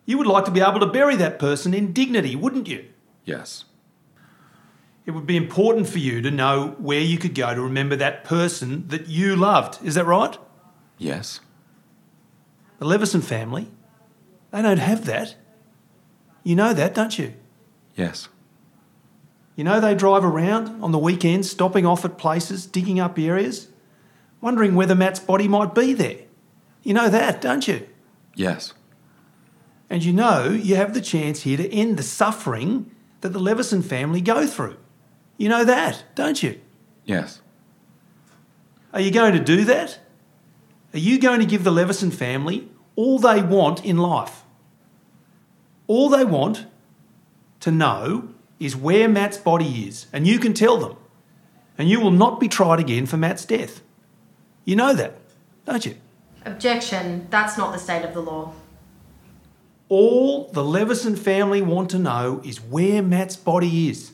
You 0.06 0.16
would 0.16 0.26
like 0.26 0.46
to 0.46 0.50
be 0.50 0.62
able 0.62 0.80
to 0.80 0.86
bury 0.86 1.16
that 1.16 1.38
person 1.38 1.74
in 1.74 1.92
dignity, 1.92 2.34
wouldn't 2.34 2.66
you? 2.66 2.86
Yes. 3.26 3.66
It 5.04 5.10
would 5.10 5.26
be 5.26 5.36
important 5.36 5.86
for 5.86 5.98
you 5.98 6.22
to 6.22 6.30
know 6.30 6.74
where 6.78 7.02
you 7.02 7.18
could 7.18 7.34
go 7.34 7.54
to 7.54 7.60
remember 7.60 7.94
that 7.94 8.24
person 8.24 8.88
that 8.88 9.08
you 9.08 9.36
loved. 9.36 9.84
Is 9.84 9.96
that 9.96 10.06
right? 10.06 10.38
Yes. 10.96 11.40
The 12.78 12.86
Leveson 12.86 13.20
family, 13.20 13.70
they 14.50 14.62
don't 14.62 14.78
have 14.78 15.04
that. 15.04 15.34
You 16.42 16.56
know 16.56 16.72
that, 16.72 16.94
don't 16.94 17.18
you? 17.18 17.34
Yes. 17.94 18.30
You 19.56 19.64
know 19.64 19.80
they 19.80 19.94
drive 19.94 20.24
around 20.24 20.82
on 20.82 20.92
the 20.92 20.98
weekends, 20.98 21.50
stopping 21.50 21.84
off 21.84 22.04
at 22.04 22.18
places, 22.18 22.66
digging 22.66 23.00
up 23.00 23.18
areas, 23.18 23.68
wondering 24.40 24.74
whether 24.74 24.94
Matt's 24.94 25.20
body 25.20 25.48
might 25.48 25.74
be 25.74 25.92
there. 25.92 26.18
You 26.82 26.94
know 26.94 27.08
that, 27.08 27.40
don't 27.40 27.66
you? 27.68 27.86
Yes. 28.34 28.72
And 29.90 30.04
you 30.04 30.12
know 30.12 30.48
you 30.48 30.76
have 30.76 30.94
the 30.94 31.00
chance 31.00 31.42
here 31.42 31.56
to 31.56 31.72
end 31.72 31.96
the 31.96 32.02
suffering 32.02 32.90
that 33.20 33.30
the 33.30 33.38
Leveson 33.38 33.82
family 33.82 34.20
go 34.20 34.46
through. 34.46 34.76
You 35.36 35.48
know 35.48 35.64
that, 35.64 36.04
don't 36.14 36.42
you? 36.42 36.60
Yes. 37.04 37.40
Are 38.92 39.00
you 39.00 39.10
going 39.10 39.32
to 39.32 39.40
do 39.40 39.64
that? 39.64 39.98
Are 40.92 40.98
you 40.98 41.18
going 41.18 41.40
to 41.40 41.46
give 41.46 41.64
the 41.64 41.70
Leveson 41.70 42.10
family 42.10 42.68
all 42.96 43.18
they 43.18 43.42
want 43.42 43.84
in 43.84 43.98
life? 43.98 44.42
All 45.86 46.08
they 46.08 46.24
want 46.24 46.66
to 47.60 47.70
know 47.70 48.30
is 48.60 48.76
where 48.76 49.08
Matt's 49.08 49.38
body 49.38 49.88
is, 49.88 50.06
and 50.12 50.26
you 50.26 50.38
can 50.38 50.54
tell 50.54 50.76
them. 50.76 50.96
And 51.78 51.88
you 51.88 51.98
will 51.98 52.10
not 52.10 52.38
be 52.38 52.46
tried 52.46 52.78
again 52.78 53.06
for 53.06 53.16
Matt's 53.16 53.46
death. 53.46 53.80
You 54.66 54.76
know 54.76 54.94
that, 54.94 55.16
don't 55.64 55.84
you? 55.86 55.96
Objection. 56.44 57.26
That's 57.30 57.56
not 57.56 57.72
the 57.72 57.78
state 57.78 58.04
of 58.04 58.12
the 58.12 58.20
law. 58.20 58.52
All 59.88 60.48
the 60.52 60.62
Leveson 60.62 61.16
family 61.16 61.62
want 61.62 61.90
to 61.90 61.98
know 61.98 62.40
is 62.44 62.60
where 62.60 63.02
Matt's 63.02 63.36
body 63.36 63.88
is. 63.88 64.12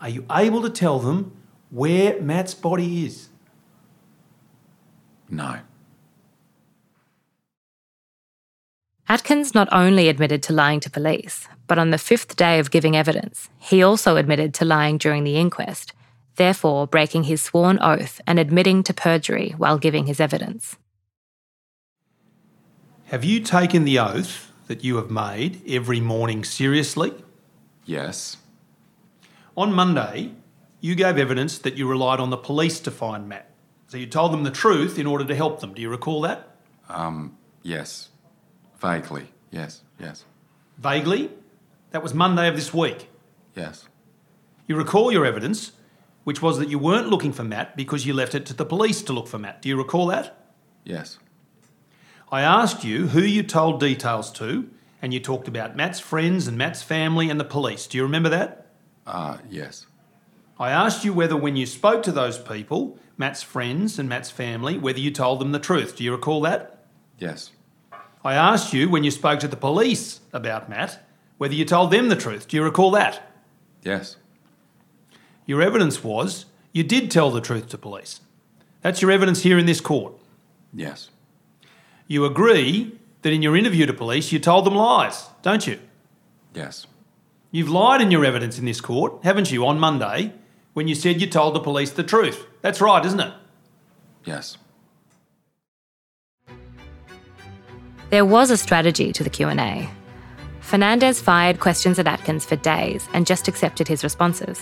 Are 0.00 0.08
you 0.08 0.24
able 0.30 0.62
to 0.62 0.70
tell 0.70 0.98
them 0.98 1.32
where 1.70 2.20
Matt's 2.20 2.54
body 2.54 3.04
is? 3.04 3.28
No. 5.28 5.60
Atkins 9.10 9.56
not 9.56 9.68
only 9.72 10.08
admitted 10.08 10.40
to 10.44 10.52
lying 10.52 10.78
to 10.78 10.88
police, 10.88 11.48
but 11.66 11.80
on 11.80 11.90
the 11.90 11.98
fifth 11.98 12.36
day 12.36 12.60
of 12.60 12.70
giving 12.70 12.96
evidence, 12.96 13.48
he 13.58 13.82
also 13.82 14.14
admitted 14.14 14.54
to 14.54 14.64
lying 14.64 14.98
during 14.98 15.24
the 15.24 15.36
inquest, 15.36 15.92
therefore 16.36 16.86
breaking 16.86 17.24
his 17.24 17.42
sworn 17.42 17.80
oath 17.82 18.20
and 18.24 18.38
admitting 18.38 18.84
to 18.84 18.94
perjury 18.94 19.52
while 19.58 19.78
giving 19.78 20.06
his 20.06 20.20
evidence. 20.20 20.76
Have 23.06 23.24
you 23.24 23.40
taken 23.40 23.82
the 23.82 23.98
oath 23.98 24.52
that 24.68 24.84
you 24.84 24.94
have 24.94 25.10
made 25.10 25.60
every 25.68 25.98
morning 25.98 26.44
seriously? 26.44 27.12
Yes. 27.84 28.36
On 29.56 29.72
Monday, 29.72 30.34
you 30.80 30.94
gave 30.94 31.18
evidence 31.18 31.58
that 31.58 31.74
you 31.74 31.88
relied 31.88 32.20
on 32.20 32.30
the 32.30 32.36
police 32.36 32.78
to 32.78 32.92
find 32.92 33.28
Matt. 33.28 33.50
So 33.88 33.96
you 33.96 34.06
told 34.06 34.32
them 34.32 34.44
the 34.44 34.52
truth 34.52 35.00
in 35.00 35.08
order 35.08 35.24
to 35.24 35.34
help 35.34 35.58
them. 35.58 35.74
Do 35.74 35.82
you 35.82 35.88
recall 35.90 36.20
that? 36.20 36.54
Um, 36.88 37.36
Yes. 37.62 38.09
Vaguely. 38.80 39.28
Yes. 39.50 39.82
Yes. 39.98 40.24
Vaguely? 40.78 41.30
That 41.90 42.02
was 42.02 42.14
Monday 42.14 42.48
of 42.48 42.56
this 42.56 42.72
week. 42.72 43.08
Yes. 43.54 43.88
You 44.66 44.76
recall 44.76 45.12
your 45.12 45.26
evidence, 45.26 45.72
which 46.24 46.40
was 46.40 46.58
that 46.58 46.68
you 46.68 46.78
weren't 46.78 47.08
looking 47.08 47.32
for 47.32 47.44
Matt 47.44 47.76
because 47.76 48.06
you 48.06 48.14
left 48.14 48.34
it 48.34 48.46
to 48.46 48.54
the 48.54 48.64
police 48.64 49.02
to 49.02 49.12
look 49.12 49.26
for 49.26 49.38
Matt. 49.38 49.60
Do 49.62 49.68
you 49.68 49.76
recall 49.76 50.06
that? 50.06 50.46
Yes. 50.84 51.18
I 52.32 52.42
asked 52.42 52.84
you 52.84 53.08
who 53.08 53.20
you 53.20 53.42
told 53.42 53.80
details 53.80 54.30
to, 54.32 54.70
and 55.02 55.12
you 55.12 55.20
talked 55.20 55.48
about 55.48 55.76
Matt's 55.76 55.98
friends 55.98 56.46
and 56.46 56.56
Matt's 56.56 56.82
family 56.82 57.28
and 57.28 57.40
the 57.40 57.44
police. 57.44 57.86
Do 57.86 57.98
you 57.98 58.04
remember 58.04 58.28
that? 58.28 58.66
Uh, 59.06 59.38
yes. 59.50 59.86
I 60.58 60.70
asked 60.70 61.04
you 61.04 61.12
whether, 61.12 61.36
when 61.36 61.56
you 61.56 61.66
spoke 61.66 62.02
to 62.04 62.12
those 62.12 62.38
people, 62.38 62.98
Matt's 63.18 63.42
friends 63.42 63.98
and 63.98 64.08
Matt's 64.08 64.30
family, 64.30 64.78
whether 64.78 65.00
you 65.00 65.10
told 65.10 65.40
them 65.40 65.52
the 65.52 65.58
truth. 65.58 65.96
Do 65.96 66.04
you 66.04 66.12
recall 66.12 66.42
that? 66.42 66.84
Yes. 67.18 67.50
I 68.24 68.34
asked 68.34 68.72
you 68.72 68.88
when 68.88 69.04
you 69.04 69.10
spoke 69.10 69.40
to 69.40 69.48
the 69.48 69.56
police 69.56 70.20
about 70.32 70.68
Matt, 70.68 71.02
whether 71.38 71.54
you 71.54 71.64
told 71.64 71.90
them 71.90 72.08
the 72.08 72.16
truth. 72.16 72.48
Do 72.48 72.56
you 72.56 72.62
recall 72.62 72.90
that? 72.90 73.32
Yes. 73.82 74.16
Your 75.46 75.62
evidence 75.62 76.04
was 76.04 76.46
you 76.72 76.82
did 76.82 77.10
tell 77.10 77.30
the 77.30 77.40
truth 77.40 77.68
to 77.70 77.78
police. 77.78 78.20
That's 78.82 79.02
your 79.02 79.10
evidence 79.10 79.42
here 79.42 79.58
in 79.58 79.66
this 79.66 79.80
court. 79.80 80.14
Yes. 80.72 81.10
You 82.06 82.24
agree 82.24 82.98
that 83.22 83.32
in 83.32 83.42
your 83.42 83.56
interview 83.56 83.86
to 83.86 83.92
police 83.92 84.32
you 84.32 84.38
told 84.38 84.66
them 84.66 84.74
lies, 84.74 85.28
don't 85.42 85.66
you? 85.66 85.78
Yes. 86.54 86.86
You've 87.50 87.68
lied 87.68 88.00
in 88.00 88.10
your 88.10 88.24
evidence 88.24 88.58
in 88.58 88.64
this 88.64 88.80
court, 88.80 89.24
haven't 89.24 89.50
you, 89.50 89.66
on 89.66 89.80
Monday, 89.80 90.34
when 90.72 90.88
you 90.88 90.94
said 90.94 91.20
you 91.20 91.26
told 91.26 91.54
the 91.54 91.60
police 91.60 91.90
the 91.90 92.04
truth. 92.04 92.46
That's 92.60 92.80
right, 92.80 93.04
isn't 93.04 93.20
it? 93.20 93.32
Yes. 94.24 94.56
There 98.10 98.24
was 98.24 98.50
a 98.50 98.56
strategy 98.56 99.12
to 99.12 99.22
the 99.22 99.30
Q&A. 99.30 99.88
Fernandez 100.60 101.20
fired 101.20 101.60
questions 101.60 101.96
at 101.98 102.08
Atkins 102.08 102.44
for 102.44 102.56
days 102.56 103.08
and 103.14 103.24
just 103.24 103.46
accepted 103.46 103.86
his 103.86 104.02
responses. 104.02 104.60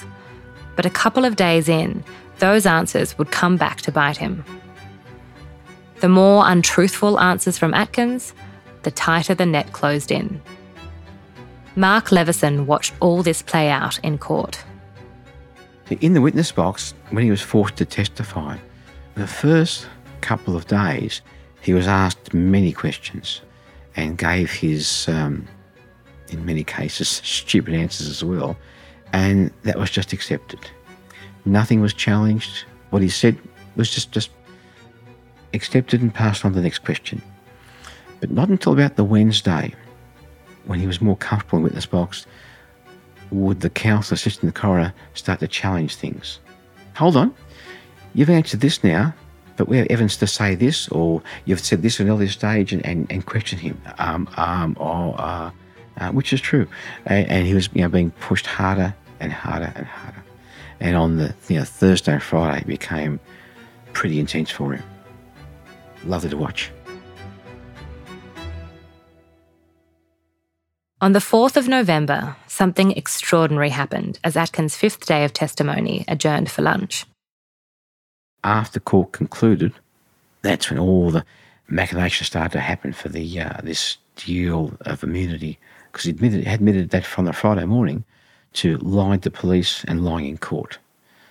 But 0.76 0.84
a 0.84 0.90
couple 0.90 1.24
of 1.24 1.36
days 1.36 1.66
in, 1.66 2.04
those 2.40 2.66
answers 2.66 3.16
would 3.16 3.30
come 3.30 3.56
back 3.56 3.80
to 3.82 3.92
bite 3.92 4.18
him. 4.18 4.44
The 6.00 6.10
more 6.10 6.44
untruthful 6.46 7.18
answers 7.18 7.56
from 7.56 7.72
Atkins, 7.72 8.34
the 8.82 8.90
tighter 8.90 9.34
the 9.34 9.46
net 9.46 9.72
closed 9.72 10.12
in. 10.12 10.42
Mark 11.74 12.12
Leveson 12.12 12.66
watched 12.66 12.92
all 13.00 13.22
this 13.22 13.40
play 13.40 13.70
out 13.70 13.98
in 14.00 14.18
court. 14.18 14.62
In 15.88 16.12
the 16.12 16.20
witness 16.20 16.52
box, 16.52 16.92
when 17.10 17.24
he 17.24 17.30
was 17.30 17.40
forced 17.40 17.76
to 17.76 17.86
testify, 17.86 18.58
the 19.14 19.26
first 19.26 19.86
couple 20.20 20.54
of 20.54 20.66
days, 20.66 21.22
he 21.60 21.72
was 21.72 21.86
asked 21.86 22.32
many 22.32 22.72
questions 22.72 23.40
and 23.96 24.16
gave 24.16 24.50
his, 24.50 25.08
um, 25.08 25.46
in 26.30 26.44
many 26.44 26.64
cases, 26.64 27.20
stupid 27.24 27.74
answers 27.74 28.08
as 28.08 28.22
well. 28.22 28.56
And 29.12 29.50
that 29.62 29.78
was 29.78 29.90
just 29.90 30.12
accepted. 30.12 30.60
Nothing 31.44 31.80
was 31.80 31.94
challenged. 31.94 32.64
What 32.90 33.02
he 33.02 33.08
said 33.08 33.36
was 33.76 33.90
just, 33.90 34.12
just 34.12 34.30
accepted 35.54 36.00
and 36.02 36.14
passed 36.14 36.44
on 36.44 36.52
to 36.52 36.56
the 36.56 36.62
next 36.62 36.80
question. 36.80 37.22
But 38.20 38.30
not 38.30 38.48
until 38.48 38.72
about 38.72 38.96
the 38.96 39.04
Wednesday, 39.04 39.74
when 40.66 40.78
he 40.78 40.86
was 40.86 41.00
more 41.00 41.16
comfortable 41.16 41.58
in 41.58 41.64
witness 41.64 41.86
box, 41.86 42.26
would 43.30 43.60
the 43.60 43.70
counsel 43.70 44.14
assisting 44.14 44.48
the 44.48 44.52
coroner 44.52 44.92
start 45.14 45.40
to 45.40 45.48
challenge 45.48 45.96
things. 45.96 46.40
Hold 46.96 47.16
on, 47.16 47.34
you've 48.14 48.30
answered 48.30 48.60
this 48.60 48.82
now, 48.82 49.14
but 49.58 49.68
we 49.68 49.76
have 49.76 49.88
evidence 49.90 50.16
to 50.16 50.26
say 50.26 50.54
this, 50.54 50.88
or 50.88 51.20
you've 51.44 51.60
said 51.60 51.82
this 51.82 52.00
at 52.00 52.06
an 52.06 52.12
earlier 52.12 52.28
stage, 52.28 52.72
and, 52.72 52.84
and, 52.86 53.10
and 53.10 53.26
question 53.26 53.58
him, 53.58 53.78
um, 53.98 54.28
um, 54.36 54.76
or, 54.78 55.20
uh, 55.20 55.50
uh, 55.98 56.10
which 56.12 56.32
is 56.32 56.40
true. 56.40 56.66
And, 57.04 57.28
and, 57.28 57.46
he 57.46 57.54
was 57.54 57.68
you 57.74 57.82
know, 57.82 57.88
being 57.88 58.12
pushed 58.12 58.46
harder 58.46 58.94
and 59.18 59.32
harder 59.32 59.72
and 59.74 59.84
harder. 59.84 60.24
And 60.80 60.96
on 60.96 61.16
the 61.16 61.34
you 61.48 61.58
know, 61.58 61.64
Thursday 61.64 62.12
and 62.12 62.22
Friday, 62.22 62.60
it 62.60 62.66
became 62.68 63.18
pretty 63.92 64.20
intense 64.20 64.50
for 64.50 64.74
him. 64.74 64.84
Lovely 66.04 66.30
to 66.30 66.36
watch. 66.36 66.70
On 71.00 71.12
the 71.12 71.18
4th 71.18 71.56
of 71.56 71.66
November, 71.66 72.36
something 72.46 72.92
extraordinary 72.92 73.70
happened 73.70 74.20
as 74.22 74.36
Atkins' 74.36 74.76
fifth 74.76 75.04
day 75.04 75.24
of 75.24 75.32
testimony 75.32 76.04
adjourned 76.06 76.48
for 76.50 76.62
lunch. 76.62 77.06
After 78.48 78.80
court 78.80 79.12
concluded, 79.12 79.74
that's 80.40 80.70
when 80.70 80.78
all 80.78 81.10
the 81.10 81.22
machinations 81.68 82.28
started 82.28 82.52
to 82.52 82.60
happen 82.60 82.94
for 82.94 83.10
the 83.10 83.40
uh, 83.40 83.60
this 83.62 83.98
deal 84.16 84.72
of 84.80 85.04
immunity, 85.04 85.58
because 85.92 86.04
he 86.04 86.10
admitted, 86.12 86.46
admitted 86.46 86.88
that 86.88 87.04
from 87.04 87.26
the 87.26 87.34
Friday 87.34 87.66
morning 87.66 88.04
to 88.54 88.78
lying 88.78 89.20
to 89.20 89.30
police 89.30 89.84
and 89.84 90.02
lying 90.02 90.26
in 90.26 90.38
court. 90.38 90.78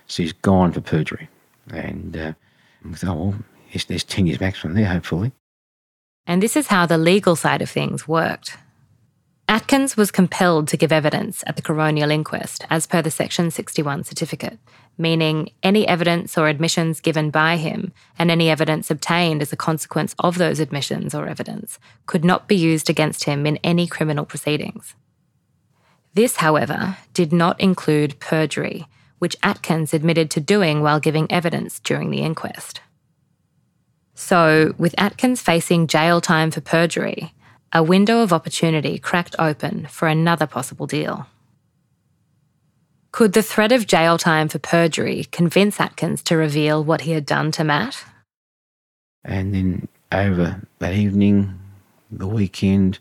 So 0.06 0.22
he's 0.22 0.32
gone 0.32 0.70
for 0.70 0.80
perjury. 0.80 1.28
And 1.70 2.16
uh, 2.16 2.32
oh, 3.04 3.14
well, 3.14 3.34
there's 3.88 4.04
10 4.04 4.28
years 4.28 4.38
maximum 4.38 4.74
there, 4.74 4.86
hopefully. 4.86 5.32
And 6.24 6.40
this 6.40 6.56
is 6.56 6.68
how 6.68 6.86
the 6.86 6.98
legal 6.98 7.34
side 7.34 7.62
of 7.62 7.68
things 7.68 8.06
worked. 8.06 8.56
Atkins 9.48 9.96
was 9.96 10.12
compelled 10.12 10.68
to 10.68 10.76
give 10.76 10.92
evidence 10.92 11.42
at 11.48 11.56
the 11.56 11.62
coronial 11.62 12.12
inquest 12.12 12.64
as 12.70 12.86
per 12.86 13.02
the 13.02 13.10
Section 13.10 13.50
61 13.50 14.04
certificate, 14.04 14.58
meaning 14.98 15.50
any 15.62 15.86
evidence 15.86 16.36
or 16.36 16.48
admissions 16.48 17.00
given 17.00 17.30
by 17.30 17.56
him 17.56 17.92
and 18.18 18.30
any 18.30 18.50
evidence 18.50 18.90
obtained 18.90 19.40
as 19.40 19.52
a 19.52 19.56
consequence 19.56 20.14
of 20.18 20.36
those 20.36 20.58
admissions 20.58 21.14
or 21.14 21.28
evidence 21.28 21.78
could 22.06 22.24
not 22.24 22.48
be 22.48 22.56
used 22.56 22.90
against 22.90 23.24
him 23.24 23.46
in 23.46 23.56
any 23.58 23.86
criminal 23.86 24.26
proceedings. 24.26 24.94
This, 26.14 26.36
however, 26.36 26.96
did 27.14 27.32
not 27.32 27.60
include 27.60 28.18
perjury, 28.18 28.88
which 29.20 29.36
Atkins 29.42 29.94
admitted 29.94 30.30
to 30.32 30.40
doing 30.40 30.82
while 30.82 30.98
giving 30.98 31.30
evidence 31.30 31.78
during 31.78 32.10
the 32.10 32.22
inquest. 32.22 32.80
So, 34.14 34.74
with 34.78 34.96
Atkins 34.98 35.40
facing 35.40 35.86
jail 35.86 36.20
time 36.20 36.50
for 36.50 36.60
perjury, 36.60 37.34
a 37.72 37.84
window 37.84 38.20
of 38.20 38.32
opportunity 38.32 38.98
cracked 38.98 39.36
open 39.38 39.86
for 39.86 40.08
another 40.08 40.46
possible 40.46 40.88
deal. 40.88 41.26
Could 43.18 43.32
the 43.32 43.42
threat 43.42 43.72
of 43.72 43.88
jail 43.88 44.16
time 44.16 44.46
for 44.46 44.60
perjury 44.60 45.24
convince 45.32 45.80
Atkins 45.80 46.22
to 46.22 46.36
reveal 46.36 46.84
what 46.84 47.00
he 47.00 47.10
had 47.10 47.26
done 47.26 47.50
to 47.50 47.64
Matt? 47.64 48.04
And 49.24 49.52
then 49.52 49.88
over 50.12 50.62
that 50.78 50.92
evening, 50.92 51.58
the 52.12 52.28
weekend, 52.28 53.00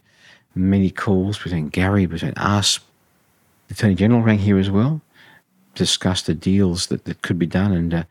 many 0.56 0.90
calls 0.90 1.38
between 1.38 1.70
Gary, 1.70 2.08
between 2.08 2.34
us. 2.34 2.80
The 3.68 3.76
Attorney 3.76 3.94
General 3.94 4.24
rang 4.24 4.40
here 4.40 4.58
as 4.58 4.72
well, 4.72 5.02
discussed 5.76 6.26
the 6.26 6.34
deals 6.34 6.88
that, 6.88 7.06
that 7.06 7.22
could 7.22 7.38
be 7.38 7.46
done 7.46 7.72
and 7.74 7.94
uh, 7.94 8.04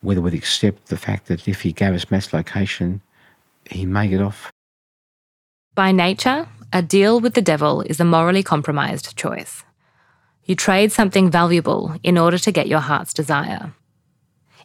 whether 0.00 0.20
we'd 0.20 0.34
accept 0.34 0.88
the 0.88 0.96
fact 0.96 1.28
that 1.28 1.46
if 1.46 1.60
he 1.60 1.72
gave 1.72 1.94
us 1.94 2.10
Matt's 2.10 2.32
location, 2.32 3.02
he 3.70 3.86
may 3.86 4.08
get 4.08 4.20
off 4.20 4.50
by 5.74 5.92
nature, 5.92 6.48
a 6.72 6.82
deal 6.82 7.20
with 7.20 7.34
the 7.34 7.40
devil 7.40 7.82
is 7.82 8.00
a 8.00 8.04
morally 8.04 8.42
compromised 8.42 9.16
choice. 9.16 9.64
You 10.44 10.56
trade 10.56 10.90
something 10.90 11.30
valuable 11.30 11.96
in 12.02 12.18
order 12.18 12.38
to 12.38 12.52
get 12.52 12.66
your 12.66 12.80
heart's 12.80 13.14
desire. 13.14 13.74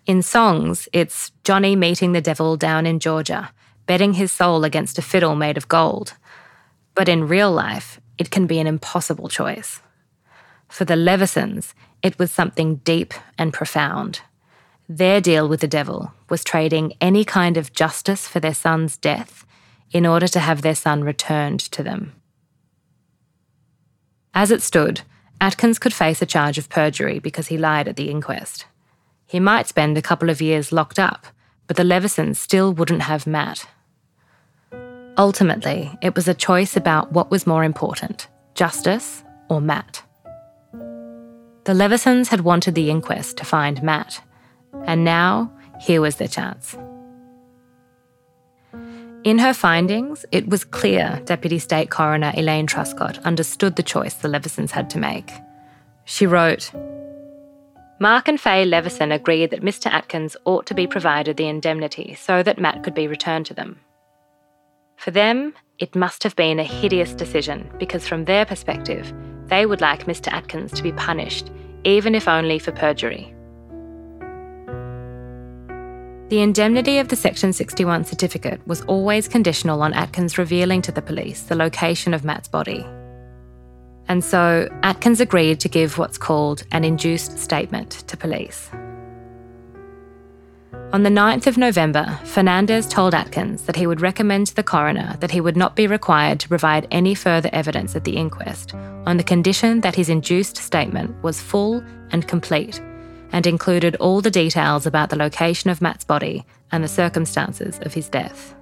In 0.06 0.22
songs, 0.22 0.88
it's 0.94 1.32
Johnny 1.44 1.76
meeting 1.76 2.14
the 2.14 2.22
devil 2.22 2.58
down 2.58 2.86
in 2.86 3.00
Georgia, 3.00 3.52
betting 3.86 4.14
his 4.14 4.32
soul 4.32 4.64
against 4.64 4.98
a 4.98 5.02
fiddle 5.02 5.36
made 5.36 5.58
of 5.58 5.68
gold. 5.68 6.14
But 6.96 7.10
in 7.10 7.28
real 7.28 7.52
life, 7.52 8.00
it 8.18 8.32
can 8.32 8.48
be 8.48 8.60
an 8.60 8.68
impossible 8.68 9.30
choice. 9.30 9.82
For 10.68 10.86
the 10.86 10.96
Levesons, 10.96 11.74
it 12.02 12.18
was 12.18 12.32
something 12.32 12.78
deep 12.78 13.14
and 13.38 13.54
profound. 13.54 14.22
Their 14.90 15.22
deal 15.22 15.48
with 15.48 15.60
the 15.60 15.68
devil 15.68 16.14
was 16.30 16.44
trading 16.44 16.94
any 17.02 17.24
kind 17.26 17.58
of 17.58 17.74
justice 17.74 18.28
for 18.28 18.40
their 18.40 18.54
son's 18.54 18.98
death 18.98 19.46
in 19.92 20.06
order 20.06 20.28
to 20.28 20.40
have 20.40 20.62
their 20.62 20.76
son 20.76 21.04
returned 21.04 21.60
to 21.60 21.84
them. 21.84 22.14
As 24.34 24.52
it 24.52 24.62
stood, 24.62 25.02
Atkins 25.40 25.78
could 25.78 25.94
face 25.94 26.22
a 26.22 26.26
charge 26.26 26.58
of 26.58 26.70
perjury 26.70 27.20
because 27.20 27.48
he 27.48 27.58
lied 27.58 27.88
at 27.88 27.96
the 27.96 28.10
inquest. 28.10 28.66
He 29.28 29.40
might 29.40 29.68
spend 29.68 29.98
a 29.98 30.02
couple 30.02 30.30
of 30.30 30.42
years 30.42 30.72
locked 30.72 30.98
up, 30.98 31.28
but 31.68 31.76
the 31.76 31.84
Levesons 31.84 32.40
still 32.40 32.74
wouldn't 32.74 33.04
have 33.04 33.28
Matt. 33.28 33.68
Ultimately, 35.18 35.98
it 36.02 36.16
was 36.16 36.28
a 36.28 36.34
choice 36.34 36.76
about 36.76 37.12
what 37.12 37.30
was 37.32 37.48
more 37.48 37.64
important 37.64 38.28
justice 38.56 39.24
or 39.50 39.62
Matt. 39.62 40.02
The 41.66 41.74
Levesons 41.74 42.30
had 42.30 42.42
wanted 42.42 42.74
the 42.74 42.90
inquest 42.90 43.38
to 43.38 43.46
find 43.46 43.84
Matt, 43.84 44.22
and 44.86 45.04
now 45.04 45.52
here 45.80 46.02
was 46.02 46.16
their 46.16 46.28
chance. 46.28 46.76
In 49.28 49.40
her 49.40 49.54
findings, 49.54 50.26
it 50.32 50.48
was 50.48 50.64
clear 50.64 51.22
Deputy 51.26 51.60
State 51.60 51.90
Coroner 51.90 52.32
Elaine 52.38 52.66
Truscott 52.66 53.22
understood 53.26 53.76
the 53.76 53.84
choice 53.84 54.14
the 54.14 54.30
Levesons 54.30 54.72
had 54.72 54.90
to 54.92 55.00
make. 55.00 55.30
She 56.06 56.26
wrote 56.26 56.72
Mark 58.00 58.30
and 58.30 58.40
Faye 58.40 58.64
Leveson 58.64 59.12
agreed 59.12 59.50
that 59.50 59.62
Mr. 59.62 59.88
Atkins 59.92 60.38
ought 60.46 60.66
to 60.68 60.74
be 60.74 60.88
provided 60.88 61.36
the 61.36 61.50
indemnity 61.50 62.16
so 62.18 62.42
that 62.42 62.58
Matt 62.58 62.84
could 62.84 62.94
be 62.94 63.10
returned 63.10 63.46
to 63.48 63.54
them. 63.54 63.82
For 64.96 65.12
them, 65.12 65.54
it 65.78 65.94
must 65.94 66.24
have 66.24 66.38
been 66.38 66.62
a 66.62 66.64
hideous 66.64 67.14
decision 67.14 67.70
because, 67.78 68.08
from 68.08 68.24
their 68.24 68.46
perspective, 68.46 69.14
they 69.48 69.66
would 69.66 69.82
like 69.82 70.06
Mr. 70.06 70.32
Atkins 70.32 70.72
to 70.72 70.84
be 70.84 70.94
punished, 70.94 71.52
even 71.84 72.16
if 72.16 72.30
only 72.30 72.60
for 72.60 72.72
perjury. 72.72 73.36
The 76.30 76.42
indemnity 76.42 76.98
of 77.00 77.08
the 77.08 77.16
Section 77.16 77.54
61 77.54 78.04
certificate 78.04 78.60
was 78.68 78.82
always 78.82 79.30
conditional 79.30 79.82
on 79.82 79.94
Atkins 79.94 80.38
revealing 80.38 80.82
to 80.82 80.92
the 80.92 81.02
police 81.02 81.44
the 81.44 81.56
location 81.56 82.14
of 82.14 82.26
Matt's 82.26 82.50
body. 82.50 82.86
And 84.10 84.22
so 84.22 84.68
Atkins 84.84 85.22
agreed 85.22 85.62
to 85.62 85.70
give 85.70 85.98
what's 85.98 86.18
called 86.18 86.64
an 86.74 86.84
induced 86.84 87.40
statement 87.40 87.92
to 88.08 88.18
police. 88.18 88.70
On 90.92 91.04
the 91.04 91.10
9th 91.10 91.48
of 91.48 91.58
November, 91.58 92.20
Fernandez 92.26 92.88
told 92.88 93.14
Atkins 93.14 93.62
that 93.64 93.78
he 93.78 93.88
would 93.88 94.02
recommend 94.02 94.48
to 94.48 94.56
the 94.56 94.64
coroner 94.64 95.16
that 95.22 95.32
he 95.32 95.40
would 95.40 95.56
not 95.56 95.78
be 95.78 95.88
required 95.88 96.42
to 96.42 96.50
provide 96.50 96.88
any 96.92 97.16
further 97.16 97.50
evidence 97.54 97.96
at 97.96 98.04
the 98.04 98.18
inquest 98.18 98.74
on 99.06 99.16
the 99.16 99.24
condition 99.24 99.80
that 99.80 99.96
his 99.96 100.10
induced 100.10 100.58
statement 100.58 101.16
was 101.24 101.42
full 101.42 101.82
and 102.12 102.28
complete 102.28 102.82
and 103.32 103.46
included 103.46 103.96
all 103.98 104.22
the 104.22 104.32
details 104.32 104.86
about 104.86 105.10
the 105.10 105.16
location 105.16 105.70
of 105.70 105.82
Matt's 105.82 106.04
body 106.04 106.46
and 106.72 106.84
the 106.84 106.88
circumstances 106.88 107.80
of 107.82 107.94
his 107.94 108.10
death. 108.10 108.56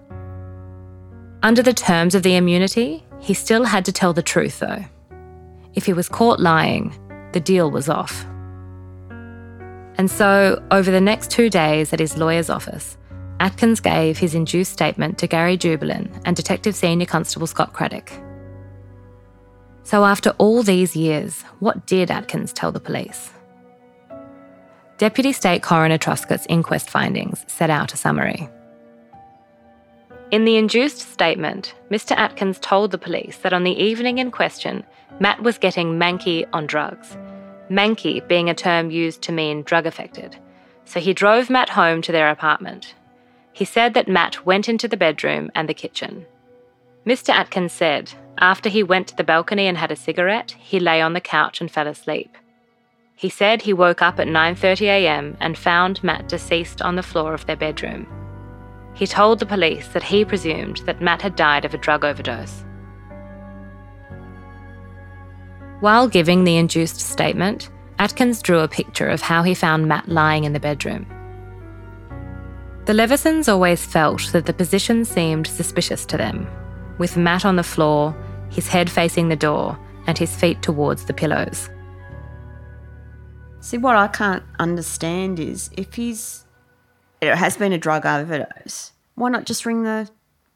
Under 1.43 1.61
the 1.61 1.73
terms 1.73 2.15
of 2.15 2.23
the 2.23 2.35
immunity, 2.35 3.03
he 3.19 3.33
still 3.33 3.65
had 3.65 3.85
to 3.85 3.91
tell 3.91 4.13
the 4.13 4.23
truth, 4.23 4.59
though. 4.59 4.83
If 5.75 5.85
he 5.85 5.93
was 5.93 6.09
caught 6.09 6.39
lying, 6.39 6.93
the 7.33 7.39
deal 7.39 7.69
was 7.69 7.89
off. 7.89 8.25
And 9.97 10.09
so, 10.09 10.61
over 10.71 10.91
the 10.91 11.01
next 11.01 11.31
two 11.31 11.49
days 11.49 11.93
at 11.93 11.99
his 11.99 12.17
lawyer's 12.17 12.49
office, 12.49 12.97
Atkins 13.39 13.79
gave 13.79 14.17
his 14.17 14.33
induced 14.33 14.71
statement 14.71 15.17
to 15.19 15.27
Gary 15.27 15.57
Jubelin 15.57 16.09
and 16.25 16.35
Detective 16.35 16.75
Senior 16.75 17.05
Constable 17.05 17.47
Scott 17.47 17.73
Craddock. 17.73 18.11
So, 19.83 20.03
after 20.03 20.31
all 20.37 20.63
these 20.63 20.95
years, 20.95 21.43
what 21.59 21.85
did 21.85 22.09
Atkins 22.09 22.53
tell 22.53 22.71
the 22.71 22.79
police? 22.79 23.31
Deputy 24.97 25.33
State 25.33 25.61
Coroner 25.61 25.97
Truscott's 25.97 26.45
inquest 26.47 26.89
findings 26.89 27.43
set 27.47 27.69
out 27.69 27.93
a 27.93 27.97
summary. 27.97 28.49
In 30.31 30.45
the 30.45 30.55
induced 30.55 30.99
statement, 30.99 31.75
Mr. 31.91 32.15
Atkins 32.15 32.59
told 32.59 32.91
the 32.91 32.97
police 32.97 33.37
that 33.39 33.51
on 33.51 33.65
the 33.65 33.77
evening 33.77 34.19
in 34.19 34.31
question, 34.31 34.85
Matt 35.19 35.43
was 35.43 35.57
getting 35.57 35.99
manky 35.99 36.47
on 36.53 36.65
drugs. 36.65 37.17
Manky 37.69 38.25
being 38.25 38.49
a 38.49 38.53
term 38.53 38.89
used 38.89 39.21
to 39.23 39.33
mean 39.33 39.63
drug 39.63 39.85
affected. 39.85 40.37
So 40.85 41.01
he 41.01 41.13
drove 41.13 41.49
Matt 41.49 41.69
home 41.69 42.01
to 42.03 42.13
their 42.13 42.29
apartment. 42.29 42.95
He 43.51 43.65
said 43.65 43.95
that 43.95 44.07
Matt 44.07 44.45
went 44.45 44.69
into 44.69 44.87
the 44.87 44.95
bedroom 44.95 45.51
and 45.53 45.67
the 45.67 45.73
kitchen. 45.73 46.25
Mr. 47.05 47.29
Atkins 47.29 47.73
said, 47.73 48.13
after 48.37 48.69
he 48.69 48.81
went 48.81 49.07
to 49.07 49.15
the 49.17 49.25
balcony 49.25 49.67
and 49.67 49.77
had 49.77 49.91
a 49.91 49.95
cigarette, 49.97 50.55
he 50.57 50.79
lay 50.79 51.01
on 51.01 51.11
the 51.11 51.21
couch 51.21 51.59
and 51.59 51.69
fell 51.69 51.87
asleep. 51.87 52.37
He 53.15 53.29
said 53.29 53.61
he 53.61 53.73
woke 53.73 54.01
up 54.01 54.19
at 54.19 54.27
9:30 54.27 54.87
a.m. 54.87 55.37
and 55.39 55.57
found 55.57 56.03
Matt 56.03 56.27
deceased 56.27 56.81
on 56.81 56.95
the 56.95 57.03
floor 57.03 57.33
of 57.33 57.45
their 57.45 57.55
bedroom. 57.55 58.05
He 58.93 59.07
told 59.07 59.39
the 59.39 59.45
police 59.45 59.87
that 59.89 60.03
he 60.03 60.25
presumed 60.25 60.77
that 60.85 61.01
Matt 61.01 61.21
had 61.21 61.35
died 61.35 61.65
of 61.65 61.73
a 61.73 61.77
drug 61.77 62.03
overdose. 62.03 62.65
While 65.79 66.07
giving 66.07 66.43
the 66.43 66.57
induced 66.57 66.99
statement, 66.99 67.69
Atkins 67.99 68.41
drew 68.41 68.59
a 68.59 68.67
picture 68.67 69.07
of 69.07 69.21
how 69.21 69.43
he 69.43 69.53
found 69.53 69.87
Matt 69.87 70.09
lying 70.09 70.43
in 70.43 70.53
the 70.53 70.59
bedroom. 70.59 71.05
The 72.85 72.93
Levesons 72.93 73.47
always 73.47 73.85
felt 73.85 74.31
that 74.33 74.45
the 74.45 74.53
position 74.53 75.05
seemed 75.05 75.47
suspicious 75.47 76.05
to 76.07 76.17
them, 76.17 76.47
with 76.97 77.17
Matt 77.17 77.45
on 77.45 77.55
the 77.55 77.63
floor, 77.63 78.15
his 78.49 78.67
head 78.67 78.89
facing 78.89 79.29
the 79.29 79.35
door, 79.35 79.77
and 80.07 80.17
his 80.17 80.35
feet 80.35 80.61
towards 80.61 81.05
the 81.05 81.13
pillows. 81.13 81.69
See, 83.65 83.79
what 83.79 83.95
I 83.95 84.07
can't 84.07 84.43
understand 84.59 85.39
is 85.39 85.71
if 85.75 85.95
he's 85.95 86.45
it 87.19 87.33
has 87.33 87.57
been 87.57 87.73
a 87.73 87.79
drug 87.79 88.05
overdose, 88.05 88.91
why 89.15 89.29
not 89.29 89.45
just 89.45 89.65
ring 89.65 89.81
the 89.81 90.07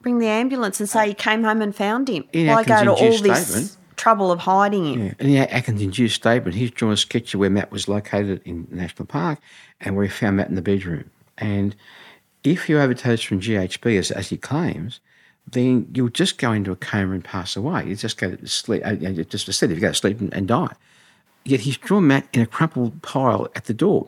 ring 0.04 0.20
the 0.20 0.28
ambulance 0.28 0.80
and 0.80 0.88
say 0.88 1.08
you 1.08 1.16
came 1.16 1.44
home 1.44 1.64
and 1.64 1.76
found 1.76 2.08
him? 2.08 2.26
In 2.34 2.46
why 2.46 2.64
go 2.64 2.84
to 2.84 2.94
all 2.94 3.18
this 3.18 3.48
statement- 3.48 3.78
trouble 3.96 4.32
of 4.32 4.42
hiding 4.42 4.86
him? 4.86 5.06
Yeah. 5.08 5.14
And 5.18 5.28
the 5.28 5.38
Atkins 5.40 5.82
induced 5.82 6.18
statement, 6.18 6.56
he's 6.56 6.70
drawn 6.70 6.92
a 6.92 6.98
sketch 6.98 7.34
of 7.34 7.40
where 7.40 7.50
Matt 7.50 7.72
was 7.72 7.88
located 7.88 8.44
in 8.46 8.68
National 8.70 9.08
Park 9.08 9.40
and 9.82 9.96
where 9.96 10.06
he 10.06 10.12
found 10.12 10.38
Matt 10.38 10.50
in 10.50 10.54
the 10.54 10.62
bedroom. 10.62 11.10
And 11.40 11.76
if 12.44 12.70
you 12.70 12.80
overdose 12.80 13.24
from 13.24 13.40
GHB, 13.40 13.98
as, 13.98 14.12
as 14.12 14.30
he 14.30 14.38
claims, 14.38 15.00
then 15.52 15.88
you'll 15.96 16.10
just 16.10 16.38
go 16.38 16.52
into 16.52 16.72
a 16.72 16.76
coma 16.76 17.16
and 17.16 17.24
pass 17.24 17.56
away. 17.56 17.88
You 17.88 17.96
just 17.96 18.20
go 18.20 18.36
to 18.36 18.48
sleep, 18.48 18.86
uh, 18.86 18.92
you 18.92 19.10
know, 19.10 19.24
sleep, 19.24 19.72
you 19.72 19.78
go 19.78 19.88
to 19.88 19.96
sleep 19.96 20.20
and, 20.20 20.32
and 20.32 20.48
die. 20.48 20.76
Yet 21.46 21.62
he's 21.62 21.78
drawn 21.78 22.08
Matt 22.08 22.28
in 22.34 22.42
a 22.42 22.46
crumpled 22.46 23.02
pile 23.02 23.48
at 23.56 23.66
the 23.66 23.74
door. 23.74 24.08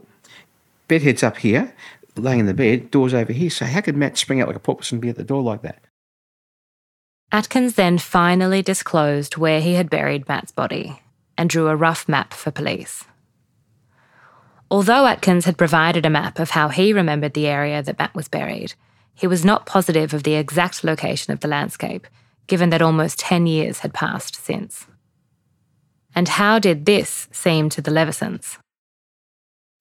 Bedhead's 0.88 1.24
up 1.24 1.38
here, 1.38 1.74
laying 2.16 2.42
in 2.42 2.46
the 2.46 2.54
bed, 2.54 2.92
door's 2.92 3.14
over 3.14 3.34
here. 3.34 3.50
So 3.50 3.66
how 3.66 3.82
could 3.82 3.96
Matt 3.96 4.18
spring 4.18 4.42
out 4.42 4.48
like 4.48 4.58
a 4.58 4.60
porpoise 4.60 4.92
and 4.92 5.02
be 5.02 5.10
at 5.10 5.16
the 5.16 5.24
door 5.24 5.42
like 5.42 5.62
that? 5.62 5.82
Atkins 7.32 7.76
then 7.76 7.98
finally 7.98 8.62
disclosed 8.62 9.38
where 9.38 9.62
he 9.62 9.76
had 9.76 9.90
buried 9.90 10.28
Matt's 10.28 10.52
body 10.52 11.02
and 11.38 11.50
drew 11.50 11.70
a 11.70 11.76
rough 11.76 12.10
map 12.10 12.34
for 12.34 12.52
police. 12.52 13.06
Although 14.70 15.06
Atkins 15.06 15.46
had 15.46 15.58
provided 15.58 16.06
a 16.06 16.10
map 16.10 16.40
of 16.40 16.52
how 16.52 16.70
he 16.70 16.94
remembered 16.94 17.34
the 17.34 17.48
area 17.48 17.82
that 17.82 18.00
Matt 18.00 18.14
was 18.14 18.28
buried, 18.28 18.74
he 19.14 19.28
was 19.28 19.46
not 19.46 19.66
positive 19.66 20.14
of 20.14 20.24
the 20.24 20.36
exact 20.36 20.84
location 20.84 21.32
of 21.32 21.40
the 21.40 21.48
landscape, 21.48 22.08
given 22.48 22.70
that 22.70 22.82
almost 22.82 23.20
10 23.20 23.48
years 23.48 23.80
had 23.80 23.94
passed 23.94 24.36
since. 24.36 24.88
And 26.14 26.28
how 26.28 26.60
did 26.60 26.86
this 26.86 27.28
seem 27.32 27.70
to 27.70 27.82
the 27.82 27.92
Levesons? 27.92 28.58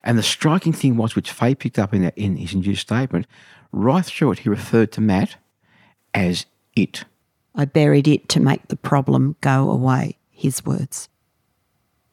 And 0.03 0.17
the 0.17 0.23
striking 0.23 0.73
thing 0.73 0.97
was, 0.97 1.15
which 1.15 1.31
Faye 1.31 1.55
picked 1.55 1.77
up 1.77 1.93
in, 1.93 2.01
that, 2.03 2.17
in 2.17 2.37
his 2.37 2.53
induced 2.53 2.81
statement, 2.81 3.27
right 3.71 4.05
through 4.05 4.31
it, 4.31 4.39
he 4.39 4.49
referred 4.49 4.91
to 4.93 5.01
Matt 5.01 5.35
as 6.13 6.45
it. 6.75 7.05
I 7.53 7.65
buried 7.65 8.07
it 8.07 8.29
to 8.29 8.39
make 8.39 8.67
the 8.67 8.77
problem 8.77 9.35
go 9.41 9.69
away. 9.69 10.17
His 10.29 10.65
words. 10.65 11.07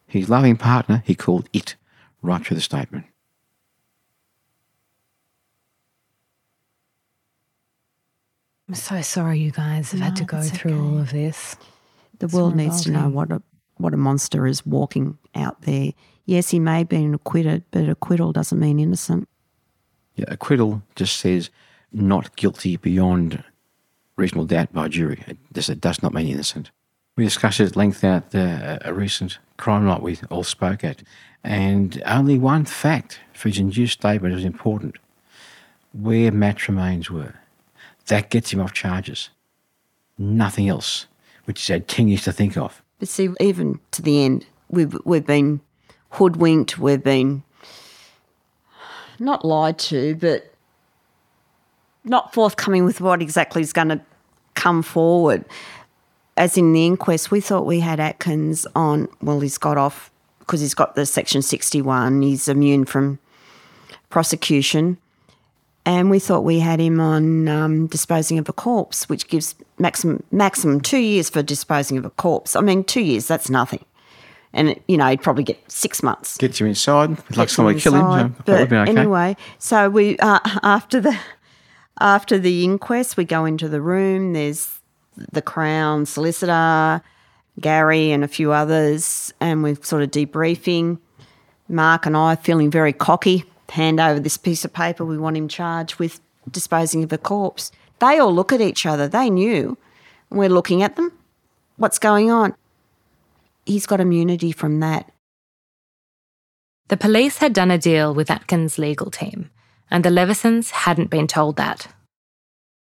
His 0.07 0.29
loving 0.29 0.57
partner, 0.57 1.03
he 1.07 1.15
called 1.15 1.49
it 1.53 1.77
right 2.21 2.45
through 2.45 2.57
the 2.57 2.61
statement. 2.61 3.07
I'm 8.69 8.75
so 8.75 9.01
sorry 9.01 9.39
you 9.39 9.51
guys 9.51 9.93
have 9.93 10.01
had 10.01 10.17
to 10.17 10.25
go 10.25 10.43
through 10.43 10.73
okay. 10.73 10.81
all 10.81 10.99
of 10.99 11.11
this. 11.11 11.57
The 12.19 12.29
world 12.29 12.55
needs 12.55 12.83
to 12.83 12.91
know 12.91 13.09
what 13.09 13.33
a 13.33 13.41
what 13.79 13.95
a 13.95 13.97
monster 13.97 14.47
is 14.47 14.65
walking 14.67 15.19
out 15.35 15.63
there. 15.63 15.93
Yes, 16.27 16.51
he 16.51 16.59
may 16.59 16.79
have 16.79 16.89
been 16.89 17.15
acquitted, 17.15 17.65
but 17.71 17.89
acquittal 17.89 18.33
doesn't 18.33 18.59
mean 18.59 18.79
innocent. 18.79 19.29
Yeah, 20.17 20.27
acquittal 20.29 20.83
just 20.97 21.17
says 21.17 21.51
not 21.93 22.37
guilty 22.37 22.77
beyond 22.77 23.43
reasonable 24.17 24.47
doubt 24.47 24.73
by 24.73 24.89
jury. 24.89 25.25
It 25.27 25.39
does, 25.53 25.69
it 25.69 25.81
does 25.81 26.03
not 26.03 26.13
mean 26.13 26.27
innocent. 26.27 26.71
We 27.17 27.25
discussed 27.25 27.61
at 27.61 27.77
length 27.77 28.05
at 28.05 28.35
uh, 28.35 28.79
a 28.83 28.93
recent 28.93 29.39
crime 29.57 29.87
night 29.87 30.03
we 30.03 30.19
all 30.31 30.45
spoke 30.45 30.85
at, 30.85 31.03
and 31.43 32.03
only 32.07 32.39
one 32.39 32.65
fact 32.65 33.21
for 33.33 33.49
his 33.49 33.59
induced 33.59 34.01
statement 34.01 34.35
was 34.35 34.45
important 34.45 34.97
where 35.93 36.31
Matt's 36.31 36.69
remains 36.69 37.11
were. 37.11 37.35
That 38.07 38.31
gets 38.31 38.53
him 38.53 38.61
off 38.61 38.73
charges. 38.73 39.31
Nothing 40.17 40.69
else, 40.69 41.07
which 41.45 41.61
he's 41.61 41.69
had 41.69 41.89
10 41.89 42.09
years 42.09 42.25
to 42.25 42.33
think 42.33 42.57
of. 42.57 42.83
But 42.99 43.09
see, 43.09 43.29
even 43.41 43.81
to 43.93 44.03
the 44.03 44.25
end, 44.25 44.47
we've 44.69 44.97
we've 45.05 45.27
been 45.27 45.61
hoodwinked. 46.11 46.79
We've 46.79 47.03
been 47.03 47.43
not 49.19 49.45
lied 49.45 49.79
to, 49.79 50.15
but 50.17 50.53
not 52.05 52.33
forthcoming 52.33 52.85
with 52.85 53.01
what 53.01 53.21
exactly 53.21 53.63
is 53.63 53.73
going 53.73 53.89
to 53.89 54.01
come 54.55 54.83
forward. 54.83 55.45
As 56.37 56.57
in 56.57 56.73
the 56.73 56.87
inquest, 56.87 57.31
we 57.31 57.41
thought 57.41 57.67
we 57.67 57.81
had 57.81 58.01
Atkins 58.01 58.67
on. 58.75 59.09
Well, 59.21 59.41
he's 59.41 59.59
got 59.59 59.77
off 59.77 60.11
because 60.41 60.61
he's 60.61 60.75
got 60.75 60.95
the 60.95 61.05
Section 61.07 61.43
sixty-one. 61.43 62.23
He's 62.23 62.49
immune 62.49 62.85
from 62.85 63.19
prosecution. 64.11 64.99
And 65.89 66.11
we 66.11 66.19
thought 66.19 66.45
we 66.45 66.59
had 66.59 66.81
him 66.81 67.01
on 67.01 67.49
um, 67.49 67.87
disposing 67.87 68.39
of 68.39 68.47
a 68.47 68.53
corpse, 68.53 69.09
which 69.09 69.27
gives 69.27 69.55
maximum 69.79 70.23
maximum 70.31 70.83
two 70.83 70.99
years 70.99 71.31
for 71.31 71.43
disposing 71.43 71.97
of 71.97 72.05
a 72.05 72.11
corpse. 72.11 72.55
I 72.55 72.61
mean, 72.61 72.85
two 72.85 73.01
years 73.01 73.27
that's 73.27 73.49
nothing, 73.49 73.83
and 74.53 74.79
you 74.87 74.99
know 74.99 75.07
he'd 75.07 75.23
probably 75.23 75.45
get 75.45 75.59
six 75.73 76.03
months. 76.03 76.37
Gets 76.37 76.61
you 76.61 76.67
inside, 76.67 77.13
like 77.31 77.37
Gets 77.37 77.55
somebody 77.55 77.77
him 77.77 77.81
kill 77.81 77.95
him. 77.95 78.35
So 78.35 78.43
But 78.45 78.61
would 78.61 78.69
be 78.69 78.77
okay. 78.77 78.91
anyway, 78.91 79.37
so 79.59 79.89
we 79.89 80.19
uh, 80.19 80.41
after 80.63 81.01
the 81.01 81.19
after 81.99 82.39
the 82.39 82.65
inquest, 82.65 83.17
we 83.17 83.25
go 83.25 83.47
into 83.47 83.67
the 83.67 83.81
room. 83.81 84.35
There's 84.35 84.81
the 85.17 85.41
Crown 85.41 86.05
solicitor, 86.05 87.01
Gary, 87.61 88.13
and 88.13 88.23
a 88.25 88.29
few 88.29 88.53
others, 88.53 89.33
and 89.41 89.63
we're 89.63 89.83
sort 89.83 90.03
of 90.03 90.11
debriefing. 90.11 90.99
Mark 91.67 92.05
and 92.05 92.15
I 92.15 92.37
feeling 92.37 92.71
very 92.71 92.93
cocky. 92.93 93.47
Hand 93.71 94.01
over 94.01 94.21
this 94.21 94.37
piece 94.37 94.65
of 94.65 94.73
paper. 94.73 95.05
We 95.05 95.19
want 95.19 95.37
him 95.37 95.49
charged 95.49 95.99
with 95.99 96.21
disposing 96.51 97.05
of 97.05 97.13
a 97.13 97.19
corpse. 97.19 97.71
They 97.99 98.19
all 98.19 98.35
look 98.35 98.53
at 98.53 98.61
each 98.61 98.87
other. 98.87 99.09
They 99.09 99.31
knew. 99.31 99.77
We're 100.31 100.49
looking 100.49 100.83
at 100.83 100.97
them. 100.97 101.13
What's 101.77 101.99
going 101.99 102.31
on? 102.31 102.55
He's 103.67 103.87
got 103.87 104.01
immunity 104.01 104.53
from 104.53 104.81
that. 104.81 105.11
The 106.89 106.97
police 106.97 107.39
had 107.39 107.53
done 107.53 107.71
a 107.71 107.79
deal 107.79 108.15
with 108.15 108.31
Atkins' 108.31 108.79
legal 108.79 109.11
team, 109.11 109.51
and 109.91 110.05
the 110.05 110.11
Levesons 110.11 110.71
hadn't 110.71 111.11
been 111.11 111.27
told 111.27 111.57
that. 111.57 111.87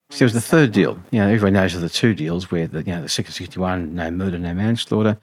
So 0.09 0.23
it 0.23 0.25
was 0.25 0.33
the 0.33 0.41
third 0.41 0.71
deal. 0.71 0.99
You 1.11 1.19
know, 1.19 1.27
everyone 1.27 1.53
knows 1.53 1.75
of 1.75 1.81
the 1.81 1.89
two 1.89 2.15
deals 2.15 2.49
where 2.51 2.67
the 2.67 2.79
you 2.79 2.91
know 2.91 3.03
the 3.03 3.09
Section 3.09 3.33
sixty 3.33 3.59
one, 3.59 3.93
no 3.95 4.09
murder, 4.09 4.39
no 4.39 4.53
manslaughter. 4.53 5.17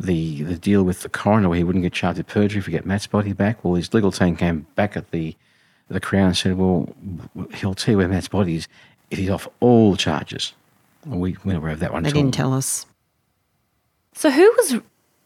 The 0.00 0.42
the 0.44 0.56
deal 0.56 0.84
with 0.84 1.02
the 1.02 1.08
coroner 1.08 1.48
where 1.48 1.58
he 1.58 1.64
wouldn't 1.64 1.82
get 1.82 1.92
charged 1.92 2.18
with 2.18 2.28
perjury 2.28 2.60
if 2.60 2.66
he 2.66 2.72
get 2.72 2.86
Matt's 2.86 3.06
body 3.06 3.32
back. 3.32 3.64
Well, 3.64 3.74
his 3.74 3.92
legal 3.92 4.12
team 4.12 4.36
came 4.36 4.66
back 4.76 4.96
at 4.96 5.10
the 5.10 5.34
the 5.88 6.00
Crown 6.00 6.26
and 6.26 6.36
said, 6.36 6.58
well, 6.58 6.86
he'll 7.54 7.74
tell 7.74 7.92
you 7.92 7.98
where 7.98 8.08
Matt's 8.08 8.28
body 8.28 8.56
is 8.56 8.68
if 9.10 9.18
he's 9.18 9.30
off 9.30 9.48
all 9.60 9.96
charges. 9.96 10.52
Well, 11.06 11.18
we 11.18 11.36
weren't 11.44 11.58
aware 11.58 11.72
of 11.72 11.80
that 11.80 11.92
one 11.94 12.02
They 12.02 12.10
didn't 12.12 12.34
tell 12.34 12.52
us. 12.52 12.84
So, 14.12 14.30
who 14.30 14.42
was 14.58 14.76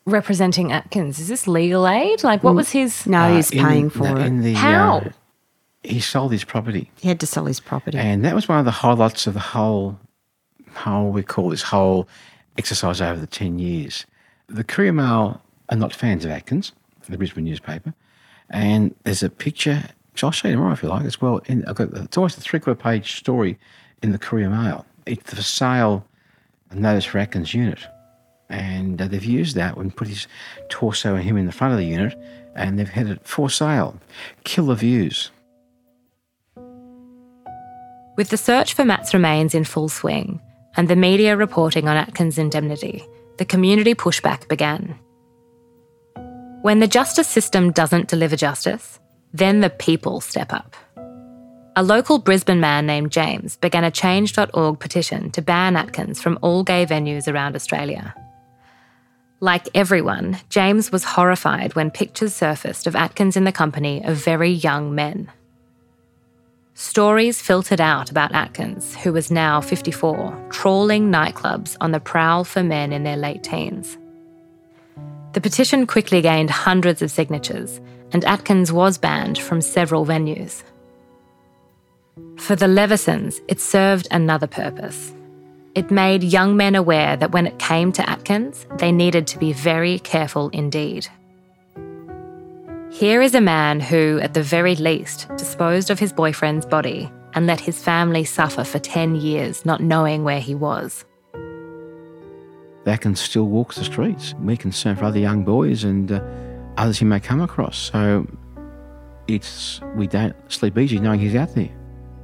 representing 0.06 0.70
Atkins? 0.72 1.18
Is 1.18 1.28
this 1.28 1.48
legal 1.48 1.88
aid? 1.88 2.22
Like, 2.22 2.42
what 2.44 2.54
was 2.54 2.70
his. 2.70 3.06
No, 3.06 3.22
Uh, 3.22 3.36
he's 3.36 3.50
in- 3.50 3.64
paying 3.64 3.90
for 3.90 4.04
no, 4.04 4.16
it. 4.16 4.26
In 4.26 4.42
the, 4.42 4.52
How? 4.54 4.98
Uh, 4.98 5.10
he 5.82 5.98
sold 5.98 6.30
his 6.30 6.44
property. 6.44 6.90
He 7.00 7.08
had 7.08 7.18
to 7.20 7.26
sell 7.26 7.46
his 7.46 7.58
property. 7.58 7.98
And 7.98 8.24
that 8.24 8.34
was 8.34 8.48
one 8.48 8.58
of 8.60 8.64
the 8.64 8.70
highlights 8.70 9.26
of 9.26 9.34
the 9.34 9.40
whole, 9.40 9.98
whole 10.74 11.10
we 11.10 11.22
call 11.24 11.48
this 11.50 11.62
whole 11.62 12.06
exercise 12.56 13.00
over 13.00 13.18
the 13.20 13.26
10 13.26 13.58
years. 13.58 14.06
The 14.52 14.64
Courier 14.64 14.92
Mail 14.92 15.40
are 15.70 15.76
not 15.78 15.94
fans 15.94 16.26
of 16.26 16.30
Atkins, 16.30 16.72
the 17.08 17.16
Brisbane 17.16 17.44
newspaper, 17.44 17.94
And 18.50 18.94
there's 19.04 19.22
a 19.22 19.30
picture, 19.30 19.82
which 20.12 20.22
I'll 20.22 20.30
show 20.30 20.48
you 20.48 20.54
tomorrow 20.54 20.74
if 20.74 20.82
you 20.82 20.90
like 20.90 21.06
as 21.06 21.22
well. 21.22 21.40
In, 21.46 21.64
I've 21.64 21.76
got, 21.76 21.88
it's 21.94 22.18
almost 22.18 22.36
a 22.36 22.42
three 22.42 22.60
quarter 22.60 22.78
page 22.78 23.16
story 23.16 23.58
in 24.02 24.12
the 24.12 24.18
Courier 24.18 24.50
Mail. 24.50 24.84
It's 25.06 25.32
for 25.32 25.40
sale, 25.40 26.04
notice 26.70 27.06
for 27.06 27.16
Atkins 27.18 27.54
unit. 27.54 27.78
And 28.50 29.00
uh, 29.00 29.08
they've 29.08 29.24
used 29.24 29.56
that 29.56 29.78
and 29.78 29.96
put 29.96 30.08
his 30.08 30.26
torso 30.68 31.14
and 31.14 31.24
him 31.24 31.38
in 31.38 31.46
the 31.46 31.52
front 31.52 31.72
of 31.72 31.78
the 31.78 31.86
unit, 31.86 32.14
and 32.54 32.78
they've 32.78 32.86
had 32.86 33.06
it 33.06 33.26
for 33.26 33.48
sale. 33.48 33.98
Killer 34.44 34.74
views. 34.74 35.30
With 38.18 38.28
the 38.28 38.36
search 38.36 38.74
for 38.74 38.84
Matt's 38.84 39.14
remains 39.14 39.54
in 39.54 39.64
full 39.64 39.88
swing 39.88 40.42
and 40.76 40.88
the 40.88 40.96
media 40.96 41.38
reporting 41.38 41.88
on 41.88 41.96
Atkins' 41.96 42.36
indemnity, 42.36 43.02
the 43.38 43.44
community 43.44 43.94
pushback 43.94 44.48
began. 44.48 44.98
When 46.62 46.78
the 46.78 46.86
justice 46.86 47.28
system 47.28 47.72
doesn't 47.72 48.08
deliver 48.08 48.36
justice, 48.36 49.00
then 49.32 49.60
the 49.60 49.70
people 49.70 50.20
step 50.20 50.52
up. 50.52 50.76
A 51.74 51.82
local 51.82 52.18
Brisbane 52.18 52.60
man 52.60 52.86
named 52.86 53.10
James 53.10 53.56
began 53.56 53.82
a 53.82 53.90
change.org 53.90 54.78
petition 54.78 55.30
to 55.30 55.40
ban 55.42 55.74
Atkins 55.74 56.20
from 56.20 56.38
all 56.42 56.62
gay 56.62 56.84
venues 56.84 57.32
around 57.32 57.56
Australia. 57.56 58.14
Like 59.40 59.68
everyone, 59.74 60.38
James 60.50 60.92
was 60.92 61.02
horrified 61.02 61.74
when 61.74 61.90
pictures 61.90 62.34
surfaced 62.34 62.86
of 62.86 62.94
Atkins 62.94 63.36
in 63.36 63.44
the 63.44 63.52
company 63.52 64.04
of 64.04 64.16
very 64.22 64.50
young 64.50 64.94
men. 64.94 65.32
Stories 66.74 67.42
filtered 67.42 67.82
out 67.82 68.10
about 68.10 68.32
Atkins, 68.32 68.96
who 68.96 69.12
was 69.12 69.30
now 69.30 69.60
54, 69.60 70.48
trawling 70.50 71.10
nightclubs 71.10 71.76
on 71.82 71.92
the 71.92 72.00
prowl 72.00 72.44
for 72.44 72.62
men 72.62 72.92
in 72.92 73.04
their 73.04 73.16
late 73.16 73.42
teens. 73.42 73.98
The 75.34 75.40
petition 75.40 75.86
quickly 75.86 76.22
gained 76.22 76.48
hundreds 76.48 77.02
of 77.02 77.10
signatures, 77.10 77.78
and 78.12 78.24
Atkins 78.24 78.72
was 78.72 78.96
banned 78.96 79.38
from 79.38 79.60
several 79.60 80.06
venues. 80.06 80.62
For 82.38 82.56
the 82.56 82.68
Levesons, 82.68 83.40
it 83.48 83.60
served 83.60 84.08
another 84.10 84.46
purpose. 84.46 85.12
It 85.74 85.90
made 85.90 86.22
young 86.22 86.56
men 86.56 86.74
aware 86.74 87.16
that 87.18 87.32
when 87.32 87.46
it 87.46 87.58
came 87.58 87.92
to 87.92 88.08
Atkins, 88.08 88.66
they 88.78 88.92
needed 88.92 89.26
to 89.28 89.38
be 89.38 89.52
very 89.52 89.98
careful 89.98 90.48
indeed. 90.50 91.06
Here 92.92 93.22
is 93.22 93.34
a 93.34 93.40
man 93.40 93.80
who, 93.80 94.20
at 94.20 94.34
the 94.34 94.42
very 94.42 94.76
least, 94.76 95.26
disposed 95.38 95.90
of 95.90 95.98
his 95.98 96.12
boyfriend's 96.12 96.66
body 96.66 97.10
and 97.32 97.46
let 97.46 97.58
his 97.58 97.82
family 97.82 98.22
suffer 98.22 98.64
for 98.64 98.78
10 98.78 99.14
years 99.14 99.64
not 99.64 99.80
knowing 99.80 100.24
where 100.24 100.40
he 100.40 100.54
was. 100.54 101.06
Atkins 102.84 103.18
still 103.18 103.46
walk 103.46 103.72
the 103.72 103.84
streets. 103.84 104.34
We're 104.40 104.58
concerned 104.58 104.98
for 104.98 105.06
other 105.06 105.18
young 105.18 105.42
boys 105.42 105.84
and 105.84 106.12
uh, 106.12 106.22
others 106.76 106.98
he 106.98 107.06
may 107.06 107.18
come 107.18 107.40
across. 107.40 107.78
So 107.78 108.26
it's 109.26 109.80
we 109.96 110.06
don't 110.06 110.36
sleep 110.52 110.76
easy 110.76 110.98
knowing 110.98 111.20
he's 111.20 111.34
out 111.34 111.54
there. 111.54 111.70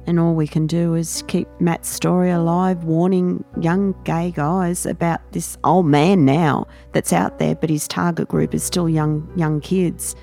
And 0.05 0.19
all 0.19 0.35
we 0.35 0.47
can 0.47 0.67
do 0.67 0.93
is 0.93 1.23
keep 1.27 1.47
Matt's 1.59 1.89
story 1.89 2.29
alive, 2.29 2.83
warning 2.83 3.43
young 3.59 3.95
gay 4.03 4.29
guys 4.29 4.85
about 4.85 5.31
this 5.31 5.57
old 5.63 5.87
man 5.87 6.25
now 6.25 6.67
that's 6.91 7.11
out 7.11 7.39
there, 7.39 7.55
but 7.55 7.71
his 7.71 7.87
target 7.87 8.27
group 8.27 8.53
is 8.53 8.63
still 8.63 8.87
young 8.87 9.27
young 9.35 9.61
kids. 9.61 10.15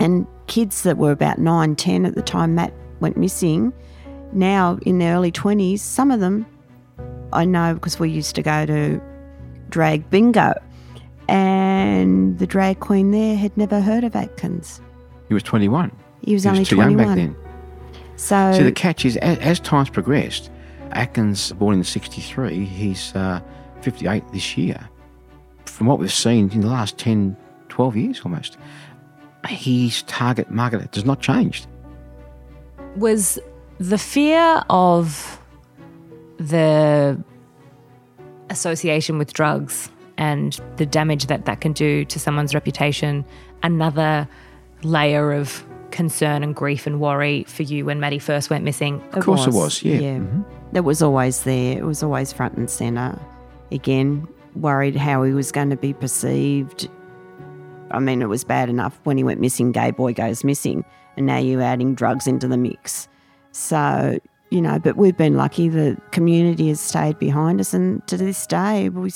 And 0.00 0.26
kids 0.46 0.82
that 0.82 0.98
were 0.98 1.12
about 1.12 1.38
9, 1.38 1.76
10 1.76 2.06
at 2.06 2.14
the 2.14 2.22
time 2.22 2.54
Matt 2.54 2.72
went 3.00 3.16
missing, 3.16 3.72
now 4.32 4.78
in 4.82 4.98
their 4.98 5.16
early 5.16 5.32
20s, 5.32 5.78
some 5.78 6.10
of 6.10 6.20
them 6.20 6.46
I 7.34 7.44
know 7.44 7.74
because 7.74 7.98
we 7.98 8.10
used 8.10 8.34
to 8.36 8.42
go 8.42 8.64
to 8.64 9.00
drag 9.68 10.08
bingo. 10.08 10.54
And 11.28 12.38
the 12.38 12.46
drag 12.46 12.80
queen 12.80 13.10
there 13.10 13.36
had 13.36 13.56
never 13.56 13.80
heard 13.80 14.04
of 14.04 14.14
Atkins. 14.14 14.80
He 15.28 15.34
was 15.34 15.42
21. 15.42 15.90
He 16.22 16.34
was 16.34 16.44
he 16.44 16.48
only 16.48 16.60
was 16.60 16.68
too 16.68 16.76
21. 16.76 16.98
young 16.98 17.08
back 17.08 17.16
then. 17.16 17.36
So, 18.16 18.52
See, 18.52 18.62
the 18.62 18.72
catch 18.72 19.04
is, 19.04 19.16
as, 19.18 19.38
as 19.38 19.60
time's 19.60 19.90
progressed, 19.90 20.50
Atkins, 20.92 21.52
born 21.52 21.76
in 21.76 21.84
63, 21.84 22.64
he's 22.64 23.14
uh, 23.16 23.40
58 23.80 24.22
this 24.32 24.56
year. 24.56 24.88
From 25.66 25.88
what 25.88 25.98
we've 25.98 26.12
seen 26.12 26.50
in 26.52 26.60
the 26.60 26.68
last 26.68 26.98
10, 26.98 27.36
12 27.70 27.96
years 27.96 28.20
almost, 28.24 28.58
his 29.46 30.02
target 30.02 30.50
market 30.50 30.94
has 30.94 31.04
not 31.04 31.20
changed. 31.20 31.66
Was 32.96 33.38
the 33.78 33.98
fear 33.98 34.62
of 34.70 35.40
the 36.38 37.22
association 38.50 39.18
with 39.18 39.32
drugs 39.32 39.90
and 40.16 40.60
the 40.76 40.86
damage 40.86 41.26
that 41.26 41.44
that 41.46 41.60
can 41.60 41.72
do 41.72 42.04
to 42.04 42.20
someone's 42.20 42.54
reputation 42.54 43.24
another 43.62 44.28
layer 44.82 45.32
of 45.32 45.64
concern 45.90 46.42
and 46.42 46.54
grief 46.54 46.86
and 46.86 47.00
worry 47.00 47.44
for 47.44 47.62
you 47.62 47.84
when 47.84 48.00
Matty 48.00 48.18
first 48.18 48.50
went 48.50 48.64
missing? 48.64 49.02
Of 49.12 49.24
course 49.24 49.46
it 49.46 49.54
was, 49.54 49.82
yeah. 49.82 49.98
Yeah. 49.98 50.18
Mhm. 50.18 50.44
That 50.72 50.84
was 50.84 51.00
always 51.02 51.44
there. 51.44 51.78
It 51.78 51.84
was 51.84 52.02
always 52.02 52.32
front 52.32 52.56
and 52.56 52.68
centre. 52.68 53.18
Again, 53.72 54.26
worried 54.56 54.96
how 54.96 55.22
he 55.22 55.32
was 55.32 55.50
going 55.52 55.70
to 55.70 55.76
be 55.76 55.92
perceived. 55.92 56.88
I 57.94 58.00
mean, 58.00 58.22
it 58.22 58.28
was 58.28 58.44
bad 58.44 58.68
enough 58.68 58.98
when 59.04 59.16
he 59.16 59.24
went 59.24 59.40
missing, 59.40 59.72
gay 59.72 59.90
boy 59.90 60.12
goes 60.12 60.44
missing, 60.44 60.84
and 61.16 61.26
now 61.26 61.38
you're 61.38 61.62
adding 61.62 61.94
drugs 61.94 62.26
into 62.26 62.48
the 62.48 62.56
mix. 62.56 63.08
So, 63.52 64.18
you 64.50 64.60
know, 64.60 64.78
but 64.78 64.96
we've 64.96 65.16
been 65.16 65.36
lucky. 65.36 65.68
The 65.68 65.96
community 66.10 66.68
has 66.68 66.80
stayed 66.80 67.18
behind 67.18 67.60
us, 67.60 67.72
and 67.72 68.06
to 68.08 68.16
this 68.16 68.46
day, 68.46 68.88
we, 68.88 69.10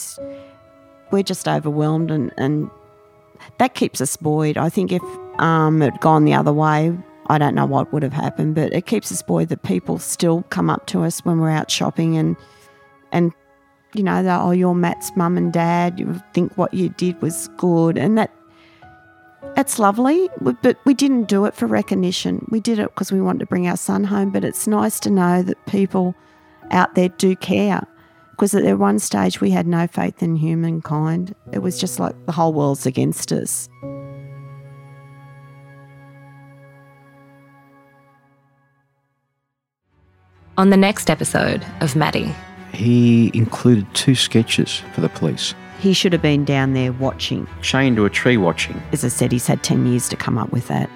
we're 1.11 1.23
just 1.23 1.49
overwhelmed, 1.49 2.11
and, 2.11 2.33
and 2.39 2.71
that 3.59 3.75
keeps 3.75 4.01
us 4.01 4.17
buoyed. 4.17 4.57
I 4.57 4.69
think 4.69 4.93
if 4.93 5.03
um, 5.39 5.83
it 5.83 6.01
gone 6.01 6.25
the 6.25 6.35
other 6.35 6.53
way, 6.53 6.97
I 7.27 7.39
don't 7.39 7.55
know 7.55 7.67
what 7.67 7.93
would 7.93 8.03
have 8.03 8.13
happened, 8.13 8.55
but 8.55 8.73
it 8.73 8.87
keeps 8.87 9.13
us 9.13 9.23
buoyed 9.23 9.49
that 9.49 9.63
people 9.63 9.99
still 9.99 10.43
come 10.51 10.71
up 10.71 10.87
to 10.87 11.03
us 11.03 11.25
when 11.25 11.41
we're 11.41 11.51
out 11.51 11.71
shopping 11.71 12.17
and 12.17 12.37
and 13.13 13.33
you 13.95 14.03
know, 14.03 14.23
oh, 14.43 14.51
you're 14.51 14.75
Matt's 14.75 15.11
mum 15.17 15.39
and 15.39 15.53
dad. 15.53 15.99
You 15.99 16.21
think 16.35 16.57
what 16.59 16.75
you 16.75 16.91
did 16.91 17.21
was 17.23 17.49
good, 17.57 17.97
and 17.97 18.19
that 18.19 18.31
that's 19.55 19.79
lovely. 19.79 20.29
But 20.41 20.79
we 20.85 20.95
didn't 20.95 21.25
do 21.25 21.45
it 21.45 21.55
for 21.55 21.67
recognition. 21.67 22.47
We 22.51 22.61
did 22.61 22.79
it 22.79 22.89
because 22.95 23.13
we 23.13 23.21
wanted 23.21 23.41
to 23.41 23.47
bring 23.47 23.67
our 23.67 23.77
son 23.77 24.05
home. 24.05 24.31
But 24.31 24.45
it's 24.45 24.67
nice 24.67 25.01
to 25.01 25.11
know 25.11 25.43
that 25.43 25.65
people 25.67 26.15
out 26.71 26.95
there 26.95 27.09
do 27.09 27.37
care. 27.37 27.87
Because 28.31 28.55
at 28.55 28.79
one 28.79 28.99
stage 28.99 29.41
we 29.41 29.51
had 29.51 29.67
no 29.67 29.87
faith 29.87 30.23
in 30.23 30.37
humankind. 30.37 31.35
It 31.53 31.59
was 31.59 31.79
just 31.81 31.99
like 31.99 32.15
the 32.27 32.33
whole 32.33 32.53
world's 32.53 32.87
against 32.87 33.33
us. 33.33 33.69
On 40.57 40.71
the 40.71 40.77
next 40.77 41.09
episode 41.09 41.65
of 41.81 41.95
Matty, 41.95 42.35
He 42.73 43.31
included 43.33 43.87
two 43.95 44.15
sketches 44.15 44.83
for 44.93 45.01
the 45.01 45.09
police. 45.09 45.55
He 45.79 45.93
should 45.93 46.13
have 46.13 46.23
been 46.23 46.45
down 46.45 46.75
there 46.75 46.93
watching. 46.93 47.47
Chained 47.63 47.97
to 47.97 48.05
a 48.05 48.11
tree 48.11 48.37
watching. 48.37 48.83
As 48.93 49.05
I 49.05 49.09
said, 49.09 49.31
he's 49.31 49.47
had 49.47 49.63
10 49.63 49.87
years 49.87 50.09
to 50.09 50.17
come 50.17 50.37
up 50.37 50.51
with 50.51 50.67
that. 50.69 50.91